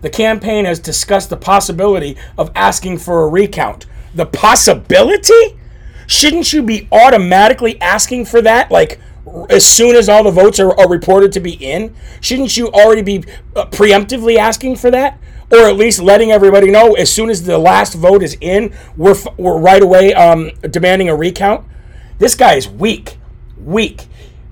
The 0.00 0.08
campaign 0.08 0.64
has 0.64 0.80
discussed 0.80 1.28
the 1.28 1.36
possibility 1.36 2.16
of 2.38 2.50
asking 2.54 2.98
for 2.98 3.22
a 3.22 3.28
recount. 3.28 3.84
The 4.14 4.24
possibility? 4.24 5.58
Shouldn't 6.06 6.54
you 6.54 6.62
be 6.62 6.88
automatically 6.90 7.78
asking 7.82 8.24
for 8.24 8.40
that? 8.40 8.70
Like, 8.70 8.98
as 9.50 9.66
soon 9.66 9.94
as 9.94 10.08
all 10.08 10.24
the 10.24 10.30
votes 10.30 10.58
are, 10.58 10.72
are 10.80 10.88
reported 10.88 11.32
to 11.32 11.40
be 11.40 11.52
in? 11.52 11.94
Shouldn't 12.22 12.56
you 12.56 12.68
already 12.68 13.02
be 13.02 13.24
uh, 13.54 13.66
preemptively 13.66 14.36
asking 14.36 14.76
for 14.76 14.90
that? 14.90 15.18
Or 15.50 15.68
at 15.68 15.76
least 15.76 16.00
letting 16.00 16.32
everybody 16.32 16.70
know 16.70 16.94
as 16.94 17.12
soon 17.12 17.28
as 17.28 17.42
the 17.42 17.58
last 17.58 17.92
vote 17.92 18.22
is 18.22 18.38
in, 18.40 18.74
we're, 18.96 19.16
we're 19.36 19.58
right 19.58 19.82
away 19.82 20.14
um, 20.14 20.50
demanding 20.62 21.10
a 21.10 21.14
recount? 21.14 21.66
This 22.22 22.36
guy 22.36 22.54
is 22.54 22.68
weak. 22.68 23.18
Weak. 23.58 24.06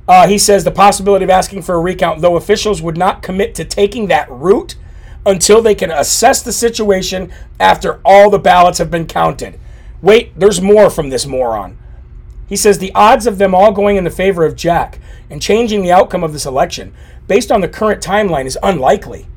Uh, 0.08 0.26
he 0.26 0.38
says 0.38 0.64
the 0.64 0.72
possibility 0.72 1.22
of 1.22 1.30
asking 1.30 1.62
for 1.62 1.76
a 1.76 1.80
recount, 1.80 2.20
though 2.20 2.34
officials 2.34 2.82
would 2.82 2.96
not 2.96 3.22
commit 3.22 3.54
to 3.54 3.64
taking 3.64 4.08
that 4.08 4.28
route 4.28 4.74
until 5.24 5.62
they 5.62 5.76
can 5.76 5.92
assess 5.92 6.42
the 6.42 6.50
situation 6.50 7.30
after 7.60 8.00
all 8.04 8.28
the 8.28 8.40
ballots 8.40 8.78
have 8.78 8.90
been 8.90 9.06
counted. 9.06 9.56
Wait, 10.02 10.36
there's 10.36 10.60
more 10.60 10.90
from 10.90 11.10
this 11.10 11.26
moron. 11.26 11.78
He 12.48 12.56
says 12.56 12.78
the 12.78 12.90
odds 12.92 13.28
of 13.28 13.38
them 13.38 13.54
all 13.54 13.70
going 13.70 13.96
in 13.96 14.02
the 14.02 14.10
favor 14.10 14.44
of 14.44 14.56
Jack 14.56 14.98
and 15.30 15.40
changing 15.40 15.82
the 15.82 15.92
outcome 15.92 16.24
of 16.24 16.32
this 16.32 16.46
election, 16.46 16.92
based 17.28 17.52
on 17.52 17.60
the 17.60 17.68
current 17.68 18.02
timeline, 18.02 18.46
is 18.46 18.58
unlikely. 18.64 19.28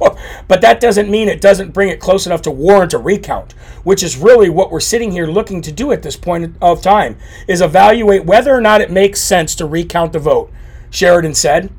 Course, 0.00 0.20
but 0.48 0.60
that 0.62 0.80
doesn't 0.80 1.10
mean 1.10 1.28
it 1.28 1.40
doesn't 1.40 1.72
bring 1.72 1.88
it 1.88 2.00
close 2.00 2.26
enough 2.26 2.42
to 2.42 2.50
warrant 2.50 2.94
a 2.94 2.98
recount, 2.98 3.52
which 3.84 4.02
is 4.02 4.16
really 4.16 4.48
what 4.48 4.70
we're 4.70 4.80
sitting 4.80 5.12
here 5.12 5.26
looking 5.26 5.62
to 5.62 5.72
do 5.72 5.92
at 5.92 6.02
this 6.02 6.16
point 6.16 6.56
of 6.60 6.82
time, 6.82 7.16
is 7.46 7.60
evaluate 7.60 8.24
whether 8.24 8.54
or 8.54 8.60
not 8.60 8.80
it 8.80 8.90
makes 8.90 9.20
sense 9.20 9.54
to 9.54 9.66
recount 9.66 10.12
the 10.12 10.18
vote, 10.18 10.50
Sheridan 10.90 11.34
said. 11.34 11.70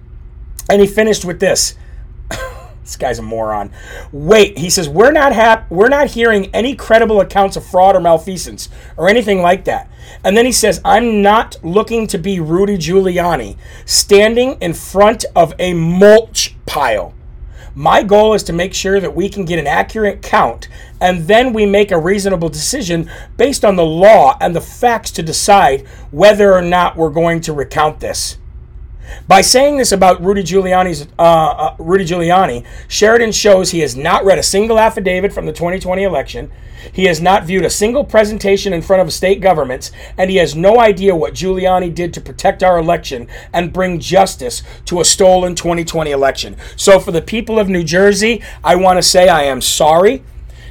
And 0.69 0.79
he 0.79 0.87
finished 0.87 1.25
with 1.25 1.39
this. 1.39 1.75
This 2.83 2.97
guy's 2.97 3.19
a 3.19 3.21
moron. 3.21 3.71
Wait, 4.11 4.57
he 4.57 4.69
says 4.69 4.89
we're 4.89 5.11
not 5.11 5.33
hap- 5.33 5.69
we're 5.69 5.87
not 5.87 6.07
hearing 6.07 6.47
any 6.47 6.75
credible 6.75 7.21
accounts 7.21 7.55
of 7.55 7.65
fraud 7.65 7.95
or 7.95 8.01
malfeasance 8.01 8.69
or 8.97 9.07
anything 9.07 9.41
like 9.41 9.65
that. 9.65 9.89
And 10.23 10.35
then 10.35 10.45
he 10.45 10.51
says 10.51 10.81
I'm 10.83 11.21
not 11.21 11.57
looking 11.63 12.07
to 12.07 12.17
be 12.17 12.39
Rudy 12.39 12.77
Giuliani 12.77 13.55
standing 13.85 14.57
in 14.59 14.73
front 14.73 15.25
of 15.35 15.53
a 15.59 15.73
mulch 15.73 16.55
pile. 16.65 17.13
My 17.75 18.03
goal 18.03 18.33
is 18.33 18.43
to 18.43 18.53
make 18.53 18.73
sure 18.73 18.99
that 18.99 19.15
we 19.15 19.29
can 19.29 19.45
get 19.45 19.59
an 19.59 19.67
accurate 19.67 20.21
count 20.21 20.67
and 20.99 21.27
then 21.27 21.53
we 21.53 21.65
make 21.65 21.91
a 21.91 21.99
reasonable 21.99 22.49
decision 22.49 23.09
based 23.37 23.63
on 23.63 23.75
the 23.75 23.85
law 23.85 24.37
and 24.41 24.55
the 24.55 24.61
facts 24.61 25.11
to 25.11 25.23
decide 25.23 25.87
whether 26.11 26.53
or 26.53 26.61
not 26.61 26.97
we're 26.97 27.09
going 27.09 27.39
to 27.41 27.53
recount 27.53 27.99
this. 28.01 28.37
By 29.27 29.41
saying 29.41 29.77
this 29.77 29.91
about 29.91 30.23
Rudy 30.23 30.43
Giuliani's 30.43 31.07
uh, 31.17 31.21
uh, 31.21 31.75
Rudy 31.79 32.05
Giuliani, 32.05 32.65
Sheridan 32.87 33.31
shows 33.31 33.71
he 33.71 33.79
has 33.79 33.95
not 33.95 34.25
read 34.25 34.37
a 34.37 34.43
single 34.43 34.79
affidavit 34.79 35.33
from 35.33 35.45
the 35.45 35.53
2020 35.53 36.03
election. 36.03 36.51
He 36.91 37.05
has 37.05 37.21
not 37.21 37.43
viewed 37.43 37.63
a 37.63 37.69
single 37.69 38.03
presentation 38.03 38.73
in 38.73 38.81
front 38.81 39.01
of 39.01 39.13
state 39.13 39.39
governments, 39.39 39.91
and 40.17 40.29
he 40.29 40.37
has 40.37 40.55
no 40.55 40.79
idea 40.79 41.15
what 41.15 41.33
Giuliani 41.33 41.93
did 41.93 42.13
to 42.15 42.21
protect 42.21 42.63
our 42.63 42.79
election 42.79 43.27
and 43.53 43.73
bring 43.73 43.99
justice 43.99 44.63
to 44.85 44.99
a 44.99 45.05
stolen 45.05 45.55
2020 45.55 46.11
election. 46.11 46.57
So, 46.75 46.99
for 46.99 47.11
the 47.11 47.21
people 47.21 47.59
of 47.59 47.69
New 47.69 47.83
Jersey, 47.83 48.41
I 48.63 48.75
want 48.75 48.97
to 48.97 49.03
say 49.03 49.29
I 49.29 49.43
am 49.43 49.61
sorry. 49.61 50.23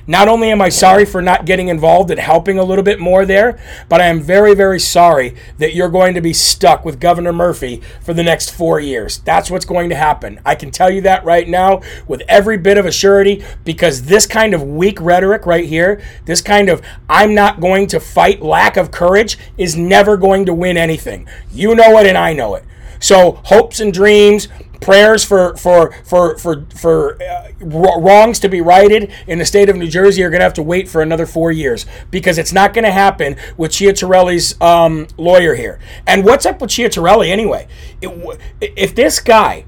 Not 0.06 0.28
only 0.28 0.50
am 0.50 0.60
I 0.60 0.68
sorry 0.68 1.04
for 1.04 1.22
not 1.22 1.44
getting 1.44 1.68
involved 1.68 2.10
and 2.10 2.20
helping 2.20 2.58
a 2.58 2.64
little 2.64 2.84
bit 2.84 3.00
more 3.00 3.24
there, 3.26 3.60
but 3.88 4.00
I 4.00 4.06
am 4.06 4.20
very, 4.20 4.54
very 4.54 4.80
sorry 4.80 5.36
that 5.58 5.74
you're 5.74 5.88
going 5.88 6.14
to 6.14 6.20
be 6.20 6.32
stuck 6.32 6.84
with 6.84 7.00
Governor 7.00 7.32
Murphy 7.32 7.82
for 8.02 8.14
the 8.14 8.22
next 8.22 8.50
four 8.50 8.80
years. 8.80 9.18
That's 9.18 9.50
what's 9.50 9.64
going 9.64 9.88
to 9.90 9.94
happen. 9.94 10.40
I 10.44 10.54
can 10.54 10.70
tell 10.70 10.90
you 10.90 11.00
that 11.02 11.24
right 11.24 11.48
now 11.48 11.82
with 12.06 12.22
every 12.28 12.56
bit 12.56 12.78
of 12.78 12.86
a 12.86 12.92
surety 12.92 13.44
because 13.64 14.02
this 14.02 14.26
kind 14.26 14.54
of 14.54 14.62
weak 14.62 15.00
rhetoric 15.00 15.46
right 15.46 15.66
here, 15.66 16.02
this 16.24 16.42
kind 16.42 16.68
of 16.68 16.82
I'm 17.08 17.34
not 17.34 17.60
going 17.60 17.86
to 17.88 18.00
fight 18.00 18.42
lack 18.42 18.76
of 18.76 18.90
courage 18.90 19.38
is 19.56 19.76
never 19.76 20.16
going 20.16 20.46
to 20.46 20.54
win 20.54 20.76
anything. 20.76 21.28
You 21.52 21.74
know 21.74 21.98
it 21.98 22.06
and 22.06 22.18
I 22.18 22.32
know 22.32 22.54
it. 22.54 22.64
So, 23.00 23.40
hopes 23.44 23.80
and 23.80 23.92
dreams, 23.92 24.48
prayers 24.80 25.24
for 25.24 25.56
for 25.56 25.92
for 26.04 26.38
for 26.38 26.66
for 26.74 27.22
uh, 27.22 27.50
wrongs 27.60 28.38
to 28.40 28.48
be 28.48 28.60
righted 28.60 29.12
in 29.26 29.38
the 29.38 29.44
state 29.44 29.68
of 29.68 29.76
New 29.76 29.88
Jersey 29.88 30.22
are 30.22 30.30
going 30.30 30.40
to 30.40 30.44
have 30.44 30.54
to 30.54 30.62
wait 30.62 30.88
for 30.88 31.02
another 31.02 31.26
four 31.26 31.52
years 31.52 31.86
because 32.10 32.38
it's 32.38 32.52
not 32.52 32.72
going 32.72 32.84
to 32.84 32.92
happen 32.92 33.36
with 33.56 33.72
Ciattarelli's 33.72 34.60
um, 34.60 35.06
lawyer 35.16 35.54
here. 35.54 35.78
And 36.06 36.24
what's 36.24 36.46
up 36.46 36.60
with 36.60 36.70
Ciattarelli 36.70 37.28
anyway? 37.28 37.68
It, 38.00 38.40
if 38.60 38.94
this 38.94 39.20
guy 39.20 39.66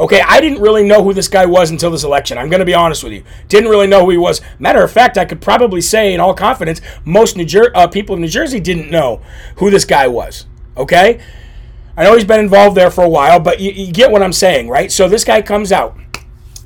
Okay, 0.00 0.22
I 0.26 0.40
didn't 0.40 0.62
really 0.62 0.82
know 0.82 1.04
who 1.04 1.12
this 1.12 1.28
guy 1.28 1.44
was 1.44 1.70
until 1.70 1.90
this 1.90 2.04
election. 2.04 2.38
I'm 2.38 2.48
going 2.48 2.60
to 2.60 2.64
be 2.64 2.72
honest 2.72 3.04
with 3.04 3.12
you. 3.12 3.22
Didn't 3.48 3.68
really 3.68 3.86
know 3.86 4.06
who 4.06 4.12
he 4.12 4.16
was. 4.16 4.40
Matter 4.58 4.82
of 4.82 4.90
fact, 4.90 5.18
I 5.18 5.26
could 5.26 5.42
probably 5.42 5.82
say 5.82 6.14
in 6.14 6.20
all 6.20 6.32
confidence, 6.32 6.80
most 7.04 7.36
New 7.36 7.44
Jer- 7.44 7.70
uh, 7.76 7.86
people 7.86 8.14
in 8.14 8.22
New 8.22 8.28
Jersey 8.28 8.60
didn't 8.60 8.90
know 8.90 9.20
who 9.56 9.68
this 9.70 9.84
guy 9.84 10.08
was. 10.08 10.46
Okay, 10.74 11.20
I 12.00 12.04
know 12.04 12.14
he's 12.14 12.24
been 12.24 12.40
involved 12.40 12.78
there 12.78 12.90
for 12.90 13.04
a 13.04 13.08
while, 13.10 13.38
but 13.40 13.60
you, 13.60 13.72
you 13.72 13.92
get 13.92 14.10
what 14.10 14.22
I'm 14.22 14.32
saying, 14.32 14.70
right? 14.70 14.90
So 14.90 15.06
this 15.06 15.22
guy 15.22 15.42
comes 15.42 15.70
out. 15.70 15.98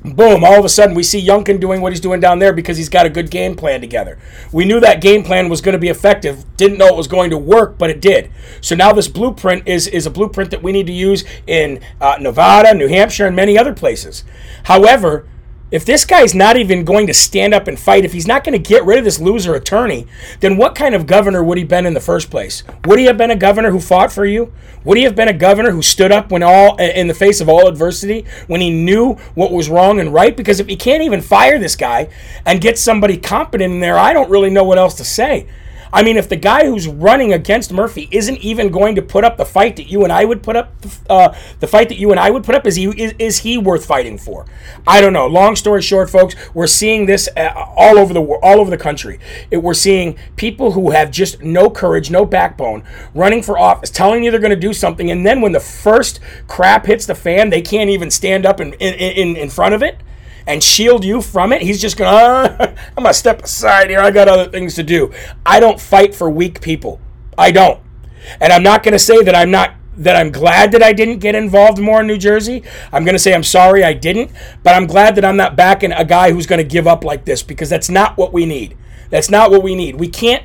Boom, 0.01 0.45
all 0.45 0.57
of 0.57 0.63
a 0.63 0.69
sudden 0.69 0.95
we 0.95 1.03
see 1.03 1.21
Youngkin 1.21 1.59
doing 1.59 1.81
what 1.81 1.91
he's 1.91 1.99
doing 1.99 2.21
down 2.21 2.39
there 2.39 2.53
because 2.53 2.77
he's 2.77 2.87
got 2.87 3.05
a 3.05 3.09
good 3.09 3.29
game 3.29 3.53
plan 3.53 3.81
together. 3.81 4.17
We 4.53 4.63
knew 4.63 4.79
that 4.79 5.01
game 5.01 5.23
plan 5.23 5.49
was 5.49 5.59
going 5.59 5.73
to 5.73 5.79
be 5.79 5.89
effective, 5.89 6.45
didn't 6.55 6.77
know 6.77 6.87
it 6.87 6.95
was 6.95 7.09
going 7.09 7.31
to 7.31 7.37
work, 7.37 7.77
but 7.77 7.89
it 7.89 7.99
did. 7.99 8.31
So 8.61 8.75
now 8.75 8.93
this 8.93 9.09
blueprint 9.09 9.67
is, 9.67 9.87
is 9.87 10.05
a 10.05 10.09
blueprint 10.09 10.51
that 10.51 10.63
we 10.63 10.71
need 10.71 10.87
to 10.87 10.93
use 10.93 11.25
in 11.45 11.81
uh, 11.99 12.15
Nevada, 12.21 12.73
New 12.73 12.87
Hampshire, 12.87 13.27
and 13.27 13.35
many 13.35 13.57
other 13.57 13.73
places. 13.73 14.23
However, 14.63 15.27
if 15.71 15.83
this 15.83 16.05
guy's 16.05 16.35
not 16.35 16.57
even 16.57 16.85
going 16.85 17.07
to 17.07 17.13
stand 17.13 17.53
up 17.53 17.67
and 17.67 17.79
fight, 17.79 18.05
if 18.05 18.13
he's 18.13 18.27
not 18.27 18.43
going 18.43 18.53
to 18.53 18.69
get 18.69 18.85
rid 18.85 18.99
of 18.99 19.03
this 19.03 19.19
loser 19.19 19.55
attorney, 19.55 20.05
then 20.39 20.57
what 20.57 20.75
kind 20.75 20.93
of 20.93 21.07
governor 21.07 21.43
would 21.43 21.57
he 21.57 21.63
have 21.63 21.69
been 21.69 21.85
in 21.87 21.95
the 21.95 21.99
first 21.99 22.29
place? 22.29 22.63
Would 22.85 22.99
he 22.99 23.05
have 23.05 23.17
been 23.17 23.31
a 23.31 23.35
governor 23.35 23.71
who 23.71 23.79
fought 23.79 24.11
for 24.11 24.25
you? 24.25 24.53
Would 24.83 24.97
he 24.97 25.03
have 25.03 25.15
been 25.15 25.27
a 25.27 25.33
governor 25.33 25.71
who 25.71 25.81
stood 25.81 26.11
up 26.11 26.31
when 26.31 26.43
all 26.43 26.75
in 26.77 27.07
the 27.07 27.15
face 27.15 27.41
of 27.41 27.49
all 27.49 27.67
adversity, 27.67 28.25
when 28.45 28.61
he 28.61 28.69
knew 28.69 29.15
what 29.33 29.51
was 29.51 29.67
wrong 29.67 29.99
and 29.99 30.13
right? 30.13 30.37
Because 30.37 30.59
if 30.59 30.67
he 30.67 30.75
can't 30.75 31.01
even 31.03 31.21
fire 31.21 31.57
this 31.57 31.75
guy 31.75 32.09
and 32.45 32.61
get 32.61 32.77
somebody 32.77 33.17
competent 33.17 33.73
in 33.73 33.79
there, 33.79 33.97
I 33.97 34.13
don't 34.13 34.29
really 34.29 34.51
know 34.51 34.63
what 34.63 34.77
else 34.77 34.93
to 34.95 35.03
say. 35.03 35.47
I 35.95 36.03
mean, 36.03 36.17
if 36.17 36.27
the 36.27 36.35
guy 36.35 36.65
who's 36.65 36.89
running 36.89 37.31
against 37.31 37.71
Murphy 37.71 38.09
isn't 38.11 38.39
even 38.39 38.69
going 38.69 38.95
to 38.95 39.01
put 39.01 39.23
up 39.23 39.37
the 39.37 39.45
fight 39.45 39.77
that 39.77 39.89
you 39.89 40.03
and 40.03 40.11
I 40.11 40.25
would 40.25 40.43
put 40.43 40.57
up, 40.57 40.75
uh, 41.09 41.33
the 41.61 41.67
fight 41.67 41.87
that 41.87 41.97
you 41.97 42.11
and 42.11 42.19
I 42.19 42.31
would 42.31 42.43
put 42.43 42.53
up, 42.53 42.67
is 42.67 42.75
he 42.75 42.87
is, 43.01 43.13
is 43.17 43.37
he 43.39 43.57
worth 43.57 43.85
fighting 43.85 44.17
for? 44.17 44.45
I 44.85 44.99
don't 44.99 45.13
know. 45.13 45.25
Long 45.25 45.55
story 45.55 45.81
short, 45.81 46.09
folks, 46.09 46.35
we're 46.53 46.67
seeing 46.67 47.05
this 47.05 47.29
uh, 47.37 47.53
all 47.77 47.97
over 47.97 48.13
the 48.13 48.21
all 48.21 48.59
over 48.59 48.69
the 48.69 48.77
country. 48.77 49.21
It, 49.49 49.63
we're 49.63 49.73
seeing 49.73 50.17
people 50.35 50.73
who 50.73 50.91
have 50.91 51.11
just 51.11 51.41
no 51.41 51.69
courage, 51.69 52.11
no 52.11 52.25
backbone, 52.25 52.83
running 53.13 53.41
for 53.41 53.57
office, 53.57 53.89
telling 53.89 54.21
you 54.21 54.31
they're 54.31 54.41
going 54.41 54.49
to 54.49 54.57
do 54.57 54.73
something, 54.73 55.09
and 55.09 55.25
then 55.25 55.39
when 55.39 55.53
the 55.53 55.61
first 55.61 56.19
crap 56.49 56.87
hits 56.87 57.05
the 57.05 57.15
fan, 57.15 57.51
they 57.51 57.61
can't 57.61 57.89
even 57.89 58.11
stand 58.11 58.45
up 58.45 58.59
in 58.59 58.73
in, 58.73 58.93
in, 58.95 59.37
in 59.37 59.49
front 59.49 59.73
of 59.73 59.81
it 59.81 60.01
and 60.47 60.63
shield 60.63 61.03
you 61.03 61.21
from 61.21 61.51
it. 61.53 61.61
He's 61.61 61.81
just 61.81 61.97
going, 61.97 62.13
uh, 62.13 62.75
I'm 62.97 63.03
going 63.03 63.07
to 63.07 63.13
step 63.13 63.43
aside 63.43 63.89
here. 63.89 63.99
I 63.99 64.11
got 64.11 64.27
other 64.27 64.49
things 64.49 64.75
to 64.75 64.83
do. 64.83 65.11
I 65.45 65.59
don't 65.59 65.79
fight 65.79 66.13
for 66.13 66.29
weak 66.29 66.61
people. 66.61 66.99
I 67.37 67.51
don't. 67.51 67.81
And 68.39 68.51
I'm 68.51 68.63
not 68.63 68.83
going 68.83 68.93
to 68.93 68.99
say 68.99 69.23
that 69.23 69.35
I'm 69.35 69.51
not 69.51 69.73
that 69.97 70.17
I'm 70.17 70.29
glad 70.29 70.73
that 70.73 70.83
I 70.83 70.91
didn't 70.91 71.19
get 71.19 71.35
involved 71.35 71.79
more 71.79 72.01
in 72.01 72.07
New 72.07 72.17
Jersey. 72.17 72.63
I'm 72.91 73.05
going 73.05 73.15
to 73.15 73.19
say 73.19 73.33
I'm 73.33 73.43
sorry 73.43 73.81
I 73.81 73.93
didn't, 73.93 74.29
but 74.61 74.75
I'm 74.75 74.87
glad 74.87 75.15
that 75.15 75.23
I'm 75.23 75.37
not 75.37 75.55
backing 75.55 75.93
a 75.93 76.03
guy 76.03 76.33
who's 76.33 76.45
going 76.45 76.57
to 76.57 76.67
give 76.67 76.85
up 76.85 77.05
like 77.05 77.23
this 77.23 77.41
because 77.41 77.69
that's 77.69 77.89
not 77.89 78.17
what 78.17 78.33
we 78.33 78.45
need. 78.45 78.77
That's 79.09 79.29
not 79.29 79.51
what 79.51 79.63
we 79.63 79.73
need. 79.73 79.95
We 79.95 80.09
can't 80.09 80.43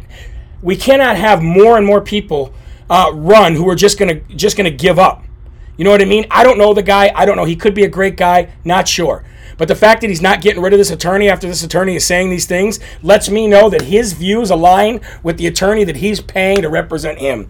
we 0.63 0.77
cannot 0.77 1.17
have 1.17 1.43
more 1.43 1.77
and 1.77 1.87
more 1.87 2.01
people 2.01 2.55
uh, 2.89 3.11
run 3.15 3.55
who 3.55 3.69
are 3.69 3.75
just 3.75 3.99
going 3.99 4.21
to 4.21 4.35
just 4.37 4.57
going 4.57 4.71
to 4.71 4.77
give 4.77 4.99
up. 4.99 5.25
You 5.81 5.85
know 5.85 5.93
what 5.93 6.03
I 6.03 6.05
mean? 6.05 6.27
I 6.31 6.45
don't 6.45 6.59
know 6.59 6.75
the 6.75 6.83
guy. 6.83 7.11
I 7.15 7.25
don't 7.25 7.37
know. 7.37 7.47
He 7.47 7.57
could 7.57 7.75
be 7.75 7.85
a 7.85 7.89
great 7.89 8.19
guy. 8.19 8.53
Not 8.67 8.87
sure. 8.87 9.25
But 9.57 9.67
the 9.67 9.75
fact 9.75 10.03
that 10.03 10.11
he's 10.11 10.21
not 10.21 10.43
getting 10.43 10.61
rid 10.61 10.75
of 10.75 10.79
this 10.79 10.91
attorney 10.91 11.27
after 11.27 11.49
this 11.49 11.65
attorney 11.65 11.97
is 11.97 12.05
saying 12.05 12.29
these 12.29 12.45
things 12.45 12.81
lets 13.03 13.31
me 13.31 13.47
know 13.47 13.71
that 13.71 13.81
his 13.81 14.13
views 14.13 14.51
align 14.51 15.01
with 15.23 15.39
the 15.39 15.47
attorney 15.47 15.85
that 15.85 15.97
he's 15.97 16.21
paying 16.21 16.61
to 16.61 16.69
represent 16.69 17.19
him. 17.19 17.49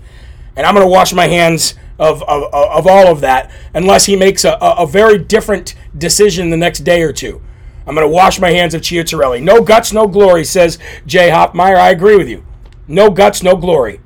And 0.55 0.65
I'm 0.65 0.77
going 0.77 0.87
to 0.87 0.93
wash 0.93 1.13
my 1.13 1.27
hands 1.27 1.75
of, 1.99 2.23
of, 2.23 2.45
of 2.55 2.87
all 2.87 3.09
of 3.09 3.21
that 3.23 3.51
unless 3.75 4.07
he 4.07 4.15
makes 4.15 4.45
a, 4.45 4.57
a 4.61 4.87
very 4.87 5.19
different 5.19 5.75
decision 5.99 6.51
the 6.51 6.57
next 6.57 6.85
day 6.85 7.03
or 7.03 7.13
two. 7.13 7.43
I'm 7.85 7.97
going 7.97 8.07
to 8.07 8.15
wash 8.15 8.39
my 8.39 8.53
hands 8.53 8.75
of 8.75 8.83
Ciattarelli. 8.83 9.43
No 9.43 9.61
guts, 9.61 9.93
no 9.93 10.07
glory, 10.07 10.45
says 10.45 10.79
Jay 11.05 11.31
Hopmeyer. 11.31 11.75
I 11.75 11.91
agree 11.91 12.17
with 12.17 12.29
you. 12.29 12.45
No 12.87 13.11
guts, 13.11 13.43
no 13.43 13.57
glory. 13.57 13.99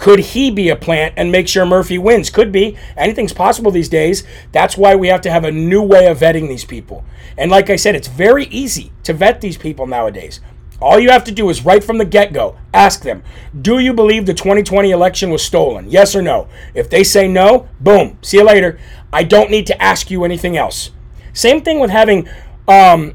Could 0.00 0.20
he 0.20 0.50
be 0.50 0.70
a 0.70 0.76
plant 0.76 1.12
and 1.18 1.30
make 1.30 1.46
sure 1.46 1.66
Murphy 1.66 1.98
wins? 1.98 2.30
Could 2.30 2.50
be. 2.50 2.74
Anything's 2.96 3.34
possible 3.34 3.70
these 3.70 3.90
days. 3.90 4.24
That's 4.50 4.78
why 4.78 4.96
we 4.96 5.08
have 5.08 5.20
to 5.20 5.30
have 5.30 5.44
a 5.44 5.52
new 5.52 5.82
way 5.82 6.06
of 6.06 6.20
vetting 6.20 6.48
these 6.48 6.64
people. 6.64 7.04
And 7.36 7.50
like 7.50 7.68
I 7.68 7.76
said, 7.76 7.94
it's 7.94 8.08
very 8.08 8.46
easy 8.46 8.92
to 9.02 9.12
vet 9.12 9.42
these 9.42 9.58
people 9.58 9.86
nowadays. 9.86 10.40
All 10.80 10.98
you 10.98 11.10
have 11.10 11.24
to 11.24 11.32
do 11.32 11.50
is 11.50 11.66
right 11.66 11.84
from 11.84 11.98
the 11.98 12.06
get 12.06 12.32
go 12.32 12.56
ask 12.72 13.02
them, 13.02 13.22
Do 13.60 13.78
you 13.78 13.92
believe 13.92 14.24
the 14.24 14.32
2020 14.32 14.90
election 14.90 15.28
was 15.28 15.42
stolen? 15.42 15.90
Yes 15.90 16.16
or 16.16 16.22
no? 16.22 16.48
If 16.72 16.88
they 16.88 17.04
say 17.04 17.28
no, 17.28 17.68
boom, 17.78 18.16
see 18.22 18.38
you 18.38 18.44
later. 18.44 18.80
I 19.12 19.22
don't 19.24 19.50
need 19.50 19.66
to 19.66 19.82
ask 19.82 20.10
you 20.10 20.24
anything 20.24 20.56
else. 20.56 20.92
Same 21.34 21.60
thing 21.60 21.78
with 21.78 21.90
having, 21.90 22.26
um, 22.66 23.12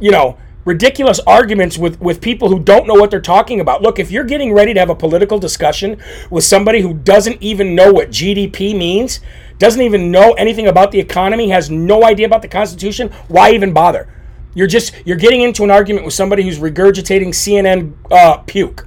you 0.00 0.10
know, 0.10 0.38
ridiculous 0.68 1.18
arguments 1.20 1.78
with, 1.78 1.98
with 1.98 2.20
people 2.20 2.50
who 2.50 2.60
don't 2.60 2.86
know 2.86 2.92
what 2.92 3.10
they're 3.10 3.22
talking 3.22 3.58
about. 3.58 3.80
Look, 3.80 3.98
if 3.98 4.10
you're 4.10 4.22
getting 4.22 4.52
ready 4.52 4.74
to 4.74 4.80
have 4.80 4.90
a 4.90 4.94
political 4.94 5.38
discussion 5.38 5.96
with 6.30 6.44
somebody 6.44 6.82
who 6.82 6.92
doesn't 6.92 7.42
even 7.42 7.74
know 7.74 7.90
what 7.90 8.10
GDP 8.10 8.76
means, 8.76 9.20
doesn't 9.58 9.80
even 9.80 10.10
know 10.10 10.34
anything 10.34 10.66
about 10.68 10.92
the 10.92 11.00
economy, 11.00 11.48
has 11.48 11.70
no 11.70 12.04
idea 12.04 12.26
about 12.26 12.42
the 12.42 12.48
Constitution, 12.48 13.08
why 13.28 13.52
even 13.52 13.72
bother? 13.72 14.12
You're 14.54 14.66
just 14.66 14.92
you're 15.06 15.16
getting 15.16 15.40
into 15.40 15.64
an 15.64 15.70
argument 15.70 16.04
with 16.04 16.12
somebody 16.12 16.42
who's 16.42 16.58
regurgitating 16.58 17.28
CNN 17.28 17.94
uh, 18.10 18.38
puke. 18.38 18.86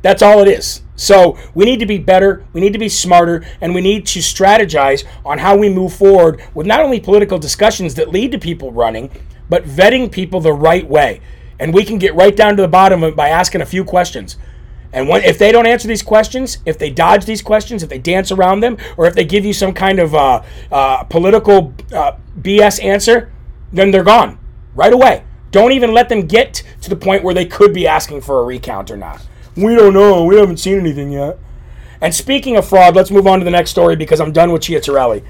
That's 0.00 0.22
all 0.22 0.40
it 0.40 0.48
is. 0.48 0.80
So 0.96 1.38
we 1.54 1.66
need 1.66 1.80
to 1.80 1.86
be 1.86 1.98
better, 1.98 2.46
we 2.54 2.62
need 2.62 2.72
to 2.72 2.78
be 2.78 2.88
smarter, 2.88 3.44
and 3.60 3.74
we 3.74 3.82
need 3.82 4.06
to 4.06 4.20
strategize 4.20 5.04
on 5.24 5.38
how 5.38 5.56
we 5.56 5.68
move 5.68 5.92
forward 5.92 6.42
with 6.54 6.66
not 6.66 6.80
only 6.80 6.98
political 6.98 7.38
discussions 7.38 7.94
that 7.96 8.10
lead 8.10 8.32
to 8.32 8.38
people 8.38 8.72
running, 8.72 9.10
but 9.50 9.64
vetting 9.64 10.10
people 10.10 10.40
the 10.40 10.54
right 10.54 10.88
way. 10.88 11.20
And 11.58 11.74
we 11.74 11.84
can 11.84 11.98
get 11.98 12.14
right 12.14 12.34
down 12.34 12.56
to 12.56 12.62
the 12.62 12.68
bottom 12.68 13.02
of 13.02 13.10
it 13.10 13.16
by 13.16 13.28
asking 13.28 13.60
a 13.60 13.66
few 13.66 13.84
questions. 13.84 14.38
And 14.92 15.08
when, 15.08 15.22
if 15.22 15.38
they 15.38 15.52
don't 15.52 15.66
answer 15.66 15.86
these 15.86 16.02
questions, 16.02 16.58
if 16.64 16.78
they 16.78 16.90
dodge 16.90 17.26
these 17.26 17.42
questions, 17.42 17.82
if 17.82 17.90
they 17.90 17.98
dance 17.98 18.32
around 18.32 18.60
them, 18.60 18.78
or 18.96 19.06
if 19.06 19.14
they 19.14 19.24
give 19.24 19.44
you 19.44 19.52
some 19.52 19.74
kind 19.74 19.98
of 19.98 20.14
uh, 20.14 20.42
uh, 20.72 21.04
political 21.04 21.74
uh, 21.94 22.12
BS 22.40 22.82
answer, 22.82 23.30
then 23.72 23.90
they're 23.90 24.02
gone 24.02 24.38
right 24.74 24.92
away. 24.92 25.24
Don't 25.50 25.72
even 25.72 25.92
let 25.92 26.08
them 26.08 26.26
get 26.26 26.62
to 26.80 26.90
the 26.90 26.96
point 26.96 27.22
where 27.22 27.34
they 27.34 27.44
could 27.44 27.72
be 27.74 27.86
asking 27.86 28.22
for 28.22 28.40
a 28.40 28.44
recount 28.44 28.90
or 28.90 28.96
not. 28.96 29.26
We 29.56 29.74
don't 29.74 29.94
know. 29.94 30.24
We 30.24 30.36
haven't 30.36 30.58
seen 30.58 30.78
anything 30.78 31.10
yet. 31.10 31.38
And 32.00 32.14
speaking 32.14 32.56
of 32.56 32.66
fraud, 32.66 32.96
let's 32.96 33.10
move 33.10 33.26
on 33.26 33.40
to 33.40 33.44
the 33.44 33.50
next 33.50 33.70
story 33.70 33.94
because 33.94 34.20
I'm 34.20 34.32
done 34.32 34.52
with 34.52 34.62
Ciattarelli. 34.62 35.24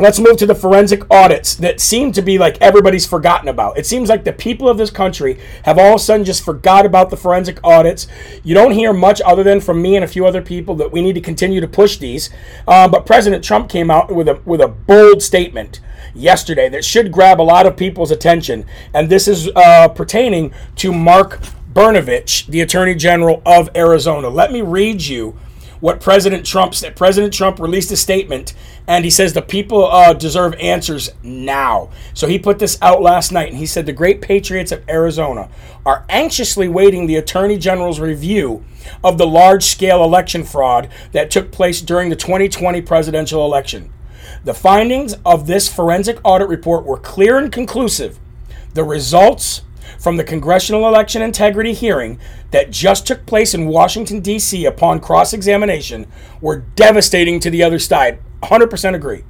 Let's 0.00 0.18
move 0.18 0.38
to 0.38 0.46
the 0.46 0.54
forensic 0.54 1.02
audits 1.10 1.56
that 1.56 1.78
seem 1.78 2.10
to 2.12 2.22
be 2.22 2.38
like 2.38 2.56
everybody's 2.62 3.04
forgotten 3.04 3.48
about. 3.48 3.76
It 3.76 3.84
seems 3.84 4.08
like 4.08 4.24
the 4.24 4.32
people 4.32 4.66
of 4.66 4.78
this 4.78 4.90
country 4.90 5.38
have 5.64 5.76
all 5.76 5.90
of 5.90 5.96
a 5.96 5.98
sudden 6.02 6.24
just 6.24 6.42
forgot 6.42 6.86
about 6.86 7.10
the 7.10 7.18
forensic 7.18 7.60
audits. 7.62 8.06
You 8.42 8.54
don't 8.54 8.70
hear 8.70 8.94
much 8.94 9.20
other 9.20 9.42
than 9.42 9.60
from 9.60 9.82
me 9.82 9.96
and 9.96 10.04
a 10.04 10.08
few 10.08 10.24
other 10.24 10.40
people 10.40 10.74
that 10.76 10.90
we 10.90 11.02
need 11.02 11.16
to 11.16 11.20
continue 11.20 11.60
to 11.60 11.68
push 11.68 11.98
these. 11.98 12.30
Uh, 12.66 12.88
but 12.88 13.04
President 13.04 13.44
Trump 13.44 13.68
came 13.68 13.90
out 13.90 14.10
with 14.10 14.26
a 14.26 14.40
with 14.46 14.62
a 14.62 14.68
bold 14.68 15.22
statement 15.22 15.80
yesterday 16.14 16.70
that 16.70 16.82
should 16.82 17.12
grab 17.12 17.38
a 17.38 17.42
lot 17.42 17.66
of 17.66 17.76
people's 17.76 18.10
attention, 18.10 18.64
and 18.94 19.10
this 19.10 19.28
is 19.28 19.50
uh, 19.54 19.86
pertaining 19.88 20.54
to 20.76 20.94
Mark 20.94 21.40
Brnovich, 21.74 22.46
the 22.46 22.62
Attorney 22.62 22.94
General 22.94 23.42
of 23.44 23.68
Arizona. 23.76 24.30
Let 24.30 24.50
me 24.50 24.62
read 24.62 25.02
you 25.02 25.36
what 25.80 26.00
President 26.00 26.46
Trump 26.46 26.74
said. 26.74 26.94
President 26.94 27.32
Trump 27.32 27.58
released 27.58 27.90
a 27.90 27.96
statement 27.96 28.54
and 28.86 29.04
he 29.04 29.10
says 29.10 29.32
the 29.32 29.42
people 29.42 29.86
uh, 29.86 30.12
deserve 30.12 30.54
answers 30.54 31.10
now. 31.22 31.90
So 32.14 32.26
he 32.26 32.38
put 32.38 32.58
this 32.58 32.78
out 32.82 33.02
last 33.02 33.32
night 33.32 33.48
and 33.48 33.58
he 33.58 33.66
said 33.66 33.86
the 33.86 33.92
great 33.92 34.20
patriots 34.20 34.72
of 34.72 34.88
Arizona 34.88 35.48
are 35.84 36.04
anxiously 36.08 36.68
waiting 36.68 37.06
the 37.06 37.16
Attorney 37.16 37.58
General's 37.58 38.00
review 38.00 38.64
of 39.02 39.18
the 39.18 39.26
large 39.26 39.64
scale 39.64 40.04
election 40.04 40.44
fraud 40.44 40.88
that 41.12 41.30
took 41.30 41.50
place 41.50 41.80
during 41.80 42.10
the 42.10 42.16
2020 42.16 42.80
presidential 42.82 43.44
election. 43.44 43.92
The 44.44 44.54
findings 44.54 45.14
of 45.24 45.46
this 45.46 45.72
forensic 45.72 46.18
audit 46.24 46.48
report 46.48 46.84
were 46.84 46.98
clear 46.98 47.38
and 47.38 47.52
conclusive. 47.52 48.18
The 48.74 48.84
results 48.84 49.62
from 50.00 50.16
the 50.16 50.24
Congressional 50.24 50.88
Election 50.88 51.20
Integrity 51.20 51.74
hearing 51.74 52.18
that 52.52 52.70
just 52.70 53.06
took 53.06 53.26
place 53.26 53.52
in 53.52 53.66
Washington, 53.66 54.20
D.C. 54.20 54.64
upon 54.64 54.98
cross 54.98 55.34
examination 55.34 56.06
were 56.40 56.64
devastating 56.74 57.38
to 57.38 57.50
the 57.50 57.62
other 57.62 57.78
side. 57.78 58.18
100% 58.42 58.94
agree. 58.94 59.24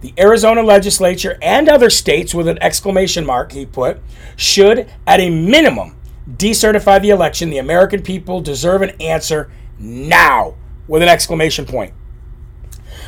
The 0.00 0.12
Arizona 0.18 0.64
legislature 0.64 1.38
and 1.40 1.68
other 1.68 1.88
states, 1.88 2.34
with 2.34 2.48
an 2.48 2.58
exclamation 2.60 3.24
mark, 3.24 3.52
he 3.52 3.64
put, 3.64 4.00
should, 4.34 4.90
at 5.06 5.20
a 5.20 5.30
minimum, 5.30 5.96
decertify 6.28 7.00
the 7.00 7.10
election. 7.10 7.50
The 7.50 7.58
American 7.58 8.02
people 8.02 8.40
deserve 8.40 8.82
an 8.82 9.00
answer 9.00 9.52
now, 9.78 10.56
with 10.88 11.02
an 11.02 11.08
exclamation 11.08 11.64
point. 11.64 11.94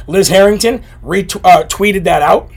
Liz 0.07 0.28
Harrington 0.28 0.84
retweeted 1.03 2.01
uh, 2.01 2.05
that 2.05 2.22
out. 2.22 2.51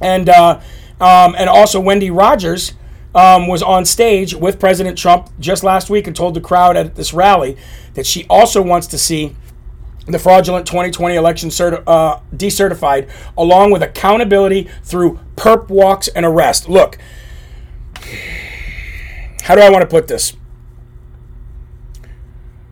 And, 0.00 0.28
uh, 0.28 0.60
um, 1.00 1.34
and 1.36 1.48
also 1.48 1.80
Wendy 1.80 2.10
Rogers 2.10 2.74
um, 3.14 3.46
was 3.46 3.62
on 3.62 3.84
stage 3.84 4.34
with 4.34 4.60
President 4.60 4.98
Trump 4.98 5.30
just 5.40 5.64
last 5.64 5.90
week 5.90 6.06
and 6.06 6.14
told 6.14 6.34
the 6.34 6.40
crowd 6.40 6.76
at 6.76 6.94
this 6.94 7.12
rally 7.12 7.56
that 7.94 8.06
she 8.06 8.26
also 8.28 8.62
wants 8.62 8.86
to 8.88 8.98
see 8.98 9.34
the 10.06 10.18
fraudulent 10.18 10.66
2020 10.66 11.14
election 11.14 11.50
certi- 11.50 11.82
uh, 11.86 12.20
decertified, 12.34 13.10
along 13.36 13.70
with 13.70 13.82
accountability 13.82 14.68
through 14.82 15.20
perp 15.36 15.68
walks 15.68 16.08
and 16.08 16.24
arrest. 16.24 16.68
Look, 16.68 16.98
how 19.42 19.54
do 19.54 19.60
I 19.60 19.70
want 19.70 19.82
to 19.82 19.88
put 19.88 20.08
this? 20.08 20.34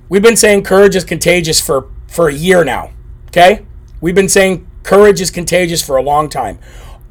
We've 0.09 0.22
been 0.22 0.37
saying 0.37 0.62
courage 0.62 0.95
is 0.95 1.05
contagious 1.05 1.61
for, 1.61 1.91
for 2.07 2.28
a 2.28 2.32
year 2.32 2.64
now, 2.64 2.93
okay? 3.28 3.66
We've 4.01 4.14
been 4.14 4.28
saying 4.28 4.66
courage 4.82 5.20
is 5.20 5.30
contagious 5.30 5.82
for 5.82 5.97
a 5.97 6.03
long 6.03 6.28
time. 6.28 6.59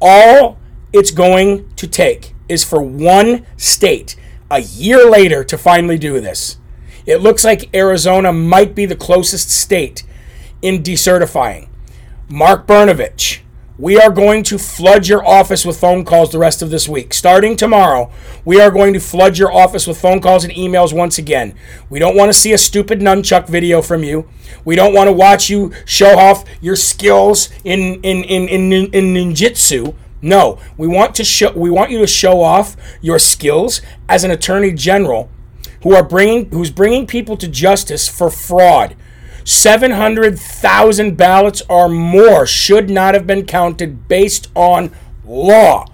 All 0.00 0.58
it's 0.92 1.10
going 1.10 1.68
to 1.74 1.86
take 1.86 2.35
is 2.48 2.64
for 2.64 2.80
one 2.80 3.46
state 3.56 4.16
a 4.50 4.60
year 4.60 5.08
later 5.08 5.42
to 5.44 5.58
finally 5.58 5.98
do 5.98 6.20
this. 6.20 6.58
It 7.04 7.20
looks 7.20 7.44
like 7.44 7.74
Arizona 7.74 8.32
might 8.32 8.74
be 8.74 8.86
the 8.86 8.96
closest 8.96 9.50
state 9.50 10.02
in 10.62 10.82
decertifying. 10.82 11.68
Mark 12.28 12.66
Brnovich, 12.66 13.40
we 13.78 14.00
are 14.00 14.10
going 14.10 14.42
to 14.44 14.58
flood 14.58 15.06
your 15.06 15.26
office 15.26 15.66
with 15.66 15.78
phone 15.78 16.04
calls 16.04 16.32
the 16.32 16.38
rest 16.38 16.62
of 16.62 16.70
this 16.70 16.88
week. 16.88 17.12
Starting 17.12 17.56
tomorrow, 17.56 18.10
we 18.44 18.60
are 18.60 18.70
going 18.70 18.94
to 18.94 19.00
flood 19.00 19.36
your 19.36 19.52
office 19.52 19.86
with 19.86 20.00
phone 20.00 20.20
calls 20.20 20.44
and 20.44 20.52
emails 20.54 20.94
once 20.94 21.18
again. 21.18 21.54
We 21.90 21.98
don't 21.98 22.16
want 22.16 22.30
to 22.30 22.38
see 22.38 22.52
a 22.54 22.58
stupid 22.58 23.00
nunchuck 23.00 23.46
video 23.48 23.82
from 23.82 24.02
you. 24.02 24.28
We 24.64 24.76
don't 24.76 24.94
want 24.94 25.08
to 25.08 25.12
watch 25.12 25.50
you 25.50 25.72
show 25.84 26.18
off 26.18 26.44
your 26.60 26.74
skills 26.76 27.50
in 27.64 28.00
in 28.02 28.24
in 28.24 28.48
in, 28.48 28.72
in 28.72 29.14
ninjutsu. 29.14 29.94
No, 30.22 30.58
we 30.76 30.86
want 30.86 31.14
to 31.16 31.24
show 31.24 31.52
we 31.52 31.70
want 31.70 31.90
you 31.90 31.98
to 31.98 32.06
show 32.06 32.42
off 32.42 32.76
your 33.00 33.18
skills 33.18 33.80
as 34.08 34.24
an 34.24 34.30
attorney 34.30 34.72
general 34.72 35.30
who 35.82 35.94
are 35.94 36.02
bringing 36.02 36.50
who's 36.50 36.70
bringing 36.70 37.06
people 37.06 37.36
to 37.36 37.48
justice 37.48 38.08
for 38.08 38.30
fraud. 38.30 38.96
700,000 39.44 41.16
ballots 41.16 41.62
or 41.68 41.88
more 41.88 42.46
should 42.46 42.90
not 42.90 43.14
have 43.14 43.28
been 43.28 43.46
counted 43.46 44.08
based 44.08 44.50
on 44.56 44.90
law. 45.24 45.86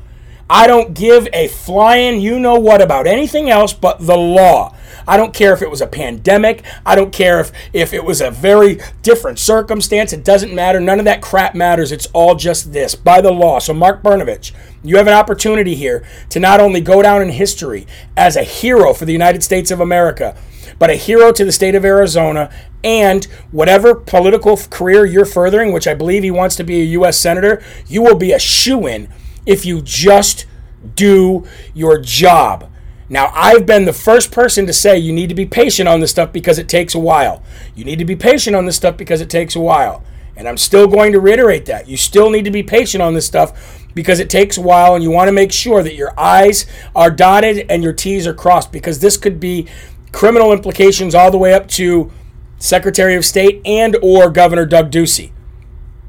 I 0.54 0.66
don't 0.66 0.92
give 0.92 1.26
a 1.32 1.48
flying 1.48 2.20
you 2.20 2.38
know 2.38 2.56
what 2.56 2.82
about 2.82 3.06
anything 3.06 3.48
else 3.48 3.72
but 3.72 4.04
the 4.04 4.18
law. 4.18 4.76
I 5.08 5.16
don't 5.16 5.32
care 5.32 5.54
if 5.54 5.62
it 5.62 5.70
was 5.70 5.80
a 5.80 5.86
pandemic. 5.86 6.62
I 6.84 6.94
don't 6.94 7.10
care 7.10 7.40
if, 7.40 7.52
if 7.72 7.94
it 7.94 8.04
was 8.04 8.20
a 8.20 8.30
very 8.30 8.78
different 9.00 9.38
circumstance. 9.38 10.12
It 10.12 10.26
doesn't 10.26 10.54
matter. 10.54 10.78
None 10.78 10.98
of 10.98 11.06
that 11.06 11.22
crap 11.22 11.54
matters. 11.54 11.90
It's 11.90 12.06
all 12.12 12.34
just 12.34 12.74
this 12.74 12.94
by 12.94 13.22
the 13.22 13.32
law. 13.32 13.60
So, 13.60 13.72
Mark 13.72 14.02
Brnovich, 14.02 14.52
you 14.84 14.98
have 14.98 15.06
an 15.06 15.14
opportunity 15.14 15.74
here 15.74 16.04
to 16.28 16.38
not 16.38 16.60
only 16.60 16.82
go 16.82 17.00
down 17.00 17.22
in 17.22 17.30
history 17.30 17.86
as 18.14 18.36
a 18.36 18.42
hero 18.42 18.92
for 18.92 19.06
the 19.06 19.12
United 19.14 19.42
States 19.42 19.70
of 19.70 19.80
America, 19.80 20.36
but 20.78 20.90
a 20.90 20.96
hero 20.96 21.32
to 21.32 21.46
the 21.46 21.52
state 21.52 21.74
of 21.74 21.86
Arizona 21.86 22.52
and 22.84 23.24
whatever 23.52 23.94
political 23.94 24.58
career 24.58 25.06
you're 25.06 25.24
furthering, 25.24 25.72
which 25.72 25.88
I 25.88 25.94
believe 25.94 26.22
he 26.22 26.30
wants 26.30 26.56
to 26.56 26.62
be 26.62 26.82
a 26.82 26.84
U.S. 26.84 27.18
Senator, 27.18 27.62
you 27.86 28.02
will 28.02 28.16
be 28.16 28.32
a 28.32 28.38
shoe 28.38 28.86
in 28.86 29.08
if 29.46 29.64
you 29.64 29.80
just 29.82 30.46
do 30.94 31.46
your 31.74 31.98
job. 31.98 32.68
Now, 33.08 33.30
I've 33.34 33.66
been 33.66 33.84
the 33.84 33.92
first 33.92 34.32
person 34.32 34.66
to 34.66 34.72
say 34.72 34.96
you 34.96 35.12
need 35.12 35.28
to 35.28 35.34
be 35.34 35.44
patient 35.44 35.88
on 35.88 36.00
this 36.00 36.10
stuff 36.10 36.32
because 36.32 36.58
it 36.58 36.68
takes 36.68 36.94
a 36.94 36.98
while. 36.98 37.42
You 37.74 37.84
need 37.84 37.98
to 37.98 38.04
be 38.04 38.16
patient 38.16 38.56
on 38.56 38.64
this 38.64 38.76
stuff 38.76 38.96
because 38.96 39.20
it 39.20 39.28
takes 39.28 39.54
a 39.54 39.60
while. 39.60 40.02
And 40.34 40.48
I'm 40.48 40.56
still 40.56 40.86
going 40.86 41.12
to 41.12 41.20
reiterate 41.20 41.66
that. 41.66 41.88
You 41.88 41.98
still 41.98 42.30
need 42.30 42.46
to 42.46 42.50
be 42.50 42.62
patient 42.62 43.02
on 43.02 43.12
this 43.12 43.26
stuff 43.26 43.84
because 43.94 44.18
it 44.18 44.30
takes 44.30 44.56
a 44.56 44.62
while 44.62 44.94
and 44.94 45.04
you 45.04 45.10
want 45.10 45.28
to 45.28 45.32
make 45.32 45.52
sure 45.52 45.82
that 45.82 45.94
your 45.94 46.14
I's 46.16 46.64
are 46.94 47.10
dotted 47.10 47.66
and 47.70 47.82
your 47.82 47.92
T's 47.92 48.26
are 48.26 48.32
crossed 48.32 48.72
because 48.72 49.00
this 49.00 49.18
could 49.18 49.38
be 49.38 49.68
criminal 50.10 50.52
implications 50.52 51.14
all 51.14 51.30
the 51.30 51.38
way 51.38 51.52
up 51.52 51.68
to 51.68 52.10
Secretary 52.58 53.14
of 53.14 53.24
State 53.24 53.60
and 53.66 53.96
or 54.02 54.30
Governor 54.30 54.64
Doug 54.64 54.90
Ducey. 54.90 55.32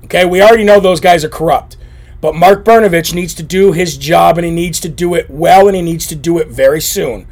Okay, 0.05 0.23
we 0.23 0.41
already 0.41 0.63
know 0.63 0.79
those 0.79 1.01
guys 1.01 1.25
are 1.25 1.29
corrupt. 1.29 1.75
But 2.23 2.35
Mark 2.35 2.63
Brnovich 2.63 3.13
needs 3.13 3.33
to 3.33 3.43
do 3.43 3.73
his 3.73 3.97
job 3.97 4.37
and 4.37 4.45
he 4.45 4.51
needs 4.51 4.79
to 4.79 4.87
do 4.87 5.13
it 5.13 5.29
well 5.29 5.67
and 5.67 5.75
he 5.75 5.81
needs 5.81 6.07
to 6.07 6.15
do 6.15 6.37
it 6.37 6.47
very 6.47 6.79
soon. 6.79 7.27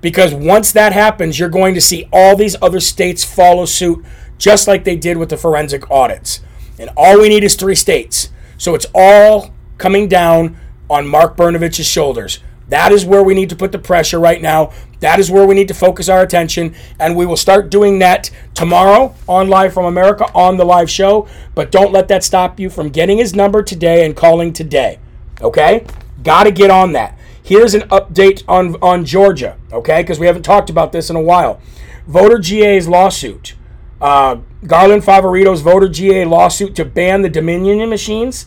Because 0.00 0.34
once 0.34 0.72
that 0.72 0.92
happens, 0.92 1.38
you're 1.38 1.48
going 1.48 1.72
to 1.74 1.80
see 1.80 2.08
all 2.12 2.34
these 2.34 2.56
other 2.60 2.80
states 2.80 3.22
follow 3.22 3.64
suit 3.64 4.04
just 4.36 4.66
like 4.66 4.82
they 4.82 4.96
did 4.96 5.18
with 5.18 5.28
the 5.28 5.36
forensic 5.36 5.88
audits. 5.88 6.40
And 6.80 6.90
all 6.96 7.20
we 7.20 7.28
need 7.28 7.44
is 7.44 7.54
three 7.54 7.76
states. 7.76 8.30
So 8.58 8.74
it's 8.74 8.86
all 8.92 9.54
coming 9.78 10.08
down 10.08 10.56
on 10.90 11.06
Mark 11.06 11.36
Brnovich's 11.36 11.86
shoulders. 11.86 12.40
That 12.70 12.90
is 12.90 13.04
where 13.04 13.22
we 13.22 13.34
need 13.34 13.50
to 13.50 13.56
put 13.56 13.70
the 13.70 13.78
pressure 13.78 14.18
right 14.18 14.42
now. 14.42 14.72
That 15.04 15.20
is 15.20 15.30
where 15.30 15.46
we 15.46 15.54
need 15.54 15.68
to 15.68 15.74
focus 15.74 16.08
our 16.08 16.22
attention. 16.22 16.74
And 16.98 17.14
we 17.14 17.26
will 17.26 17.36
start 17.36 17.68
doing 17.68 17.98
that 17.98 18.30
tomorrow 18.54 19.14
on 19.28 19.50
Live 19.50 19.74
from 19.74 19.84
America 19.84 20.24
on 20.34 20.56
the 20.56 20.64
live 20.64 20.88
show. 20.88 21.28
But 21.54 21.70
don't 21.70 21.92
let 21.92 22.08
that 22.08 22.24
stop 22.24 22.58
you 22.58 22.70
from 22.70 22.88
getting 22.88 23.18
his 23.18 23.34
number 23.34 23.62
today 23.62 24.06
and 24.06 24.16
calling 24.16 24.54
today. 24.54 24.98
Okay? 25.42 25.84
Got 26.22 26.44
to 26.44 26.50
get 26.50 26.70
on 26.70 26.92
that. 26.92 27.18
Here's 27.42 27.74
an 27.74 27.82
update 27.90 28.44
on, 28.48 28.76
on 28.76 29.04
Georgia, 29.04 29.58
okay? 29.70 30.00
Because 30.00 30.18
we 30.18 30.26
haven't 30.26 30.44
talked 30.44 30.70
about 30.70 30.92
this 30.92 31.10
in 31.10 31.16
a 31.16 31.20
while. 31.20 31.60
Voter 32.06 32.38
GA's 32.38 32.88
lawsuit. 32.88 33.56
Uh, 34.00 34.36
Garland 34.66 35.04
Favorito's 35.04 35.60
voter 35.60 35.90
GA 35.90 36.24
lawsuit 36.24 36.74
to 36.76 36.84
ban 36.86 37.20
the 37.20 37.28
Dominion 37.28 37.90
machines 37.90 38.46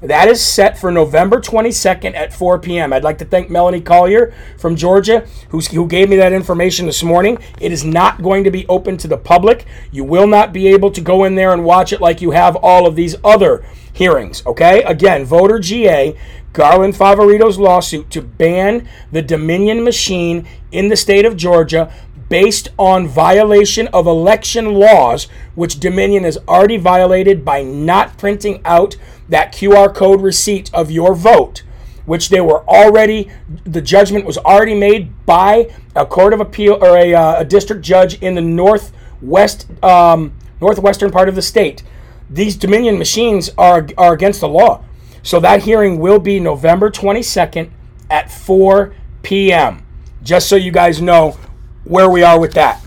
that 0.00 0.28
is 0.28 0.44
set 0.44 0.78
for 0.78 0.90
November 0.92 1.40
22nd 1.40 2.14
at 2.14 2.32
4 2.32 2.58
p.m. 2.60 2.92
I'd 2.92 3.04
like 3.04 3.18
to 3.18 3.24
thank 3.24 3.50
Melanie 3.50 3.80
Collier 3.80 4.32
from 4.56 4.76
Georgia, 4.76 5.26
who 5.50 5.88
gave 5.88 6.08
me 6.08 6.16
that 6.16 6.32
information 6.32 6.86
this 6.86 7.02
morning. 7.02 7.38
It 7.60 7.72
is 7.72 7.84
not 7.84 8.22
going 8.22 8.44
to 8.44 8.50
be 8.50 8.66
open 8.68 8.96
to 8.98 9.08
the 9.08 9.18
public. 9.18 9.66
You 9.90 10.04
will 10.04 10.26
not 10.26 10.52
be 10.52 10.68
able 10.68 10.90
to 10.92 11.00
go 11.00 11.24
in 11.24 11.34
there 11.34 11.52
and 11.52 11.64
watch 11.64 11.92
it 11.92 12.00
like 12.00 12.20
you 12.20 12.30
have 12.30 12.56
all 12.56 12.86
of 12.86 12.96
these 12.96 13.16
other 13.24 13.64
hearings, 13.92 14.44
okay? 14.46 14.82
Again, 14.84 15.24
voter 15.24 15.58
GA, 15.58 16.16
Garland 16.52 16.96
Favorito's 16.96 17.58
lawsuit 17.58 18.10
to 18.10 18.22
ban 18.22 18.88
the 19.10 19.22
Dominion 19.22 19.82
machine 19.82 20.46
in 20.70 20.88
the 20.88 20.96
state 20.96 21.24
of 21.24 21.36
Georgia 21.36 21.92
based 22.28 22.68
on 22.78 23.08
violation 23.08 23.88
of 23.88 24.06
election 24.06 24.74
laws, 24.74 25.24
which 25.54 25.80
Dominion 25.80 26.24
has 26.24 26.38
already 26.46 26.76
violated 26.76 27.44
by 27.44 27.62
not 27.62 28.18
printing 28.18 28.60
out 28.64 28.96
that 29.28 29.52
QR 29.52 29.94
code 29.94 30.20
receipt 30.20 30.70
of 30.72 30.90
your 30.90 31.14
vote, 31.14 31.62
which 32.06 32.28
they 32.28 32.40
were 32.40 32.62
already, 32.68 33.30
the 33.64 33.82
judgment 33.82 34.24
was 34.24 34.38
already 34.38 34.74
made 34.74 35.10
by 35.26 35.72
a 35.94 36.06
court 36.06 36.32
of 36.32 36.40
appeal 36.40 36.78
or 36.80 36.96
a, 36.96 37.14
uh, 37.14 37.40
a 37.40 37.44
district 37.44 37.82
judge 37.82 38.20
in 38.22 38.34
the 38.34 38.40
northwest, 38.40 39.66
um, 39.84 40.32
northwestern 40.60 41.10
part 41.10 41.28
of 41.28 41.34
the 41.34 41.42
state. 41.42 41.82
these 42.30 42.56
Dominion 42.56 42.98
machines 42.98 43.50
are 43.56 43.86
are 43.96 44.12
against 44.12 44.40
the 44.40 44.48
law. 44.48 44.84
So 45.22 45.40
that 45.40 45.62
hearing 45.62 45.98
will 45.98 46.18
be 46.18 46.40
November 46.40 46.90
22nd 46.90 47.70
at 48.10 48.30
4 48.30 48.94
p.m. 49.22 49.84
Just 50.22 50.48
so 50.48 50.56
you 50.56 50.70
guys 50.70 51.02
know 51.02 51.36
where 51.84 52.08
we 52.08 52.22
are 52.22 52.38
with 52.38 52.54
that. 52.54 52.82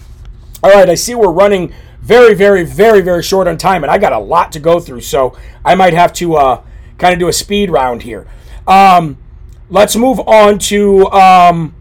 All 0.63 0.71
right, 0.71 0.89
I 0.89 0.95
see 0.95 1.15
we're 1.15 1.31
running 1.31 1.73
very, 2.01 2.33
very, 2.33 2.63
very, 2.63 3.01
very 3.01 3.23
short 3.23 3.47
on 3.47 3.57
time, 3.57 3.83
and 3.83 3.91
I 3.91 3.97
got 3.97 4.13
a 4.13 4.19
lot 4.19 4.51
to 4.53 4.59
go 4.59 4.79
through, 4.79 5.01
so 5.01 5.37
I 5.63 5.75
might 5.75 5.93
have 5.93 6.11
to 6.13 6.35
uh, 6.35 6.63
kind 6.97 7.13
of 7.13 7.19
do 7.19 7.27
a 7.27 7.33
speed 7.33 7.69
round 7.69 8.03
here. 8.03 8.27
Um, 8.67 9.17
let's 9.69 9.95
move 9.95 10.19
on 10.21 10.59
to 10.59 11.07
um, 11.11 11.75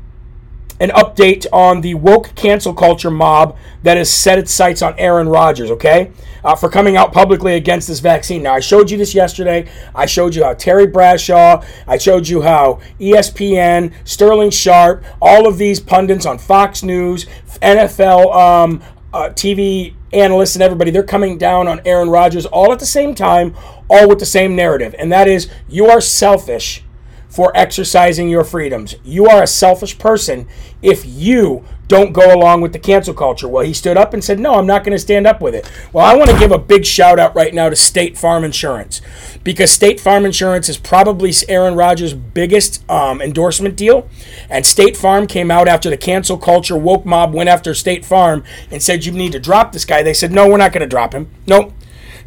an 0.79 0.91
update 0.91 1.47
on 1.53 1.83
the 1.83 1.95
woke 1.95 2.35
cancel 2.35 2.75
culture 2.75 3.11
mob 3.11 3.57
that 3.83 3.97
has 3.97 4.11
set 4.11 4.39
its 4.39 4.51
sights 4.53 4.83
on 4.83 4.99
Aaron 4.99 5.29
Rodgers, 5.29 5.71
okay? 5.71 6.11
Uh, 6.43 6.55
for 6.55 6.71
coming 6.71 6.97
out 6.97 7.13
publicly 7.13 7.55
against 7.55 7.89
this 7.89 8.01
vaccine. 8.01 8.43
Now, 8.43 8.55
I 8.55 8.61
showed 8.61 8.91
you 8.91 8.97
this 8.97 9.15
yesterday. 9.15 9.71
I 9.95 10.07
showed 10.07 10.35
you 10.35 10.43
how 10.45 10.55
Terry 10.55 10.87
Bradshaw, 10.87 11.63
I 11.87 11.99
showed 11.99 12.29
you 12.29 12.41
how 12.41 12.81
ESPN, 12.99 13.93
Sterling 14.05 14.51
Sharpe, 14.51 15.05
all 15.21 15.47
of 15.47 15.59
these 15.59 15.81
pundits 15.81 16.25
on 16.25 16.39
Fox 16.39 16.83
News, 16.83 17.27
NFL 17.61 18.35
um, 18.35 18.83
uh, 19.13 19.29
TV 19.31 19.95
analysts, 20.13 20.55
and 20.55 20.63
everybody, 20.63 20.91
they're 20.91 21.03
coming 21.03 21.39
down 21.39 21.69
on 21.69 21.81
Aaron 21.85 22.11
Rodgers 22.11 22.47
all 22.47 22.73
at 22.73 22.79
the 22.79 22.87
same 22.87 23.15
time, 23.15 23.55
all 23.89 24.09
with 24.09 24.19
the 24.19 24.27
same 24.27 24.57
narrative. 24.57 24.95
And 24.99 25.13
that 25.13 25.29
is 25.29 25.51
you 25.69 25.87
are 25.87 26.01
selfish 26.01 26.85
for 27.29 27.57
exercising 27.57 28.29
your 28.29 28.45
freedoms. 28.45 28.97
You 29.05 29.27
are 29.27 29.43
a 29.43 29.47
selfish 29.47 29.99
person 29.99 30.49
if 30.83 31.07
you 31.07 31.65
don't 31.91 32.13
go 32.13 32.33
along 32.33 32.61
with 32.61 32.73
the 32.73 32.79
cancel 32.79 33.13
culture. 33.13 33.49
Well, 33.49 33.65
he 33.65 33.75
stood 33.75 33.97
up 33.97 34.15
and 34.15 34.23
said, 34.23 34.39
No, 34.39 34.55
I'm 34.55 34.67
not 34.67 34.85
going 34.85 34.93
to 34.93 34.99
stand 34.99 35.27
up 35.27 35.41
with 35.41 35.57
it. 35.57 35.69
Well, 35.93 36.07
I 36.07 36.15
want 36.15 36.31
to 36.31 36.39
give 36.39 36.53
a 36.53 36.59
big 36.59 36.87
shout 36.87 37.19
out 37.19 37.35
right 37.35 37.53
now 37.53 37.69
to 37.69 37.75
State 37.75 38.17
Farm 38.17 38.45
Insurance 38.45 39.03
because 39.43 39.73
State 39.73 39.99
Farm 39.99 40.25
Insurance 40.25 40.69
is 40.69 40.79
probably 40.79 41.33
Aaron 41.49 41.75
Rodgers' 41.75 42.15
biggest 42.15 42.89
um, 42.89 43.21
endorsement 43.21 43.77
deal. 43.77 44.09
And 44.49 44.65
State 44.65 44.97
Farm 44.97 45.27
came 45.27 45.51
out 45.51 45.67
after 45.67 45.91
the 45.91 45.97
cancel 45.97 46.39
culture 46.39 46.77
woke 46.77 47.05
mob 47.05 47.35
went 47.35 47.49
after 47.49 47.75
State 47.75 48.05
Farm 48.05 48.45
and 48.71 48.81
said, 48.81 49.05
You 49.05 49.11
need 49.11 49.33
to 49.33 49.41
drop 49.41 49.73
this 49.73 49.85
guy. 49.85 50.05
They 50.05 50.15
said, 50.15 50.31
No, 50.31 50.49
we're 50.49 50.59
not 50.59 50.73
going 50.73 50.83
to 50.83 50.87
drop 50.87 51.13
him. 51.13 51.29
Nope 51.49 51.73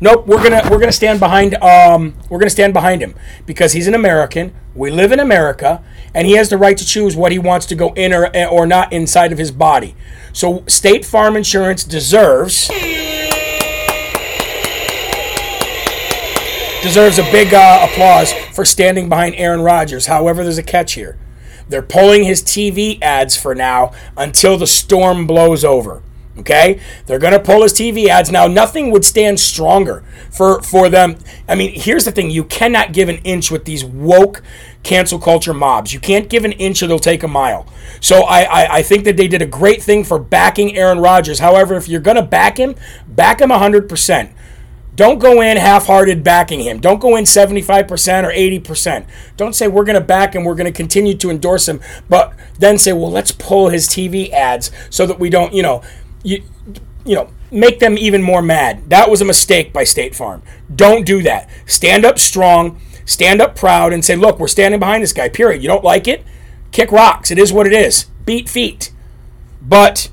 nope, 0.01 0.27
we're 0.27 0.43
gonna 0.43 0.61
we're 0.69 0.79
gonna 0.79 0.91
stand 0.91 1.19
behind 1.19 1.55
um 1.63 2.13
we're 2.27 2.39
gonna 2.39 2.49
stand 2.49 2.73
behind 2.73 3.01
him 3.01 3.15
because 3.45 3.71
he's 3.71 3.87
an 3.87 3.93
American. 3.93 4.53
We 4.75 4.91
live 4.91 5.11
in 5.11 5.19
America, 5.19 5.83
and 6.13 6.27
he 6.27 6.33
has 6.33 6.49
the 6.49 6.57
right 6.57 6.77
to 6.77 6.85
choose 6.85 7.15
what 7.15 7.31
he 7.31 7.39
wants 7.39 7.65
to 7.67 7.75
go 7.75 7.93
in 7.93 8.13
or 8.13 8.29
or 8.47 8.65
not 8.65 8.91
inside 8.93 9.31
of 9.31 9.37
his 9.37 9.51
body. 9.51 9.95
So 10.31 10.63
State 10.67 11.05
Farm 11.05 11.35
Insurance 11.35 11.83
deserves 11.83 12.69
deserves 16.81 17.17
a 17.17 17.23
big 17.31 17.53
uh, 17.53 17.87
applause 17.89 18.33
for 18.53 18.65
standing 18.65 19.07
behind 19.07 19.35
Aaron 19.35 19.61
Rodgers. 19.61 20.07
However, 20.07 20.43
there's 20.43 20.57
a 20.57 20.63
catch 20.63 20.93
here. 20.93 21.17
They're 21.69 21.81
pulling 21.81 22.25
his 22.25 22.43
TV 22.43 23.01
ads 23.01 23.37
for 23.37 23.55
now 23.55 23.93
until 24.17 24.57
the 24.57 24.67
storm 24.67 25.25
blows 25.25 25.63
over. 25.63 26.03
Okay, 26.35 26.79
they're 27.05 27.19
going 27.19 27.33
to 27.33 27.39
pull 27.39 27.61
his 27.61 27.73
TV 27.73 28.07
ads 28.07 28.31
now. 28.31 28.47
Nothing 28.47 28.89
would 28.89 29.05
stand 29.05 29.39
stronger 29.39 30.03
for 30.31 30.63
for 30.63 30.89
them. 30.89 31.17
I 31.47 31.53
mean, 31.53 31.73
here's 31.75 32.05
the 32.05 32.11
thing: 32.11 32.31
you 32.31 32.43
cannot 32.43 32.91
give 32.91 33.07
an 33.07 33.17
inch 33.17 33.51
with 33.51 33.65
these 33.65 33.85
woke 33.85 34.41
cancel 34.81 35.19
culture 35.19 35.53
mobs. 35.53 35.93
You 35.93 35.99
can't 35.99 36.29
give 36.29 36.43
an 36.43 36.53
inch 36.53 36.79
they'll 36.79 36.97
take 36.97 37.21
a 37.21 37.27
mile. 37.27 37.67
So 38.01 38.23
I, 38.23 38.41
I, 38.41 38.75
I 38.77 38.81
think 38.81 39.03
that 39.05 39.15
they 39.15 39.27
did 39.27 39.43
a 39.43 39.45
great 39.45 39.81
thing 39.81 40.03
for 40.03 40.17
backing 40.17 40.75
Aaron 40.75 40.99
Rodgers. 40.99 41.37
However, 41.37 41.75
if 41.75 41.87
you're 41.87 42.01
going 42.01 42.17
to 42.17 42.23
back 42.23 42.57
him, 42.57 42.75
back 43.07 43.39
him 43.39 43.49
100 43.49 43.87
percent. 43.87 44.31
Don't 44.95 45.17
go 45.17 45.41
in 45.41 45.57
half 45.57 45.87
hearted 45.87 46.23
backing 46.23 46.59
him. 46.59 46.79
Don't 46.79 46.99
go 46.99 47.15
in 47.15 47.23
75% 47.23 47.89
or 48.23 48.31
80%. 48.31 49.07
Don't 49.37 49.55
say 49.55 49.67
we're 49.67 49.85
going 49.85 49.99
to 49.99 50.01
back 50.05 50.35
him, 50.35 50.43
we're 50.43 50.53
going 50.53 50.71
to 50.71 50.75
continue 50.75 51.15
to 51.15 51.31
endorse 51.31 51.67
him, 51.67 51.81
but 52.09 52.33
then 52.59 52.77
say, 52.77 52.93
well, 52.93 53.09
let's 53.09 53.31
pull 53.31 53.69
his 53.69 53.87
TV 53.87 54.31
ads 54.31 54.69
so 54.91 55.07
that 55.07 55.19
we 55.19 55.31
don't, 55.31 55.51
you 55.51 55.63
know, 55.63 55.81
you 56.23 56.43
you 57.05 57.15
know 57.15 57.29
make 57.51 57.79
them 57.79 57.97
even 57.97 58.21
more 58.21 58.41
mad. 58.41 58.89
That 58.89 59.09
was 59.09 59.21
a 59.21 59.25
mistake 59.25 59.71
by 59.71 59.83
State 59.83 60.15
Farm. 60.15 60.41
Don't 60.75 61.05
do 61.05 61.21
that. 61.21 61.49
Stand 61.65 62.03
up 62.03 62.17
strong, 62.17 62.81
stand 63.05 63.41
up 63.41 63.55
proud, 63.55 63.93
and 63.93 64.03
say, 64.03 64.15
look, 64.15 64.39
we're 64.39 64.47
standing 64.47 64.79
behind 64.79 65.03
this 65.03 65.13
guy. 65.13 65.29
Period. 65.29 65.61
You 65.61 65.69
don't 65.69 65.83
like 65.83 66.07
it? 66.07 66.25
Kick 66.71 66.91
rocks. 66.91 67.29
It 67.29 67.37
is 67.37 67.53
what 67.53 67.67
it 67.67 67.73
is. 67.73 68.05
Beat 68.25 68.49
feet. 68.49 68.91
But 69.61 70.09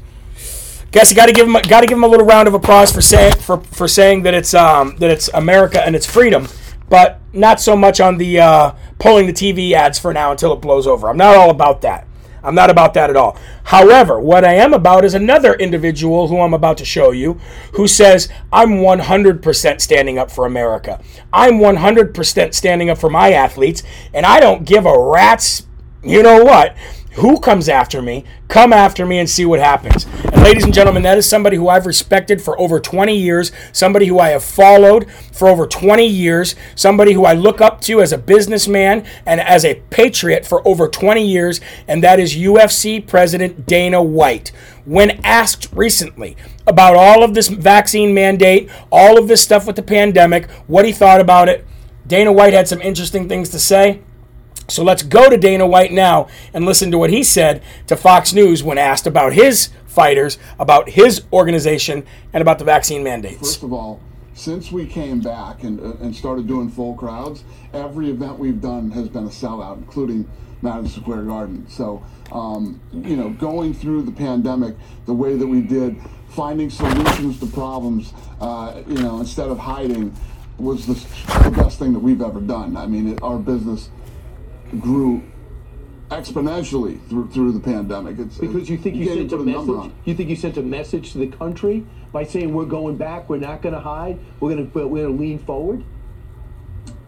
guess 0.92 1.10
you 1.10 1.16
got 1.16 1.26
to 1.26 1.32
give 1.32 1.46
him 1.46 1.54
got 1.54 1.80
to 1.80 1.86
give 1.86 1.96
him 1.96 2.04
a 2.04 2.08
little 2.08 2.26
round 2.26 2.46
of 2.46 2.54
applause 2.54 2.92
for 2.92 3.00
saying 3.00 3.34
for, 3.36 3.58
for 3.58 3.88
saying 3.88 4.22
that 4.22 4.34
it's 4.34 4.54
um, 4.54 4.96
that 4.96 5.10
it's 5.10 5.28
America 5.28 5.82
and 5.82 5.96
it's 5.96 6.06
freedom, 6.06 6.46
but 6.88 7.20
not 7.32 7.60
so 7.60 7.74
much 7.76 8.00
on 8.00 8.18
the 8.18 8.38
uh, 8.40 8.72
pulling 8.98 9.26
the 9.26 9.32
TV 9.32 9.72
ads 9.72 9.98
for 9.98 10.12
now 10.12 10.30
until 10.30 10.52
it 10.52 10.60
blows 10.60 10.86
over. 10.86 11.08
I'm 11.08 11.16
not 11.16 11.36
all 11.36 11.50
about 11.50 11.80
that. 11.82 12.06
I'm 12.42 12.54
not 12.54 12.70
about 12.70 12.94
that 12.94 13.10
at 13.10 13.16
all. 13.16 13.36
However, 13.64 14.18
what 14.18 14.44
I 14.44 14.54
am 14.54 14.72
about 14.72 15.04
is 15.04 15.14
another 15.14 15.54
individual 15.54 16.28
who 16.28 16.40
I'm 16.40 16.54
about 16.54 16.78
to 16.78 16.84
show 16.84 17.10
you 17.10 17.34
who 17.74 17.86
says, 17.86 18.28
I'm 18.52 18.78
100% 18.78 19.80
standing 19.80 20.18
up 20.18 20.30
for 20.30 20.46
America. 20.46 21.00
I'm 21.32 21.54
100% 21.54 22.54
standing 22.54 22.90
up 22.90 22.98
for 22.98 23.10
my 23.10 23.32
athletes, 23.32 23.82
and 24.14 24.26
I 24.26 24.40
don't 24.40 24.64
give 24.64 24.86
a 24.86 24.98
rat's, 24.98 25.66
you 26.02 26.22
know 26.22 26.42
what, 26.42 26.76
who 27.12 27.40
comes 27.40 27.68
after 27.68 28.00
me, 28.00 28.24
come 28.48 28.72
after 28.72 29.04
me 29.04 29.18
and 29.18 29.28
see 29.28 29.44
what 29.44 29.58
happens. 29.58 30.06
And 30.24 30.42
ladies 30.42 30.64
and 30.64 30.72
gentlemen, 30.72 31.02
that 31.02 31.18
is 31.18 31.28
somebody 31.28 31.56
who 31.56 31.68
I've 31.68 31.86
respected 31.86 32.40
for 32.40 32.58
over 32.60 32.78
20 32.78 33.16
years, 33.16 33.50
somebody 33.72 34.06
who 34.06 34.18
I 34.18 34.28
have 34.28 34.44
followed 34.44 35.10
for 35.32 35.48
over 35.48 35.66
20 35.66 36.06
years, 36.06 36.54
somebody 36.74 37.12
who 37.12 37.24
I 37.24 37.32
look 37.32 37.60
up 37.60 37.80
to 37.82 38.00
as 38.00 38.12
a 38.12 38.18
businessman 38.18 39.04
and 39.26 39.40
as 39.40 39.64
a 39.64 39.76
patriot 39.90 40.46
for 40.46 40.66
over 40.66 40.88
20 40.88 41.26
years, 41.26 41.60
and 41.88 42.02
that 42.04 42.20
is 42.20 42.36
UFC 42.36 43.04
President 43.04 43.66
Dana 43.66 44.02
White. 44.02 44.52
When 44.84 45.20
asked 45.24 45.68
recently 45.72 46.36
about 46.66 46.94
all 46.94 47.24
of 47.24 47.34
this 47.34 47.48
vaccine 47.48 48.14
mandate, 48.14 48.70
all 48.90 49.18
of 49.18 49.28
this 49.28 49.42
stuff 49.42 49.66
with 49.66 49.76
the 49.76 49.82
pandemic, 49.82 50.48
what 50.66 50.84
he 50.84 50.92
thought 50.92 51.20
about 51.20 51.48
it, 51.48 51.66
Dana 52.06 52.32
White 52.32 52.52
had 52.52 52.68
some 52.68 52.80
interesting 52.80 53.28
things 53.28 53.50
to 53.50 53.58
say. 53.58 54.00
So 54.70 54.84
let's 54.84 55.02
go 55.02 55.28
to 55.28 55.36
Dana 55.36 55.66
White 55.66 55.92
now 55.92 56.28
and 56.54 56.64
listen 56.64 56.90
to 56.92 56.98
what 56.98 57.10
he 57.10 57.22
said 57.22 57.62
to 57.88 57.96
Fox 57.96 58.32
News 58.32 58.62
when 58.62 58.78
asked 58.78 59.06
about 59.06 59.32
his 59.32 59.70
fighters, 59.86 60.38
about 60.58 60.90
his 60.90 61.24
organization, 61.32 62.06
and 62.32 62.40
about 62.40 62.58
the 62.58 62.64
vaccine 62.64 63.02
mandates. 63.02 63.38
First 63.38 63.62
of 63.64 63.72
all, 63.72 64.00
since 64.34 64.70
we 64.70 64.86
came 64.86 65.20
back 65.20 65.64
and, 65.64 65.80
uh, 65.80 65.96
and 66.00 66.14
started 66.14 66.46
doing 66.46 66.70
full 66.70 66.94
crowds, 66.94 67.44
every 67.74 68.10
event 68.10 68.38
we've 68.38 68.60
done 68.60 68.90
has 68.92 69.08
been 69.08 69.24
a 69.24 69.30
sellout, 69.30 69.78
including 69.78 70.28
Madison 70.62 71.02
Square 71.02 71.24
Garden. 71.24 71.68
So, 71.68 72.02
um, 72.32 72.80
you 72.92 73.16
know, 73.16 73.30
going 73.30 73.74
through 73.74 74.02
the 74.02 74.12
pandemic 74.12 74.76
the 75.06 75.14
way 75.14 75.36
that 75.36 75.46
we 75.46 75.60
did, 75.60 75.96
finding 76.28 76.70
solutions 76.70 77.40
to 77.40 77.46
problems, 77.46 78.12
uh, 78.40 78.82
you 78.86 78.98
know, 79.02 79.20
instead 79.20 79.48
of 79.48 79.58
hiding, 79.58 80.14
was 80.58 80.86
the, 80.86 80.94
the, 81.42 81.50
best 81.50 81.78
thing 81.78 81.92
that 81.94 81.98
we've 81.98 82.20
ever 82.20 82.40
done. 82.40 82.76
I 82.76 82.86
mean, 82.86 83.14
it, 83.14 83.22
our 83.22 83.38
business 83.38 83.88
grew 84.78 85.22
exponentially 86.10 87.00
through 87.08 87.28
through 87.30 87.52
the 87.52 87.60
pandemic. 87.60 88.18
It's, 88.18 88.38
because 88.38 88.68
you 88.68 88.76
think 88.76 88.96
you, 88.96 89.04
you 89.04 89.28
sent 89.28 89.32
a 89.32 89.38
message. 89.38 89.92
You 90.04 90.14
think 90.14 90.28
you 90.28 90.36
sent 90.36 90.56
a 90.56 90.62
message 90.62 91.12
to 91.12 91.18
the 91.18 91.28
country 91.28 91.86
by 92.12 92.24
saying 92.24 92.52
we're 92.52 92.64
going 92.64 92.96
back. 92.96 93.28
We're 93.28 93.38
not 93.38 93.62
going 93.62 93.74
to 93.74 93.80
hide. 93.80 94.18
We're 94.40 94.50
going 94.50 94.70
to 94.70 94.78
we're 94.86 95.02
going 95.02 95.16
to 95.16 95.22
lean 95.22 95.38
forward. 95.38 95.84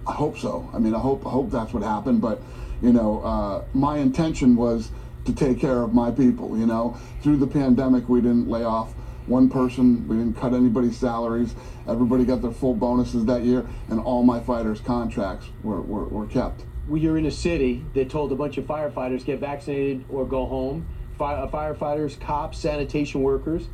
I 0.07 0.13
hope 0.13 0.39
so. 0.39 0.69
I 0.73 0.79
mean, 0.79 0.95
I 0.95 0.99
hope 0.99 1.27
I 1.27 1.31
hope 1.31 1.51
that's 1.51 1.73
what 1.73 1.83
happened. 1.83 2.21
But 2.21 2.41
you 2.81 2.93
know, 2.93 3.21
uh, 3.23 3.65
my 3.75 3.99
intention 3.99 4.57
was 4.57 4.91
to 5.25 5.35
take 5.35 5.61
care 5.61 5.83
of 5.83 5.95
my 5.95 6.11
people. 6.11 6.57
You 6.57 6.67
know, 6.67 6.97
through 7.23 7.39
the 7.39 7.47
pandemic, 7.47 8.09
we 8.09 8.21
didn't 8.21 8.49
lay 8.49 8.65
off 8.65 8.95
one 9.27 9.49
person. 9.49 10.07
We 10.09 10.17
didn't 10.17 10.37
cut 10.37 10.53
anybody's 10.55 10.97
salaries. 10.97 11.55
Everybody 11.89 12.25
got 12.25 12.43
their 12.43 12.51
full 12.53 12.75
bonuses 12.75 13.25
that 13.27 13.43
year, 13.43 13.67
and 13.89 14.01
all 14.01 14.23
my 14.23 14.41
fighters' 14.41 14.81
contracts 14.81 15.47
were, 15.63 15.81
were, 15.81 16.05
were 16.05 16.27
kept 16.27 16.65
you're 17.01 17.19
in 17.19 17.27
a 17.27 17.31
city 17.31 17.85
that 17.95 18.11
told 18.11 18.33
a 18.33 18.35
bunch 18.35 18.59
of 18.59 18.65
firefighters 18.65 19.25
get 19.25 19.41
vaccinated 19.41 20.05
or 20.09 20.27
go 20.27 20.47
home. 20.47 20.87
Fire, 21.19 21.37
uh, 21.37 21.49
firefighters, 21.49 22.19
cops, 22.19 22.59
sanitation 22.59 23.23
workers. 23.23 23.69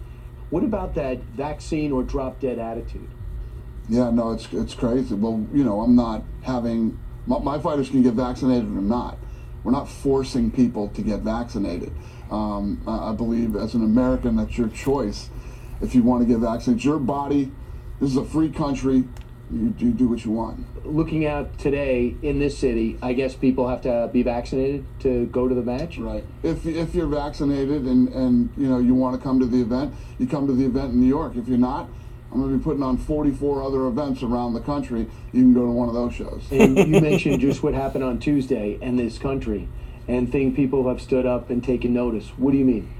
What 0.50 0.64
about 0.64 0.94
that 0.94 1.18
vaccine 1.22 1.92
or 1.92 2.02
drop 2.02 2.40
dead 2.40 2.58
attitude? 2.58 3.08
Yeah, 3.88 4.10
no, 4.10 4.32
it's 4.32 4.52
it's 4.52 4.74
crazy. 4.74 5.14
Well, 5.14 5.46
you 5.52 5.64
know, 5.64 5.80
I'm 5.80 5.96
not 5.96 6.22
having 6.42 6.98
my, 7.26 7.38
my 7.38 7.58
fighters 7.58 7.88
can 7.88 8.02
get 8.02 8.14
vaccinated 8.14 8.64
or 8.64 8.82
not. 8.82 9.18
We're 9.64 9.72
not 9.72 9.88
forcing 9.88 10.50
people 10.50 10.88
to 10.90 11.02
get 11.02 11.20
vaccinated. 11.20 11.92
Um, 12.30 12.82
I, 12.86 13.10
I 13.10 13.12
believe 13.12 13.56
as 13.56 13.74
an 13.74 13.82
American, 13.82 14.36
that's 14.36 14.56
your 14.56 14.68
choice. 14.68 15.30
If 15.80 15.94
you 15.94 16.02
want 16.02 16.22
to 16.22 16.26
get 16.26 16.38
vaccinated, 16.38 16.84
your 16.84 16.98
body. 16.98 17.52
This 18.00 18.10
is 18.10 18.16
a 18.16 18.24
free 18.24 18.50
country 18.50 19.04
you, 19.50 19.74
you 19.78 19.90
do 19.90 20.08
what 20.08 20.24
you 20.24 20.30
want. 20.30 20.64
Looking 20.86 21.24
at 21.24 21.58
today 21.58 22.14
in 22.22 22.38
this 22.38 22.56
city, 22.56 22.98
I 23.02 23.12
guess 23.12 23.34
people 23.34 23.68
have 23.68 23.82
to 23.82 24.10
be 24.12 24.22
vaccinated 24.22 24.84
to 25.00 25.26
go 25.26 25.48
to 25.48 25.54
the 25.54 25.62
match. 25.62 25.98
Right. 25.98 26.24
If 26.42 26.66
if 26.66 26.94
you're 26.94 27.06
vaccinated 27.06 27.82
and 27.82 28.08
and 28.10 28.50
you 28.56 28.68
know 28.68 28.78
you 28.78 28.94
want 28.94 29.16
to 29.16 29.22
come 29.22 29.40
to 29.40 29.46
the 29.46 29.60
event, 29.60 29.94
you 30.18 30.26
come 30.26 30.46
to 30.46 30.52
the 30.52 30.64
event 30.64 30.92
in 30.92 31.00
New 31.00 31.06
York. 31.06 31.36
If 31.36 31.48
you're 31.48 31.58
not, 31.58 31.88
I'm 32.30 32.40
going 32.40 32.52
to 32.52 32.58
be 32.58 32.62
putting 32.64 32.82
on 32.82 32.98
44 32.98 33.62
other 33.62 33.86
events 33.86 34.22
around 34.22 34.54
the 34.54 34.60
country. 34.60 35.08
You 35.32 35.42
can 35.42 35.54
go 35.54 35.64
to 35.64 35.70
one 35.70 35.88
of 35.88 35.94
those 35.94 36.14
shows. 36.14 36.42
And 36.50 36.76
you 36.76 37.00
mentioned 37.00 37.40
just 37.40 37.62
what 37.62 37.74
happened 37.74 38.04
on 38.04 38.18
Tuesday 38.18 38.78
in 38.82 38.96
this 38.96 39.18
country, 39.18 39.68
and 40.06 40.30
think 40.30 40.54
people 40.54 40.86
have 40.88 41.00
stood 41.00 41.26
up 41.26 41.50
and 41.50 41.64
taken 41.64 41.94
notice. 41.94 42.28
What 42.36 42.52
do 42.52 42.58
you 42.58 42.64
mean? 42.64 42.94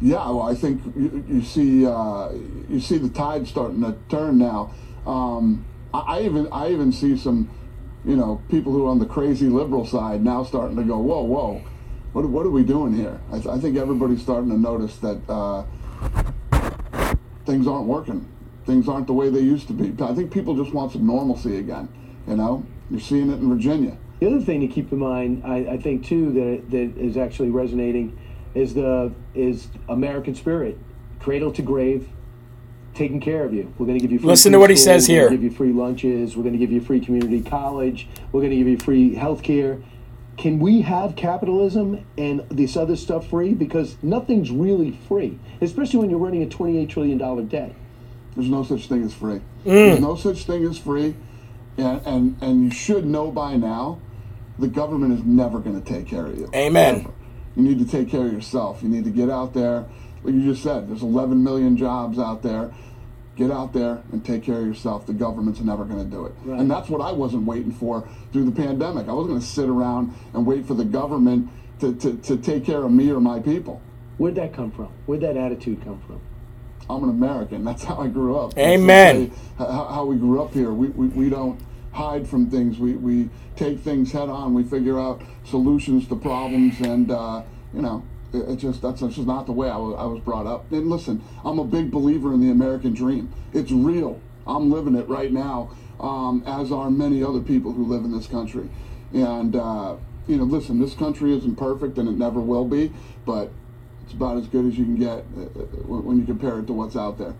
Yeah, 0.00 0.28
well, 0.30 0.42
I 0.42 0.54
think 0.54 0.82
you, 0.96 1.24
you 1.28 1.42
see 1.42 1.86
uh, 1.86 2.30
you 2.68 2.80
see 2.80 2.98
the 2.98 3.08
tide 3.08 3.46
starting 3.48 3.82
to 3.82 3.96
turn 4.08 4.38
now. 4.38 4.72
Um, 5.06 5.64
I, 5.92 5.98
I 6.00 6.22
even 6.22 6.48
I 6.52 6.70
even 6.70 6.92
see 6.92 7.16
some, 7.16 7.50
you 8.04 8.16
know, 8.16 8.42
people 8.48 8.72
who 8.72 8.86
are 8.86 8.90
on 8.90 8.98
the 8.98 9.06
crazy 9.06 9.48
liberal 9.48 9.86
side 9.86 10.24
now 10.24 10.44
starting 10.44 10.76
to 10.76 10.84
go, 10.84 10.98
whoa, 10.98 11.22
whoa, 11.22 11.62
what, 12.12 12.28
what 12.28 12.46
are 12.46 12.50
we 12.50 12.64
doing 12.64 12.94
here? 12.94 13.20
I, 13.30 13.36
th- 13.36 13.46
I 13.46 13.58
think 13.58 13.76
everybody's 13.76 14.22
starting 14.22 14.50
to 14.50 14.58
notice 14.58 14.96
that 14.98 15.20
uh, 15.28 15.64
things 17.46 17.66
aren't 17.66 17.86
working. 17.86 18.28
Things 18.64 18.88
aren't 18.88 19.08
the 19.08 19.12
way 19.12 19.28
they 19.28 19.40
used 19.40 19.66
to 19.68 19.72
be. 19.72 19.92
I 20.04 20.14
think 20.14 20.32
people 20.32 20.54
just 20.54 20.72
want 20.72 20.92
some 20.92 21.06
normalcy 21.06 21.58
again. 21.58 21.88
You 22.28 22.36
know, 22.36 22.64
you're 22.90 23.00
seeing 23.00 23.30
it 23.30 23.40
in 23.40 23.48
Virginia. 23.48 23.96
The 24.20 24.28
other 24.28 24.40
thing 24.40 24.60
to 24.60 24.68
keep 24.68 24.92
in 24.92 24.98
mind, 24.98 25.42
I, 25.44 25.72
I 25.72 25.78
think 25.78 26.06
too, 26.06 26.32
that 26.32 26.70
that 26.70 26.96
is 26.96 27.16
actually 27.16 27.50
resonating, 27.50 28.16
is 28.54 28.74
the 28.74 29.12
is 29.34 29.66
American 29.88 30.36
spirit, 30.36 30.78
cradle 31.18 31.52
to 31.54 31.62
grave, 31.62 32.08
taking 32.94 33.20
care 33.20 33.44
of 33.44 33.52
you. 33.54 33.72
We're 33.78 33.86
going 33.86 33.98
to 33.98 34.02
give 34.02 34.12
you 34.12 34.18
free 34.18 34.28
Listen 34.28 34.52
to 34.52 34.58
what 34.58 34.70
he 34.70 34.76
preschool, 34.76 34.84
says 34.84 35.08
we're 35.08 35.14
here. 35.14 35.24
gonna 35.28 35.36
give 35.36 35.44
you 35.44 35.56
free 35.56 35.72
lunches. 35.72 36.36
We're 36.36 36.42
going 36.42 36.52
to 36.54 36.58
give 36.58 36.72
you 36.72 36.80
free 36.80 37.00
community 37.00 37.42
college. 37.42 38.08
We're 38.32 38.40
going 38.40 38.50
to 38.50 38.56
give 38.56 38.68
you 38.68 38.78
free 38.78 39.14
health 39.14 39.42
care. 39.42 39.78
Can 40.36 40.58
we 40.58 40.80
have 40.82 41.14
capitalism 41.14 42.04
and 42.16 42.40
this 42.48 42.76
other 42.76 42.96
stuff 42.96 43.28
free? 43.28 43.52
Because 43.54 43.96
nothing's 44.02 44.50
really 44.50 44.92
free, 45.08 45.38
especially 45.60 46.00
when 46.00 46.10
you're 46.10 46.18
running 46.18 46.42
a 46.42 46.46
$28 46.46 46.88
trillion 46.88 47.48
debt. 47.48 47.74
There's 48.34 48.48
no 48.48 48.64
such 48.64 48.88
thing 48.88 49.04
as 49.04 49.12
free. 49.12 49.36
Mm. 49.36 49.42
There's 49.64 50.00
no 50.00 50.16
such 50.16 50.44
thing 50.46 50.64
as 50.64 50.78
free, 50.78 51.14
and, 51.76 52.00
and 52.06 52.36
and 52.42 52.64
you 52.64 52.70
should 52.70 53.04
know 53.04 53.30
by 53.30 53.56
now, 53.56 54.00
the 54.58 54.68
government 54.68 55.12
is 55.12 55.22
never 55.22 55.58
going 55.58 55.80
to 55.80 55.86
take 55.86 56.06
care 56.06 56.24
of 56.26 56.38
you. 56.38 56.50
Amen. 56.54 57.00
Ever. 57.00 57.10
You 57.56 57.62
need 57.62 57.78
to 57.80 57.84
take 57.84 58.08
care 58.08 58.26
of 58.26 58.32
yourself. 58.32 58.82
You 58.82 58.88
need 58.88 59.04
to 59.04 59.10
get 59.10 59.28
out 59.28 59.52
there. 59.52 59.84
Like 60.24 60.34
you 60.34 60.42
just 60.52 60.62
said, 60.62 60.88
there's 60.88 61.02
11 61.02 61.42
million 61.42 61.76
jobs 61.76 62.18
out 62.18 62.42
there. 62.42 62.72
Get 63.34 63.50
out 63.50 63.72
there 63.72 64.02
and 64.12 64.24
take 64.24 64.42
care 64.42 64.58
of 64.60 64.66
yourself. 64.66 65.06
The 65.06 65.14
government's 65.14 65.60
never 65.60 65.84
going 65.84 66.04
to 66.04 66.10
do 66.10 66.26
it. 66.26 66.34
Right. 66.44 66.60
And 66.60 66.70
that's 66.70 66.88
what 66.90 67.00
I 67.00 67.12
wasn't 67.12 67.44
waiting 67.46 67.72
for 67.72 68.06
through 68.32 68.44
the 68.44 68.52
pandemic. 68.52 69.08
I 69.08 69.12
wasn't 69.12 69.30
going 69.30 69.40
to 69.40 69.46
sit 69.46 69.68
around 69.70 70.14
and 70.34 70.44
wait 70.46 70.66
for 70.66 70.74
the 70.74 70.84
government 70.84 71.48
to, 71.80 71.94
to, 71.94 72.16
to 72.18 72.36
take 72.36 72.64
care 72.66 72.82
of 72.84 72.92
me 72.92 73.10
or 73.10 73.20
my 73.20 73.40
people. 73.40 73.80
Where'd 74.18 74.34
that 74.34 74.52
come 74.52 74.70
from? 74.70 74.92
Where'd 75.06 75.22
that 75.22 75.36
attitude 75.38 75.82
come 75.82 76.00
from? 76.06 76.20
I'm 76.90 77.02
an 77.04 77.10
American. 77.10 77.64
That's 77.64 77.82
how 77.84 77.96
I 77.96 78.08
grew 78.08 78.36
up. 78.36 78.56
Amen. 78.58 79.30
way- 79.30 79.30
How, 79.56 79.84
how 79.86 80.04
we 80.04 80.16
grew 80.16 80.42
up 80.42 80.52
here. 80.52 80.70
We, 80.72 80.88
we, 80.88 81.06
we 81.08 81.30
don't 81.30 81.58
hide 81.92 82.28
from 82.28 82.50
things. 82.50 82.78
We, 82.78 82.92
we 82.94 83.30
take 83.56 83.80
things 83.80 84.12
head 84.12 84.28
on. 84.28 84.52
We 84.52 84.62
figure 84.62 85.00
out 85.00 85.22
solutions 85.44 86.06
to 86.08 86.16
problems, 86.16 86.80
and 86.80 87.10
uh, 87.10 87.42
you 87.72 87.80
know, 87.82 88.02
it, 88.32 88.48
it 88.48 88.56
just 88.56 88.82
that's, 88.82 89.00
that's 89.00 89.14
just 89.16 89.26
not 89.26 89.46
the 89.46 89.52
way 89.52 89.68
I 89.68 89.76
was, 89.76 89.96
I 89.98 90.04
was 90.04 90.20
brought 90.20 90.46
up. 90.46 90.70
And 90.72 90.88
listen, 90.88 91.22
I'm 91.44 91.58
a 91.58 91.64
big 91.64 91.90
believer 91.90 92.32
in 92.32 92.40
the 92.40 92.50
American 92.50 92.92
dream. 92.92 93.32
It's 93.52 93.70
real. 93.70 94.20
I'm 94.46 94.70
living 94.70 94.96
it 94.96 95.08
right 95.08 95.32
now, 95.32 95.70
um, 96.00 96.42
as 96.46 96.72
are 96.72 96.90
many 96.90 97.22
other 97.22 97.40
people 97.40 97.72
who 97.72 97.84
live 97.84 98.04
in 98.04 98.12
this 98.12 98.26
country. 98.26 98.68
And 99.12 99.54
uh, 99.54 99.96
you 100.26 100.36
know, 100.36 100.44
listen, 100.44 100.80
this 100.80 100.94
country 100.94 101.36
isn't 101.36 101.56
perfect, 101.56 101.98
and 101.98 102.08
it 102.08 102.16
never 102.16 102.40
will 102.40 102.64
be, 102.64 102.92
but 103.26 103.50
it's 104.04 104.14
about 104.14 104.36
as 104.36 104.46
good 104.48 104.66
as 104.66 104.78
you 104.78 104.84
can 104.84 104.96
get 104.96 105.10
uh, 105.10 105.42
uh, 105.42 105.64
when 105.86 106.04
when 106.04 106.18
you 106.18 106.24
compare 106.24 106.58
it 106.58 106.66
to 106.66 106.72
what's 106.72 106.96
out 106.96 107.18
there. 107.18 107.34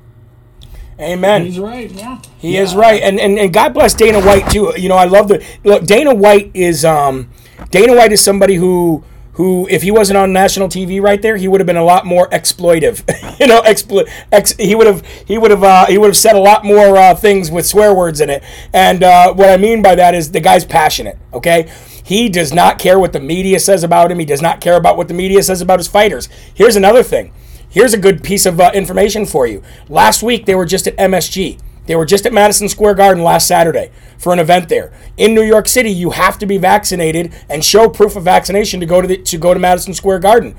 Amen. 1.00 1.44
He's 1.44 1.58
right. 1.58 1.90
Yeah. 1.90 2.20
He 2.38 2.56
is 2.56 2.74
right, 2.74 3.02
and, 3.02 3.18
and 3.18 3.38
and 3.38 3.52
God 3.52 3.72
bless 3.74 3.94
Dana 3.94 4.20
White 4.20 4.50
too. 4.50 4.72
You 4.76 4.88
know, 4.88 4.96
I 4.96 5.06
love 5.06 5.28
the 5.28 5.44
look. 5.64 5.84
Dana 5.84 6.14
White 6.14 6.50
is 6.54 6.84
um, 6.84 7.30
Dana 7.70 7.94
White 7.94 8.12
is 8.12 8.22
somebody 8.22 8.56
who 8.56 9.02
who 9.34 9.66
if 9.70 9.82
he 9.82 9.90
wasn't 9.90 10.16
on 10.16 10.32
national 10.32 10.68
TV 10.68 11.00
right 11.00 11.20
there, 11.22 11.36
he 11.36 11.48
would 11.48 11.60
have 11.60 11.66
been 11.66 11.76
a 11.76 11.84
lot 11.84 12.04
more 12.04 12.28
exploitive. 12.30 13.02
you 13.40 13.46
know, 13.46 13.62
explo- 13.62 14.08
ex, 14.30 14.52
he 14.56 14.74
would 14.74 14.86
have 14.86 15.06
he 15.26 15.38
would 15.38 15.50
have 15.50 15.62
uh, 15.62 15.86
he 15.86 15.98
would 15.98 16.08
have 16.08 16.16
said 16.16 16.36
a 16.36 16.40
lot 16.40 16.64
more 16.64 16.96
uh, 16.96 17.14
things 17.14 17.50
with 17.50 17.66
swear 17.66 17.94
words 17.94 18.20
in 18.20 18.28
it. 18.30 18.42
And 18.72 19.02
uh, 19.02 19.32
what 19.32 19.48
I 19.48 19.56
mean 19.56 19.82
by 19.82 19.94
that 19.94 20.14
is 20.14 20.32
the 20.32 20.40
guy's 20.40 20.64
passionate. 20.64 21.18
Okay. 21.32 21.70
He 22.04 22.28
does 22.28 22.52
not 22.52 22.78
care 22.78 22.98
what 22.98 23.12
the 23.12 23.20
media 23.20 23.60
says 23.60 23.84
about 23.84 24.10
him. 24.10 24.18
He 24.18 24.24
does 24.24 24.42
not 24.42 24.60
care 24.60 24.76
about 24.76 24.96
what 24.96 25.08
the 25.08 25.14
media 25.14 25.42
says 25.42 25.60
about 25.60 25.78
his 25.78 25.88
fighters. 25.88 26.28
Here's 26.52 26.76
another 26.76 27.02
thing. 27.02 27.32
Here's 27.70 27.94
a 27.94 27.98
good 27.98 28.22
piece 28.22 28.44
of 28.44 28.60
uh, 28.60 28.70
information 28.74 29.24
for 29.24 29.46
you. 29.46 29.62
Last 29.88 30.22
week 30.22 30.44
they 30.44 30.54
were 30.54 30.66
just 30.66 30.86
at 30.86 30.96
MSG. 30.96 31.58
They 31.86 31.96
were 31.96 32.06
just 32.06 32.26
at 32.26 32.32
Madison 32.32 32.68
Square 32.68 32.94
Garden 32.94 33.24
last 33.24 33.48
Saturday 33.48 33.90
for 34.18 34.32
an 34.32 34.38
event 34.38 34.68
there. 34.68 34.92
In 35.16 35.34
New 35.34 35.42
York 35.42 35.66
City, 35.66 35.90
you 35.90 36.10
have 36.10 36.38
to 36.38 36.46
be 36.46 36.58
vaccinated 36.58 37.34
and 37.48 37.64
show 37.64 37.88
proof 37.88 38.14
of 38.16 38.22
vaccination 38.22 38.80
to 38.80 38.86
go 38.86 39.00
to 39.00 39.08
the, 39.08 39.18
to 39.18 39.38
go 39.38 39.52
to 39.52 39.60
Madison 39.60 39.94
Square 39.94 40.20
Garden. 40.20 40.54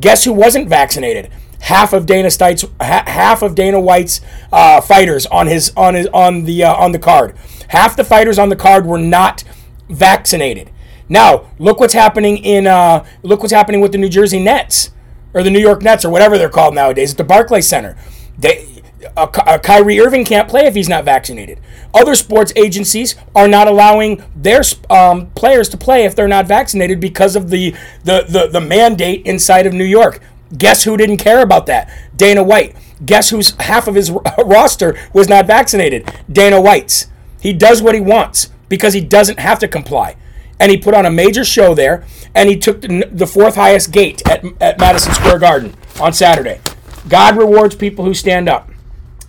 Guess 0.00 0.24
who 0.24 0.32
wasn't 0.32 0.68
vaccinated? 0.68 1.30
Half 1.60 1.92
of 1.92 2.06
Dana 2.06 2.28
White's 2.28 2.64
ha- 2.80 3.04
half 3.06 3.42
of 3.42 3.54
Dana 3.54 3.80
White's 3.80 4.20
uh, 4.50 4.80
fighters 4.80 5.26
on 5.26 5.46
his 5.46 5.72
on 5.76 5.94
his 5.94 6.08
on 6.08 6.44
the 6.44 6.64
uh, 6.64 6.74
on 6.74 6.92
the 6.92 6.98
card. 6.98 7.36
Half 7.68 7.96
the 7.96 8.04
fighters 8.04 8.38
on 8.38 8.48
the 8.48 8.56
card 8.56 8.84
were 8.84 8.98
not 8.98 9.44
vaccinated. 9.88 10.70
Now 11.08 11.50
look 11.58 11.78
what's 11.78 11.92
happening 11.92 12.38
in 12.38 12.66
uh, 12.66 13.04
look 13.22 13.40
what's 13.40 13.52
happening 13.52 13.80
with 13.80 13.92
the 13.92 13.98
New 13.98 14.08
Jersey 14.08 14.40
Nets 14.40 14.90
or 15.34 15.42
the 15.42 15.50
New 15.50 15.60
York 15.60 15.82
Nets 15.82 16.04
or 16.04 16.10
whatever 16.10 16.36
they're 16.36 16.48
called 16.48 16.74
nowadays 16.74 17.12
at 17.12 17.18
the 17.18 17.24
Barclays 17.24 17.68
Center. 17.68 17.96
They, 18.36 18.81
a, 19.16 19.28
a 19.46 19.58
Kyrie 19.58 20.00
Irving 20.00 20.24
can't 20.24 20.48
play 20.48 20.66
if 20.66 20.74
he's 20.74 20.88
not 20.88 21.04
vaccinated. 21.04 21.60
Other 21.94 22.14
sports 22.14 22.52
agencies 22.56 23.14
are 23.34 23.48
not 23.48 23.68
allowing 23.68 24.22
their 24.34 24.62
um, 24.90 25.30
players 25.30 25.68
to 25.70 25.76
play 25.76 26.04
if 26.04 26.14
they're 26.14 26.28
not 26.28 26.46
vaccinated 26.46 27.00
because 27.00 27.36
of 27.36 27.50
the, 27.50 27.72
the, 28.04 28.24
the, 28.28 28.48
the 28.48 28.60
mandate 28.60 29.26
inside 29.26 29.66
of 29.66 29.72
New 29.72 29.84
York. 29.84 30.20
Guess 30.56 30.84
who 30.84 30.96
didn't 30.96 31.18
care 31.18 31.42
about 31.42 31.66
that? 31.66 31.90
Dana 32.16 32.42
White. 32.42 32.76
Guess 33.04 33.30
who's 33.30 33.50
half 33.60 33.88
of 33.88 33.94
his 33.94 34.10
roster 34.44 34.96
was 35.12 35.28
not 35.28 35.46
vaccinated? 35.46 36.10
Dana 36.30 36.60
White's. 36.60 37.06
He 37.40 37.52
does 37.52 37.82
what 37.82 37.94
he 37.94 38.00
wants 38.00 38.50
because 38.68 38.94
he 38.94 39.00
doesn't 39.00 39.38
have 39.38 39.58
to 39.60 39.68
comply 39.68 40.16
and 40.62 40.70
he 40.70 40.78
put 40.78 40.94
on 40.94 41.04
a 41.04 41.10
major 41.10 41.44
show 41.44 41.74
there, 41.74 42.04
and 42.36 42.48
he 42.48 42.56
took 42.56 42.82
the, 42.82 43.08
the 43.10 43.26
fourth 43.26 43.56
highest 43.56 43.90
gate 43.90 44.22
at, 44.28 44.44
at 44.62 44.78
Madison 44.78 45.12
Square 45.12 45.40
Garden 45.40 45.74
on 46.00 46.12
Saturday. 46.12 46.60
God 47.08 47.36
rewards 47.36 47.74
people 47.74 48.04
who 48.04 48.14
stand 48.14 48.48
up. 48.48 48.70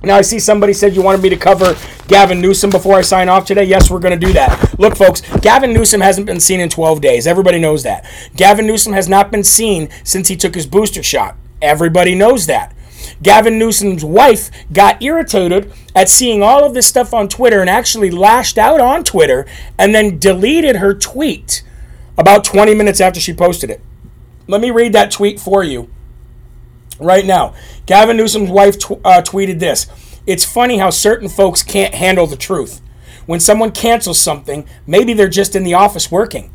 Now, 0.05 0.17
I 0.17 0.21
see 0.21 0.37
somebody 0.37 0.73
said 0.73 0.97
you 0.97 1.01
wanted 1.01 1.21
me 1.21 1.29
to 1.29 1.37
cover 1.37 1.77
Gavin 2.09 2.41
Newsom 2.41 2.69
before 2.69 2.97
I 2.97 3.01
sign 3.01 3.29
off 3.29 3.45
today. 3.45 3.63
Yes, 3.63 3.89
we're 3.89 3.99
going 3.99 4.19
to 4.19 4.25
do 4.25 4.33
that. 4.33 4.77
Look, 4.77 4.97
folks, 4.97 5.21
Gavin 5.39 5.71
Newsom 5.71 6.01
hasn't 6.01 6.27
been 6.27 6.41
seen 6.41 6.59
in 6.59 6.67
12 6.67 6.99
days. 6.99 7.25
Everybody 7.25 7.57
knows 7.57 7.83
that. 7.83 8.05
Gavin 8.35 8.67
Newsom 8.67 8.91
has 8.91 9.07
not 9.07 9.31
been 9.31 9.45
seen 9.45 9.87
since 10.03 10.27
he 10.27 10.35
took 10.35 10.55
his 10.55 10.67
booster 10.67 11.01
shot. 11.01 11.37
Everybody 11.61 12.15
knows 12.15 12.47
that. 12.47 12.75
Gavin 13.21 13.57
Newsom's 13.57 14.03
wife 14.03 14.51
got 14.73 15.01
irritated 15.01 15.71
at 15.95 16.09
seeing 16.09 16.43
all 16.43 16.65
of 16.65 16.73
this 16.73 16.87
stuff 16.87 17.13
on 17.13 17.29
Twitter 17.29 17.61
and 17.61 17.69
actually 17.69 18.11
lashed 18.11 18.57
out 18.57 18.81
on 18.81 19.05
Twitter 19.05 19.45
and 19.79 19.95
then 19.95 20.19
deleted 20.19 20.77
her 20.77 20.93
tweet 20.93 21.63
about 22.17 22.43
20 22.43 22.75
minutes 22.75 22.99
after 22.99 23.21
she 23.21 23.33
posted 23.33 23.69
it. 23.69 23.79
Let 24.47 24.59
me 24.59 24.69
read 24.69 24.91
that 24.91 25.11
tweet 25.11 25.39
for 25.39 25.63
you 25.63 25.92
right 26.99 27.25
now. 27.25 27.53
Gavin 27.85 28.17
Newsom's 28.17 28.49
wife 28.49 28.79
tw- 28.79 29.03
uh, 29.03 29.21
tweeted 29.21 29.59
this 29.59 29.87
It's 30.25 30.45
funny 30.45 30.77
how 30.77 30.89
certain 30.89 31.29
folks 31.29 31.63
can't 31.63 31.95
handle 31.95 32.27
the 32.27 32.35
truth. 32.35 32.81
When 33.25 33.39
someone 33.39 33.71
cancels 33.71 34.19
something, 34.19 34.67
maybe 34.85 35.13
they're 35.13 35.29
just 35.29 35.55
in 35.55 35.63
the 35.63 35.73
office 35.73 36.11
working. 36.11 36.51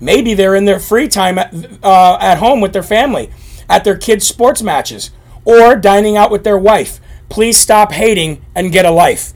Maybe 0.00 0.34
they're 0.34 0.54
in 0.54 0.64
their 0.64 0.80
free 0.80 1.08
time 1.08 1.38
at, 1.38 1.52
uh, 1.82 2.18
at 2.20 2.38
home 2.38 2.60
with 2.60 2.72
their 2.72 2.82
family, 2.82 3.30
at 3.68 3.84
their 3.84 3.96
kids' 3.96 4.26
sports 4.26 4.62
matches, 4.62 5.10
or 5.44 5.76
dining 5.76 6.16
out 6.16 6.30
with 6.30 6.44
their 6.44 6.58
wife. 6.58 7.00
Please 7.28 7.58
stop 7.58 7.92
hating 7.92 8.44
and 8.54 8.72
get 8.72 8.86
a 8.86 8.90
life. 8.90 9.34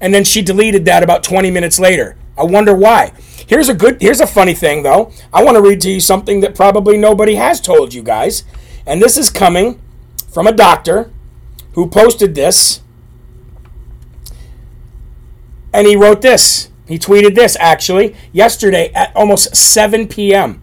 And 0.00 0.14
then 0.14 0.24
she 0.24 0.42
deleted 0.42 0.84
that 0.86 1.02
about 1.02 1.22
20 1.22 1.50
minutes 1.50 1.78
later. 1.78 2.16
I 2.36 2.44
wonder 2.44 2.74
why. 2.74 3.12
Here's 3.46 3.68
a 3.68 3.74
good 3.74 4.00
here's 4.00 4.20
a 4.20 4.26
funny 4.26 4.54
thing 4.54 4.82
though. 4.82 5.12
I 5.32 5.44
want 5.44 5.56
to 5.56 5.62
read 5.62 5.80
to 5.82 5.90
you 5.90 6.00
something 6.00 6.40
that 6.40 6.54
probably 6.54 6.96
nobody 6.96 7.34
has 7.34 7.60
told 7.60 7.92
you 7.92 8.02
guys. 8.02 8.44
And 8.86 9.00
this 9.02 9.16
is 9.16 9.30
coming 9.30 9.80
from 10.32 10.46
a 10.46 10.52
doctor 10.52 11.12
who 11.74 11.86
posted 11.86 12.34
this. 12.34 12.80
And 15.72 15.86
he 15.86 15.94
wrote 15.94 16.22
this. 16.22 16.70
He 16.86 16.98
tweeted 16.98 17.34
this 17.34 17.56
actually 17.60 18.16
yesterday 18.32 18.90
at 18.94 19.14
almost 19.14 19.54
7 19.54 20.08
p.m. 20.08 20.62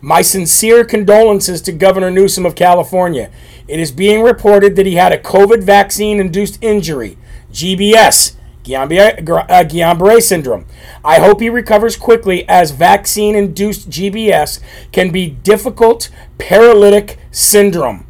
My 0.00 0.20
sincere 0.20 0.84
condolences 0.84 1.62
to 1.62 1.72
Governor 1.72 2.10
Newsom 2.10 2.44
of 2.44 2.54
California. 2.54 3.30
It 3.66 3.80
is 3.80 3.90
being 3.90 4.22
reported 4.22 4.76
that 4.76 4.86
he 4.86 4.96
had 4.96 5.12
a 5.12 5.18
COVID 5.18 5.62
vaccine 5.62 6.20
induced 6.20 6.62
injury, 6.62 7.16
GBS, 7.50 8.36
Guillain 8.62 9.98
Barre 9.98 10.16
uh, 10.16 10.20
syndrome. 10.20 10.66
I 11.04 11.20
hope 11.20 11.40
he 11.40 11.50
recovers 11.50 11.96
quickly 11.96 12.46
as 12.48 12.70
vaccine 12.70 13.34
induced 13.34 13.90
GBS 13.90 14.60
can 14.92 15.10
be 15.10 15.28
difficult 15.28 16.10
paralytic 16.38 17.18
syndrome. 17.30 18.06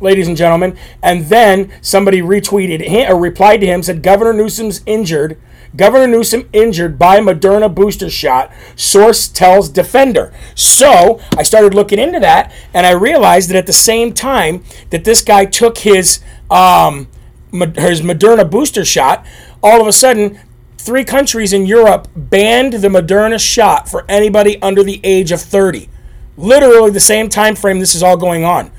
Ladies 0.00 0.28
and 0.28 0.36
gentlemen. 0.36 0.76
And 1.02 1.26
then 1.26 1.72
somebody 1.80 2.20
retweeted 2.20 2.86
him, 2.86 3.10
or 3.10 3.18
replied 3.18 3.60
to 3.60 3.66
him, 3.66 3.82
said 3.82 4.02
Governor 4.02 4.32
Newsom's 4.32 4.82
injured. 4.86 5.38
Governor 5.76 6.06
Newsom 6.06 6.48
injured 6.52 6.98
by 6.98 7.20
Moderna 7.20 7.72
booster 7.72 8.08
shot. 8.08 8.50
Source 8.74 9.28
tells 9.28 9.68
Defender. 9.68 10.32
So 10.54 11.20
I 11.36 11.42
started 11.42 11.74
looking 11.74 11.98
into 11.98 12.20
that, 12.20 12.52
and 12.72 12.86
I 12.86 12.92
realized 12.92 13.50
that 13.50 13.56
at 13.56 13.66
the 13.66 13.72
same 13.72 14.12
time 14.12 14.64
that 14.90 15.04
this 15.04 15.22
guy 15.22 15.44
took 15.44 15.78
his 15.78 16.20
um, 16.50 17.08
his 17.52 18.02
Moderna 18.02 18.50
booster 18.50 18.84
shot, 18.84 19.26
all 19.62 19.80
of 19.80 19.86
a 19.86 19.92
sudden 19.92 20.38
three 20.78 21.04
countries 21.04 21.52
in 21.52 21.66
Europe 21.66 22.08
banned 22.16 22.74
the 22.74 22.88
Moderna 22.88 23.38
shot 23.38 23.88
for 23.88 24.04
anybody 24.08 24.60
under 24.62 24.82
the 24.82 25.00
age 25.04 25.32
of 25.32 25.40
30. 25.40 25.88
Literally 26.36 26.90
the 26.90 27.00
same 27.00 27.28
time 27.28 27.56
frame 27.56 27.80
this 27.80 27.94
is 27.94 28.02
all 28.02 28.16
going 28.16 28.44
on. 28.44 28.70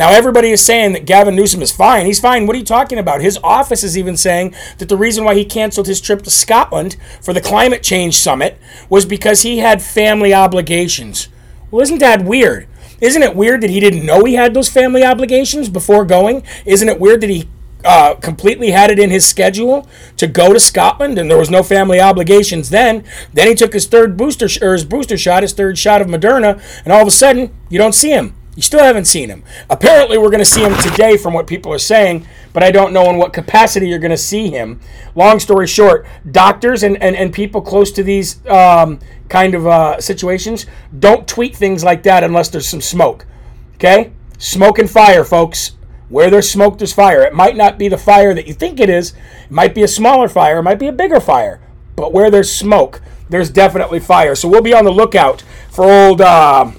Now 0.00 0.12
everybody 0.12 0.48
is 0.48 0.64
saying 0.64 0.94
that 0.94 1.04
Gavin 1.04 1.36
Newsom 1.36 1.60
is 1.60 1.72
fine. 1.72 2.06
He's 2.06 2.18
fine. 2.18 2.46
What 2.46 2.56
are 2.56 2.58
you 2.58 2.64
talking 2.64 2.98
about? 2.98 3.20
His 3.20 3.38
office 3.44 3.84
is 3.84 3.98
even 3.98 4.16
saying 4.16 4.54
that 4.78 4.88
the 4.88 4.96
reason 4.96 5.24
why 5.24 5.34
he 5.34 5.44
canceled 5.44 5.88
his 5.88 6.00
trip 6.00 6.22
to 6.22 6.30
Scotland 6.30 6.96
for 7.20 7.34
the 7.34 7.40
climate 7.42 7.82
change 7.82 8.16
summit 8.16 8.58
was 8.88 9.04
because 9.04 9.42
he 9.42 9.58
had 9.58 9.82
family 9.82 10.32
obligations. 10.32 11.28
Well, 11.70 11.82
isn't 11.82 11.98
that 11.98 12.24
weird? 12.24 12.66
Isn't 13.02 13.22
it 13.22 13.36
weird 13.36 13.60
that 13.60 13.68
he 13.68 13.78
didn't 13.78 14.06
know 14.06 14.24
he 14.24 14.36
had 14.36 14.54
those 14.54 14.70
family 14.70 15.04
obligations 15.04 15.68
before 15.68 16.06
going? 16.06 16.44
Isn't 16.64 16.88
it 16.88 16.98
weird 16.98 17.20
that 17.20 17.28
he 17.28 17.50
uh, 17.84 18.14
completely 18.14 18.70
had 18.70 18.90
it 18.90 18.98
in 18.98 19.10
his 19.10 19.26
schedule 19.26 19.86
to 20.16 20.26
go 20.26 20.54
to 20.54 20.60
Scotland, 20.60 21.18
and 21.18 21.30
there 21.30 21.36
was 21.36 21.50
no 21.50 21.62
family 21.62 22.00
obligations 22.00 22.70
then. 22.70 23.04
Then 23.34 23.48
he 23.48 23.54
took 23.54 23.74
his 23.74 23.86
third 23.86 24.16
booster 24.16 24.48
sh- 24.48 24.62
or 24.62 24.72
his 24.72 24.86
booster 24.86 25.18
shot, 25.18 25.42
his 25.42 25.52
third 25.52 25.76
shot 25.76 26.00
of 26.00 26.08
Moderna, 26.08 26.58
and 26.84 26.92
all 26.92 27.02
of 27.02 27.08
a 27.08 27.10
sudden 27.10 27.54
you 27.68 27.76
don't 27.76 27.94
see 27.94 28.12
him. 28.12 28.34
You 28.60 28.62
still 28.62 28.84
haven't 28.84 29.06
seen 29.06 29.30
him. 29.30 29.42
Apparently, 29.70 30.18
we're 30.18 30.28
going 30.28 30.40
to 30.40 30.44
see 30.44 30.62
him 30.62 30.76
today, 30.82 31.16
from 31.16 31.32
what 31.32 31.46
people 31.46 31.72
are 31.72 31.78
saying, 31.78 32.26
but 32.52 32.62
I 32.62 32.70
don't 32.70 32.92
know 32.92 33.08
in 33.08 33.16
what 33.16 33.32
capacity 33.32 33.88
you're 33.88 33.98
going 33.98 34.10
to 34.10 34.18
see 34.18 34.50
him. 34.50 34.80
Long 35.14 35.40
story 35.40 35.66
short, 35.66 36.04
doctors 36.30 36.82
and, 36.82 37.02
and, 37.02 37.16
and 37.16 37.32
people 37.32 37.62
close 37.62 37.90
to 37.92 38.02
these 38.02 38.46
um, 38.48 38.98
kind 39.30 39.54
of 39.54 39.66
uh, 39.66 39.98
situations 39.98 40.66
don't 40.98 41.26
tweet 41.26 41.56
things 41.56 41.82
like 41.82 42.02
that 42.02 42.22
unless 42.22 42.50
there's 42.50 42.68
some 42.68 42.82
smoke. 42.82 43.24
Okay? 43.76 44.12
Smoke 44.36 44.78
and 44.78 44.90
fire, 44.90 45.24
folks. 45.24 45.78
Where 46.10 46.28
there's 46.28 46.50
smoke, 46.50 46.76
there's 46.76 46.92
fire. 46.92 47.22
It 47.22 47.32
might 47.32 47.56
not 47.56 47.78
be 47.78 47.88
the 47.88 47.96
fire 47.96 48.34
that 48.34 48.46
you 48.46 48.52
think 48.52 48.78
it 48.78 48.90
is. 48.90 49.14
It 49.44 49.50
might 49.50 49.74
be 49.74 49.84
a 49.84 49.88
smaller 49.88 50.28
fire. 50.28 50.58
It 50.58 50.64
might 50.64 50.78
be 50.78 50.88
a 50.88 50.92
bigger 50.92 51.20
fire. 51.20 51.62
But 51.96 52.12
where 52.12 52.30
there's 52.30 52.52
smoke, 52.52 53.00
there's 53.30 53.48
definitely 53.48 54.00
fire. 54.00 54.34
So 54.34 54.50
we'll 54.50 54.60
be 54.60 54.74
on 54.74 54.84
the 54.84 54.92
lookout 54.92 55.44
for 55.70 55.90
old 55.90 56.20
uh, 56.20 56.72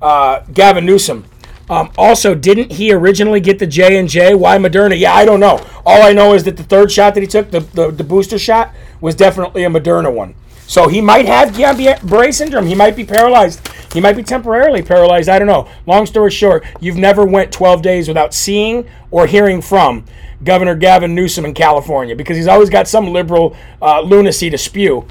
uh, 0.00 0.40
Gavin 0.52 0.86
Newsom. 0.86 1.24
Um, 1.70 1.90
also, 1.98 2.34
didn't 2.34 2.72
he 2.72 2.92
originally 2.92 3.40
get 3.40 3.58
the 3.58 3.66
J 3.66 3.98
and 3.98 4.08
J? 4.08 4.34
Why 4.34 4.56
Moderna? 4.56 4.98
Yeah, 4.98 5.12
I 5.12 5.24
don't 5.24 5.40
know. 5.40 5.64
All 5.84 6.02
I 6.02 6.12
know 6.12 6.34
is 6.34 6.44
that 6.44 6.56
the 6.56 6.62
third 6.62 6.90
shot 6.90 7.14
that 7.14 7.20
he 7.20 7.26
took, 7.26 7.50
the, 7.50 7.60
the, 7.60 7.90
the 7.90 8.04
booster 8.04 8.38
shot, 8.38 8.74
was 9.00 9.14
definitely 9.14 9.64
a 9.64 9.68
Moderna 9.68 10.12
one. 10.12 10.34
So 10.66 10.88
he 10.88 11.00
might 11.00 11.26
have 11.26 11.50
Guillain-Barré 11.50 12.32
syndrome. 12.32 12.66
He 12.66 12.74
might 12.74 12.94
be 12.94 13.04
paralyzed. 13.04 13.66
He 13.92 14.00
might 14.00 14.16
be 14.16 14.22
temporarily 14.22 14.82
paralyzed. 14.82 15.28
I 15.28 15.38
don't 15.38 15.48
know. 15.48 15.68
Long 15.86 16.04
story 16.04 16.30
short, 16.30 16.64
you've 16.78 16.96
never 16.96 17.24
went 17.24 17.52
12 17.52 17.80
days 17.80 18.06
without 18.06 18.34
seeing 18.34 18.86
or 19.10 19.26
hearing 19.26 19.62
from 19.62 20.04
Governor 20.44 20.74
Gavin 20.74 21.14
Newsom 21.14 21.46
in 21.46 21.54
California 21.54 22.14
because 22.14 22.36
he's 22.36 22.46
always 22.46 22.68
got 22.68 22.86
some 22.86 23.08
liberal 23.08 23.56
uh, 23.80 24.00
lunacy 24.02 24.50
to 24.50 24.58
spew, 24.58 25.06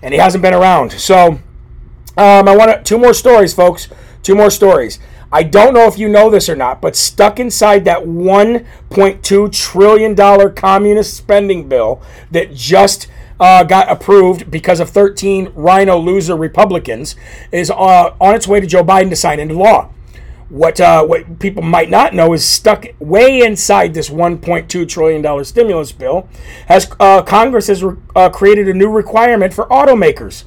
and 0.00 0.14
he 0.14 0.18
hasn't 0.18 0.40
been 0.40 0.54
around. 0.54 0.92
So 0.92 1.38
um, 2.16 2.48
I 2.48 2.56
want 2.56 2.70
to, 2.70 2.82
two 2.82 2.98
more 2.98 3.14
stories, 3.14 3.54
folks. 3.54 3.88
Two 4.22 4.34
more 4.34 4.50
stories. 4.50 4.98
I 5.32 5.42
don't 5.42 5.72
know 5.72 5.86
if 5.88 5.98
you 5.98 6.08
know 6.08 6.28
this 6.28 6.48
or 6.50 6.54
not, 6.54 6.82
but 6.82 6.94
stuck 6.94 7.40
inside 7.40 7.86
that 7.86 8.02
1.2 8.02 9.52
trillion 9.52 10.14
dollar 10.14 10.50
communist 10.50 11.16
spending 11.16 11.68
bill 11.68 12.02
that 12.30 12.54
just 12.54 13.08
uh, 13.40 13.64
got 13.64 13.90
approved 13.90 14.50
because 14.50 14.78
of 14.78 14.90
13 14.90 15.52
rhino 15.54 15.96
loser 15.96 16.36
Republicans, 16.36 17.16
is 17.50 17.70
uh, 17.70 18.14
on 18.20 18.34
its 18.34 18.46
way 18.46 18.60
to 18.60 18.66
Joe 18.66 18.84
Biden 18.84 19.08
to 19.08 19.16
sign 19.16 19.40
into 19.40 19.54
law. 19.54 19.90
What 20.50 20.78
uh, 20.82 21.02
what 21.04 21.38
people 21.38 21.62
might 21.62 21.88
not 21.88 22.14
know 22.14 22.34
is 22.34 22.44
stuck 22.44 22.84
way 22.98 23.40
inside 23.40 23.94
this 23.94 24.10
1.2 24.10 24.86
trillion 24.86 25.22
dollar 25.22 25.44
stimulus 25.44 25.92
bill. 25.92 26.28
Has 26.66 26.92
uh, 27.00 27.22
Congress 27.22 27.68
has 27.68 27.82
re- 27.82 27.96
uh, 28.14 28.28
created 28.28 28.68
a 28.68 28.74
new 28.74 28.90
requirement 28.90 29.54
for 29.54 29.64
automakers. 29.68 30.44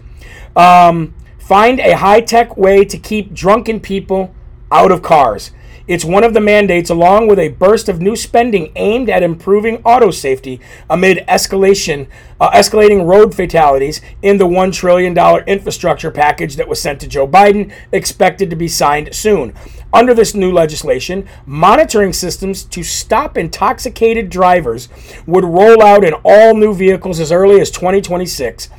Um, 0.56 1.16
find 1.46 1.80
a 1.80 1.96
high 1.98 2.22
tech 2.22 2.58
way 2.58 2.84
to 2.84 2.98
keep 2.98 3.32
drunken 3.32 3.80
people 3.80 4.34
out 4.72 4.92
of 4.92 5.04
cars. 5.04 5.52
It's 5.88 6.04
one 6.04 6.24
of 6.24 6.34
the 6.34 6.42
mandates, 6.42 6.90
along 6.90 7.28
with 7.28 7.38
a 7.38 7.50
burst 7.50 7.88
of 7.88 8.02
new 8.02 8.16
spending 8.16 8.72
aimed 8.76 9.08
at 9.08 9.22
improving 9.22 9.78
auto 9.84 10.10
safety 10.10 10.60
amid 10.90 11.20
escalation, 11.28 12.08
uh, 12.42 12.50
escalating 12.50 13.06
road 13.06 13.36
fatalities 13.36 14.02
in 14.24 14.40
the 14.40 14.48
$1 14.48 14.74
trillion 14.74 15.16
infrastructure 15.46 16.10
package 16.10 16.56
that 16.56 16.68
was 16.68 16.82
sent 16.82 17.00
to 17.02 17.08
Joe 17.08 17.28
Biden, 17.28 17.72
expected 17.92 18.50
to 18.50 18.56
be 18.56 18.68
signed 18.68 19.14
soon. 19.14 19.54
Under 19.94 20.16
this 20.16 20.34
new 20.34 20.52
legislation, 20.52 21.28
monitoring 21.46 22.14
systems 22.14 22.64
to 22.64 22.82
stop 22.82 23.38
intoxicated 23.38 24.32
drivers 24.32 24.90
would 25.28 25.46
roll 25.46 25.84
out 25.84 26.04
in 26.04 26.16
all 26.24 26.56
new 26.56 26.74
vehicles 26.74 27.20
as 27.20 27.32
early 27.32 27.62
as 27.62 27.70
2026 27.70 28.70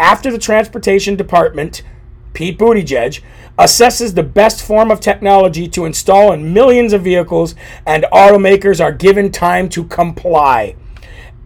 after 0.00 0.32
the 0.32 0.38
Transportation 0.38 1.14
Department 1.14 1.82
Pete 2.36 2.58
Buttigieg, 2.58 3.22
assesses 3.58 4.14
the 4.14 4.22
best 4.22 4.62
form 4.62 4.90
of 4.90 5.00
technology 5.00 5.66
to 5.68 5.86
install 5.86 6.32
in 6.32 6.52
millions 6.52 6.92
of 6.92 7.00
vehicles, 7.00 7.54
and 7.86 8.04
automakers 8.12 8.78
are 8.78 8.92
given 8.92 9.32
time 9.32 9.70
to 9.70 9.84
comply. 9.84 10.76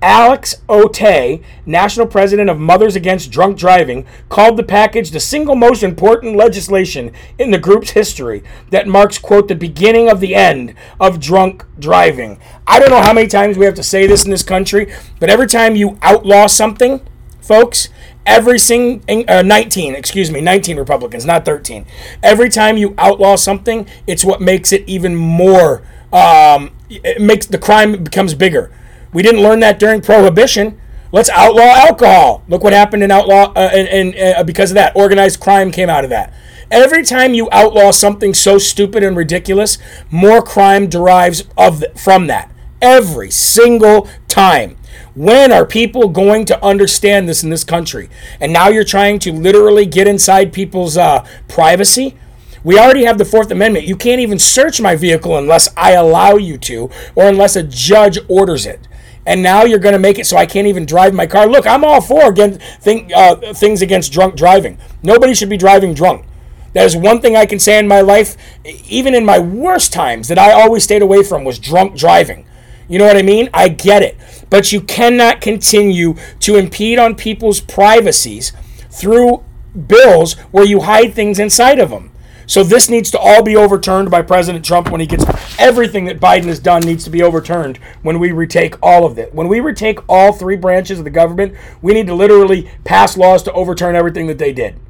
Alex 0.02 0.62
Otte, 0.68 1.44
national 1.64 2.08
president 2.08 2.50
of 2.50 2.58
Mothers 2.58 2.96
Against 2.96 3.30
Drunk 3.30 3.56
Driving, 3.56 4.04
called 4.28 4.56
the 4.56 4.64
package 4.64 5.12
the 5.12 5.20
single 5.20 5.54
most 5.54 5.84
important 5.84 6.34
legislation 6.34 7.12
in 7.38 7.52
the 7.52 7.58
group's 7.58 7.90
history 7.90 8.42
that 8.70 8.88
marks, 8.88 9.16
quote, 9.16 9.46
the 9.46 9.54
beginning 9.54 10.10
of 10.10 10.18
the 10.18 10.34
end 10.34 10.74
of 10.98 11.20
drunk 11.20 11.64
driving. 11.78 12.40
I 12.66 12.80
don't 12.80 12.90
know 12.90 13.02
how 13.02 13.12
many 13.12 13.28
times 13.28 13.56
we 13.56 13.64
have 13.64 13.74
to 13.74 13.84
say 13.84 14.08
this 14.08 14.24
in 14.24 14.32
this 14.32 14.42
country, 14.42 14.92
but 15.20 15.30
every 15.30 15.46
time 15.46 15.76
you 15.76 15.98
outlaw 16.02 16.48
something, 16.48 17.00
folks, 17.40 17.90
every 18.26 18.58
single 18.58 19.02
uh, 19.28 19.42
19 19.42 19.94
excuse 19.94 20.30
me 20.30 20.40
19 20.40 20.76
republicans 20.76 21.24
not 21.24 21.44
13 21.44 21.86
every 22.22 22.48
time 22.48 22.76
you 22.76 22.94
outlaw 22.98 23.34
something 23.34 23.86
it's 24.06 24.24
what 24.24 24.40
makes 24.40 24.72
it 24.72 24.86
even 24.86 25.16
more 25.16 25.82
um, 26.12 26.72
it 26.90 27.20
makes 27.20 27.46
the 27.46 27.58
crime 27.58 28.02
becomes 28.02 28.34
bigger. 28.34 28.70
We 29.12 29.22
didn't 29.22 29.42
learn 29.42 29.60
that 29.60 29.78
during 29.78 30.00
prohibition. 30.00 30.80
Let's 31.12 31.30
outlaw 31.30 31.62
alcohol. 31.62 32.44
Look 32.48 32.62
what 32.62 32.72
happened 32.72 33.02
in 33.02 33.10
outlaw 33.10 33.52
uh, 33.56 33.70
and, 33.72 33.88
and 33.88 34.36
uh, 34.36 34.44
because 34.44 34.70
of 34.70 34.76
that. 34.76 34.94
Organized 34.94 35.40
crime 35.40 35.72
came 35.72 35.88
out 35.88 36.04
of 36.04 36.10
that. 36.10 36.32
Every 36.70 37.02
time 37.02 37.34
you 37.34 37.48
outlaw 37.50 37.90
something 37.90 38.32
so 38.32 38.58
stupid 38.58 39.02
and 39.02 39.16
ridiculous 39.16 39.78
more 40.10 40.40
crime 40.40 40.88
derives 40.88 41.44
of 41.56 41.80
the, 41.80 41.90
from 41.96 42.28
that. 42.28 42.52
Every 42.80 43.30
single 43.30 44.08
time 44.28 44.76
when 45.20 45.52
are 45.52 45.66
people 45.66 46.08
going 46.08 46.46
to 46.46 46.64
understand 46.64 47.28
this 47.28 47.44
in 47.44 47.50
this 47.50 47.62
country? 47.62 48.08
And 48.40 48.54
now 48.54 48.68
you're 48.68 48.84
trying 48.84 49.18
to 49.18 49.32
literally 49.32 49.84
get 49.84 50.08
inside 50.08 50.50
people's 50.50 50.96
uh, 50.96 51.26
privacy. 51.46 52.16
We 52.64 52.78
already 52.78 53.04
have 53.04 53.18
the 53.18 53.26
Fourth 53.26 53.50
Amendment. 53.50 53.84
You 53.86 53.96
can't 53.96 54.22
even 54.22 54.38
search 54.38 54.80
my 54.80 54.96
vehicle 54.96 55.36
unless 55.36 55.68
I 55.76 55.92
allow 55.92 56.36
you 56.36 56.56
to, 56.58 56.88
or 57.14 57.24
unless 57.28 57.54
a 57.54 57.62
judge 57.62 58.18
orders 58.28 58.64
it. 58.64 58.88
And 59.26 59.42
now 59.42 59.64
you're 59.64 59.78
going 59.78 59.92
to 59.92 59.98
make 59.98 60.18
it 60.18 60.26
so 60.26 60.38
I 60.38 60.46
can't 60.46 60.66
even 60.66 60.86
drive 60.86 61.12
my 61.12 61.26
car. 61.26 61.46
Look, 61.46 61.66
I'm 61.66 61.84
all 61.84 62.00
for 62.00 62.34
thing, 62.34 63.12
uh, 63.14 63.52
things 63.52 63.82
against 63.82 64.14
drunk 64.14 64.36
driving. 64.36 64.78
Nobody 65.02 65.34
should 65.34 65.50
be 65.50 65.58
driving 65.58 65.92
drunk. 65.92 66.24
That 66.72 66.86
is 66.86 66.96
one 66.96 67.20
thing 67.20 67.36
I 67.36 67.44
can 67.44 67.58
say 67.58 67.78
in 67.78 67.86
my 67.86 68.00
life, 68.00 68.38
even 68.64 69.14
in 69.14 69.26
my 69.26 69.38
worst 69.38 69.92
times, 69.92 70.28
that 70.28 70.38
I 70.38 70.52
always 70.52 70.82
stayed 70.82 71.02
away 71.02 71.22
from 71.22 71.44
was 71.44 71.58
drunk 71.58 71.94
driving. 71.94 72.46
You 72.90 72.98
know 72.98 73.06
what 73.06 73.16
I 73.16 73.22
mean? 73.22 73.48
I 73.54 73.68
get 73.68 74.02
it. 74.02 74.18
But 74.50 74.72
you 74.72 74.80
cannot 74.80 75.40
continue 75.40 76.16
to 76.40 76.56
impede 76.56 76.98
on 76.98 77.14
people's 77.14 77.60
privacies 77.60 78.52
through 78.90 79.44
bills 79.86 80.34
where 80.50 80.64
you 80.64 80.80
hide 80.80 81.14
things 81.14 81.38
inside 81.38 81.78
of 81.78 81.90
them. 81.90 82.10
So 82.46 82.64
this 82.64 82.90
needs 82.90 83.12
to 83.12 83.18
all 83.20 83.44
be 83.44 83.54
overturned 83.54 84.10
by 84.10 84.22
President 84.22 84.64
Trump 84.64 84.90
when 84.90 85.00
he 85.00 85.06
gets 85.06 85.24
everything 85.56 86.06
that 86.06 86.18
Biden 86.18 86.46
has 86.46 86.58
done 86.58 86.82
needs 86.82 87.04
to 87.04 87.10
be 87.10 87.22
overturned 87.22 87.76
when 88.02 88.18
we 88.18 88.32
retake 88.32 88.74
all 88.82 89.06
of 89.06 89.20
it. 89.20 89.32
When 89.32 89.46
we 89.46 89.60
retake 89.60 90.00
all 90.08 90.32
three 90.32 90.56
branches 90.56 90.98
of 90.98 91.04
the 91.04 91.10
government, 91.10 91.54
we 91.80 91.94
need 91.94 92.08
to 92.08 92.14
literally 92.14 92.68
pass 92.82 93.16
laws 93.16 93.44
to 93.44 93.52
overturn 93.52 93.94
everything 93.94 94.26
that 94.26 94.38
they 94.38 94.52
did. 94.52 94.80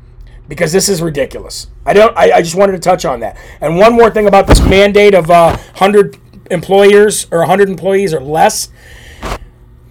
Because 0.49 0.73
this 0.73 0.89
is 0.89 1.03
ridiculous. 1.03 1.67
I 1.85 1.93
don't 1.93 2.17
I, 2.17 2.33
I 2.33 2.41
just 2.41 2.57
wanted 2.57 2.73
to 2.73 2.79
touch 2.79 3.05
on 3.05 3.21
that. 3.21 3.37
And 3.61 3.77
one 3.77 3.93
more 3.93 4.11
thing 4.11 4.27
about 4.27 4.47
this 4.47 4.63
mandate 4.63 5.15
of 5.15 5.31
uh, 5.31 5.59
100 5.77 6.17
employers 6.51 7.27
or 7.31 7.39
100 7.39 7.69
employees 7.69 8.13
or 8.13 8.21
less. 8.21 8.69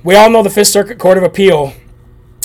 We 0.04 0.16
all 0.16 0.30
know 0.30 0.44
the 0.44 0.50
Fifth 0.50 0.68
Circuit 0.68 1.00
Court 1.00 1.18
of 1.18 1.24
Appeal 1.24 1.74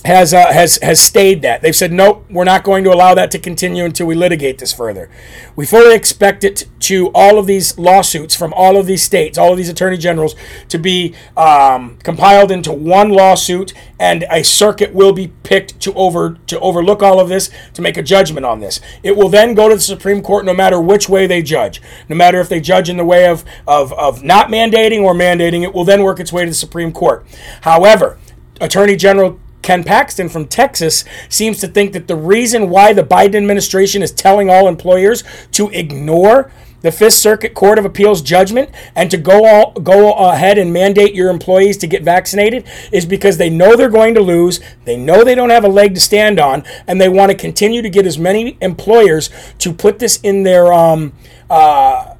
has 0.04 0.34
uh, 0.34 0.52
has 0.52 0.78
has 0.82 1.00
stayed 1.00 1.40
that. 1.42 1.62
They've 1.62 1.74
said 1.74 1.92
nope, 1.92 2.26
we're 2.28 2.44
not 2.44 2.62
going 2.62 2.84
to 2.84 2.92
allow 2.92 3.14
that 3.14 3.30
to 3.30 3.38
continue 3.38 3.84
until 3.84 4.06
we 4.06 4.14
litigate 4.14 4.58
this 4.58 4.72
further. 4.72 5.10
We 5.56 5.64
fully 5.64 5.94
expect 5.94 6.44
it 6.44 6.68
to 6.80 7.10
all 7.14 7.38
of 7.38 7.46
these 7.46 7.78
lawsuits 7.78 8.34
from 8.34 8.52
all 8.52 8.76
of 8.76 8.86
these 8.86 9.02
states, 9.02 9.38
all 9.38 9.52
of 9.52 9.56
these 9.56 9.70
attorney 9.70 9.96
generals, 9.96 10.34
to 10.68 10.78
be 10.78 11.14
um, 11.36 11.96
compiled 12.02 12.50
into 12.50 12.70
one 12.72 13.10
lawsuit, 13.10 13.72
and 13.98 14.26
a 14.30 14.44
circuit 14.44 14.92
will 14.92 15.12
be 15.12 15.28
picked 15.42 15.80
to 15.80 15.94
over 15.94 16.36
to 16.48 16.60
overlook 16.60 17.02
all 17.02 17.18
of 17.18 17.30
this 17.30 17.50
to 17.72 17.80
make 17.80 17.96
a 17.96 18.02
judgment 18.02 18.44
on 18.44 18.60
this. 18.60 18.80
It 19.02 19.16
will 19.16 19.30
then 19.30 19.54
go 19.54 19.70
to 19.70 19.74
the 19.74 19.80
Supreme 19.80 20.22
Court, 20.22 20.44
no 20.44 20.52
matter 20.52 20.78
which 20.78 21.08
way 21.08 21.26
they 21.26 21.40
judge, 21.40 21.80
no 22.10 22.16
matter 22.16 22.40
if 22.40 22.50
they 22.50 22.60
judge 22.60 22.90
in 22.90 22.98
the 22.98 23.04
way 23.06 23.26
of 23.26 23.42
of 23.66 23.92
of 23.94 24.22
not 24.22 24.48
mandating 24.48 25.00
or 25.00 25.14
mandating. 25.14 25.62
It 25.62 25.72
will 25.72 25.84
then 25.84 26.02
work 26.02 26.20
its 26.20 26.32
way 26.32 26.44
to 26.44 26.50
the 26.50 26.54
Supreme 26.54 26.92
Court. 26.92 27.26
However, 27.62 28.18
Attorney 28.60 28.96
General 28.96 29.40
Ken 29.64 29.82
Paxton 29.82 30.28
from 30.28 30.46
Texas 30.46 31.06
seems 31.30 31.58
to 31.60 31.66
think 31.66 31.94
that 31.94 32.06
the 32.06 32.14
reason 32.14 32.68
why 32.68 32.92
the 32.92 33.02
Biden 33.02 33.34
administration 33.34 34.02
is 34.02 34.12
telling 34.12 34.50
all 34.50 34.68
employers 34.68 35.24
to 35.52 35.70
ignore 35.70 36.52
the 36.82 36.92
Fifth 36.92 37.14
Circuit 37.14 37.54
Court 37.54 37.78
of 37.78 37.86
Appeals 37.86 38.20
judgment 38.20 38.68
and 38.94 39.10
to 39.10 39.16
go 39.16 39.46
all, 39.46 39.72
go 39.72 40.12
ahead 40.12 40.58
and 40.58 40.70
mandate 40.70 41.14
your 41.14 41.30
employees 41.30 41.78
to 41.78 41.86
get 41.86 42.02
vaccinated 42.02 42.68
is 42.92 43.06
because 43.06 43.38
they 43.38 43.48
know 43.48 43.74
they're 43.74 43.88
going 43.88 44.14
to 44.14 44.20
lose, 44.20 44.60
they 44.84 44.98
know 44.98 45.24
they 45.24 45.34
don't 45.34 45.48
have 45.48 45.64
a 45.64 45.68
leg 45.68 45.94
to 45.94 46.00
stand 46.00 46.38
on, 46.38 46.62
and 46.86 47.00
they 47.00 47.08
want 47.08 47.32
to 47.32 47.36
continue 47.36 47.80
to 47.80 47.88
get 47.88 48.04
as 48.04 48.18
many 48.18 48.58
employers 48.60 49.30
to 49.60 49.72
put 49.72 49.98
this 49.98 50.20
in 50.22 50.42
their 50.42 50.74
um, 50.74 51.14
uh, 51.48 52.14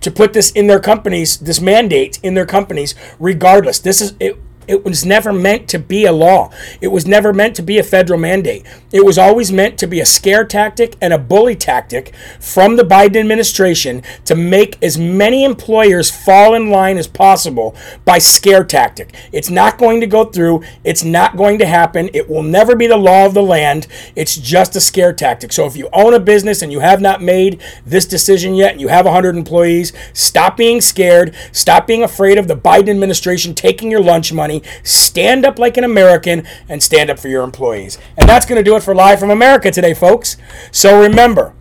to 0.00 0.10
put 0.10 0.32
this 0.32 0.50
in 0.50 0.66
their 0.66 0.80
companies, 0.80 1.38
this 1.38 1.60
mandate 1.60 2.18
in 2.24 2.34
their 2.34 2.46
companies, 2.46 2.96
regardless. 3.20 3.78
This 3.78 4.00
is 4.00 4.14
it 4.18 4.36
it 4.66 4.84
was 4.84 5.04
never 5.04 5.32
meant 5.32 5.68
to 5.68 5.78
be 5.78 6.04
a 6.04 6.12
law. 6.12 6.50
It 6.80 6.88
was 6.88 7.06
never 7.06 7.32
meant 7.32 7.56
to 7.56 7.62
be 7.62 7.78
a 7.78 7.82
federal 7.82 8.18
mandate. 8.18 8.64
It 8.92 9.04
was 9.04 9.18
always 9.18 9.50
meant 9.52 9.78
to 9.78 9.86
be 9.86 10.00
a 10.00 10.06
scare 10.06 10.44
tactic 10.44 10.96
and 11.00 11.12
a 11.12 11.18
bully 11.18 11.56
tactic 11.56 12.14
from 12.38 12.76
the 12.76 12.82
Biden 12.82 13.16
administration 13.16 14.02
to 14.24 14.34
make 14.34 14.82
as 14.82 14.98
many 14.98 15.44
employers 15.44 16.10
fall 16.10 16.54
in 16.54 16.70
line 16.70 16.98
as 16.98 17.06
possible 17.06 17.74
by 18.04 18.18
scare 18.18 18.64
tactic. 18.64 19.14
It's 19.32 19.50
not 19.50 19.78
going 19.78 20.00
to 20.00 20.06
go 20.06 20.24
through. 20.24 20.62
It's 20.84 21.04
not 21.04 21.36
going 21.36 21.58
to 21.58 21.66
happen. 21.66 22.10
It 22.12 22.28
will 22.28 22.42
never 22.42 22.76
be 22.76 22.86
the 22.86 22.96
law 22.96 23.26
of 23.26 23.34
the 23.34 23.42
land. 23.42 23.86
It's 24.14 24.36
just 24.36 24.76
a 24.76 24.80
scare 24.80 25.12
tactic. 25.12 25.52
So 25.52 25.66
if 25.66 25.76
you 25.76 25.88
own 25.92 26.14
a 26.14 26.20
business 26.20 26.62
and 26.62 26.72
you 26.72 26.80
have 26.80 27.00
not 27.00 27.22
made 27.22 27.60
this 27.86 28.06
decision 28.06 28.54
yet 28.54 28.72
and 28.72 28.80
you 28.80 28.88
have 28.88 29.04
100 29.04 29.36
employees, 29.36 29.92
stop 30.12 30.56
being 30.56 30.80
scared. 30.80 31.34
Stop 31.52 31.86
being 31.86 32.02
afraid 32.02 32.38
of 32.38 32.48
the 32.48 32.56
Biden 32.56 32.90
administration 32.90 33.54
taking 33.54 33.90
your 33.90 34.02
lunch 34.02 34.32
money 34.32 34.49
stand 34.82 35.44
up 35.44 35.58
like 35.58 35.76
an 35.76 35.84
American, 35.84 36.46
and 36.68 36.82
stand 36.82 37.10
up 37.10 37.18
for 37.18 37.28
your 37.28 37.44
employees. 37.44 37.98
And 38.16 38.28
that's 38.28 38.46
going 38.46 38.58
to 38.58 38.68
do 38.68 38.76
it 38.76 38.82
for 38.82 38.94
Live 38.94 39.20
from 39.20 39.30
America 39.30 39.70
today, 39.70 39.94
folks. 39.94 40.36
So 40.72 41.00
remember, 41.00 41.54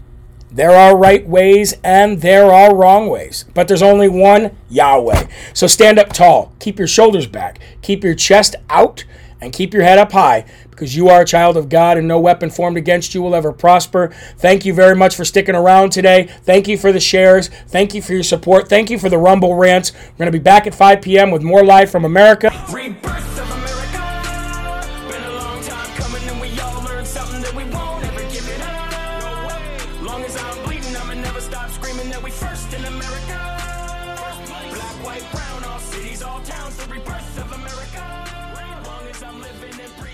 there 0.51 0.71
are 0.71 0.97
right 0.97 1.27
ways 1.27 1.75
and 1.83 2.21
there 2.21 2.51
are 2.51 2.75
wrong 2.75 3.07
ways, 3.07 3.45
but 3.53 3.67
there's 3.67 3.83
only 3.83 4.09
one 4.09 4.57
Yahweh. 4.69 5.27
So 5.53 5.67
stand 5.67 5.99
up 5.99 6.11
tall, 6.11 6.53
keep 6.59 6.79
your 6.79 6.87
shoulders 6.87 7.27
back, 7.27 7.59
keep 7.83 8.03
your 8.03 8.15
chest 8.15 8.55
out, 8.69 9.05
and 9.41 9.53
keep 9.53 9.73
your 9.73 9.83
head 9.83 9.97
up 9.97 10.11
high 10.11 10.45
because 10.69 10.95
you 10.95 11.09
are 11.09 11.21
a 11.21 11.25
child 11.25 11.57
of 11.57 11.69
God 11.69 11.97
and 11.97 12.07
no 12.07 12.19
weapon 12.19 12.49
formed 12.49 12.77
against 12.77 13.13
you 13.13 13.21
will 13.21 13.35
ever 13.35 13.51
prosper. 13.51 14.11
Thank 14.37 14.65
you 14.65 14.73
very 14.73 14.95
much 14.95 15.15
for 15.15 15.25
sticking 15.25 15.55
around 15.55 15.91
today. 15.91 16.29
Thank 16.43 16.67
you 16.67 16.77
for 16.77 16.91
the 16.91 16.99
shares. 16.99 17.49
Thank 17.67 17.93
you 17.93 18.01
for 18.01 18.13
your 18.13 18.23
support. 18.23 18.69
Thank 18.69 18.89
you 18.89 18.97
for 18.97 19.09
the 19.09 19.17
Rumble 19.17 19.55
rants. 19.55 19.93
We're 19.93 20.17
going 20.17 20.31
to 20.31 20.37
be 20.37 20.43
back 20.43 20.67
at 20.67 20.75
5 20.75 21.01
p.m. 21.01 21.31
with 21.31 21.43
more 21.43 21.63
live 21.63 21.91
from 21.91 22.05
America. 22.05 22.49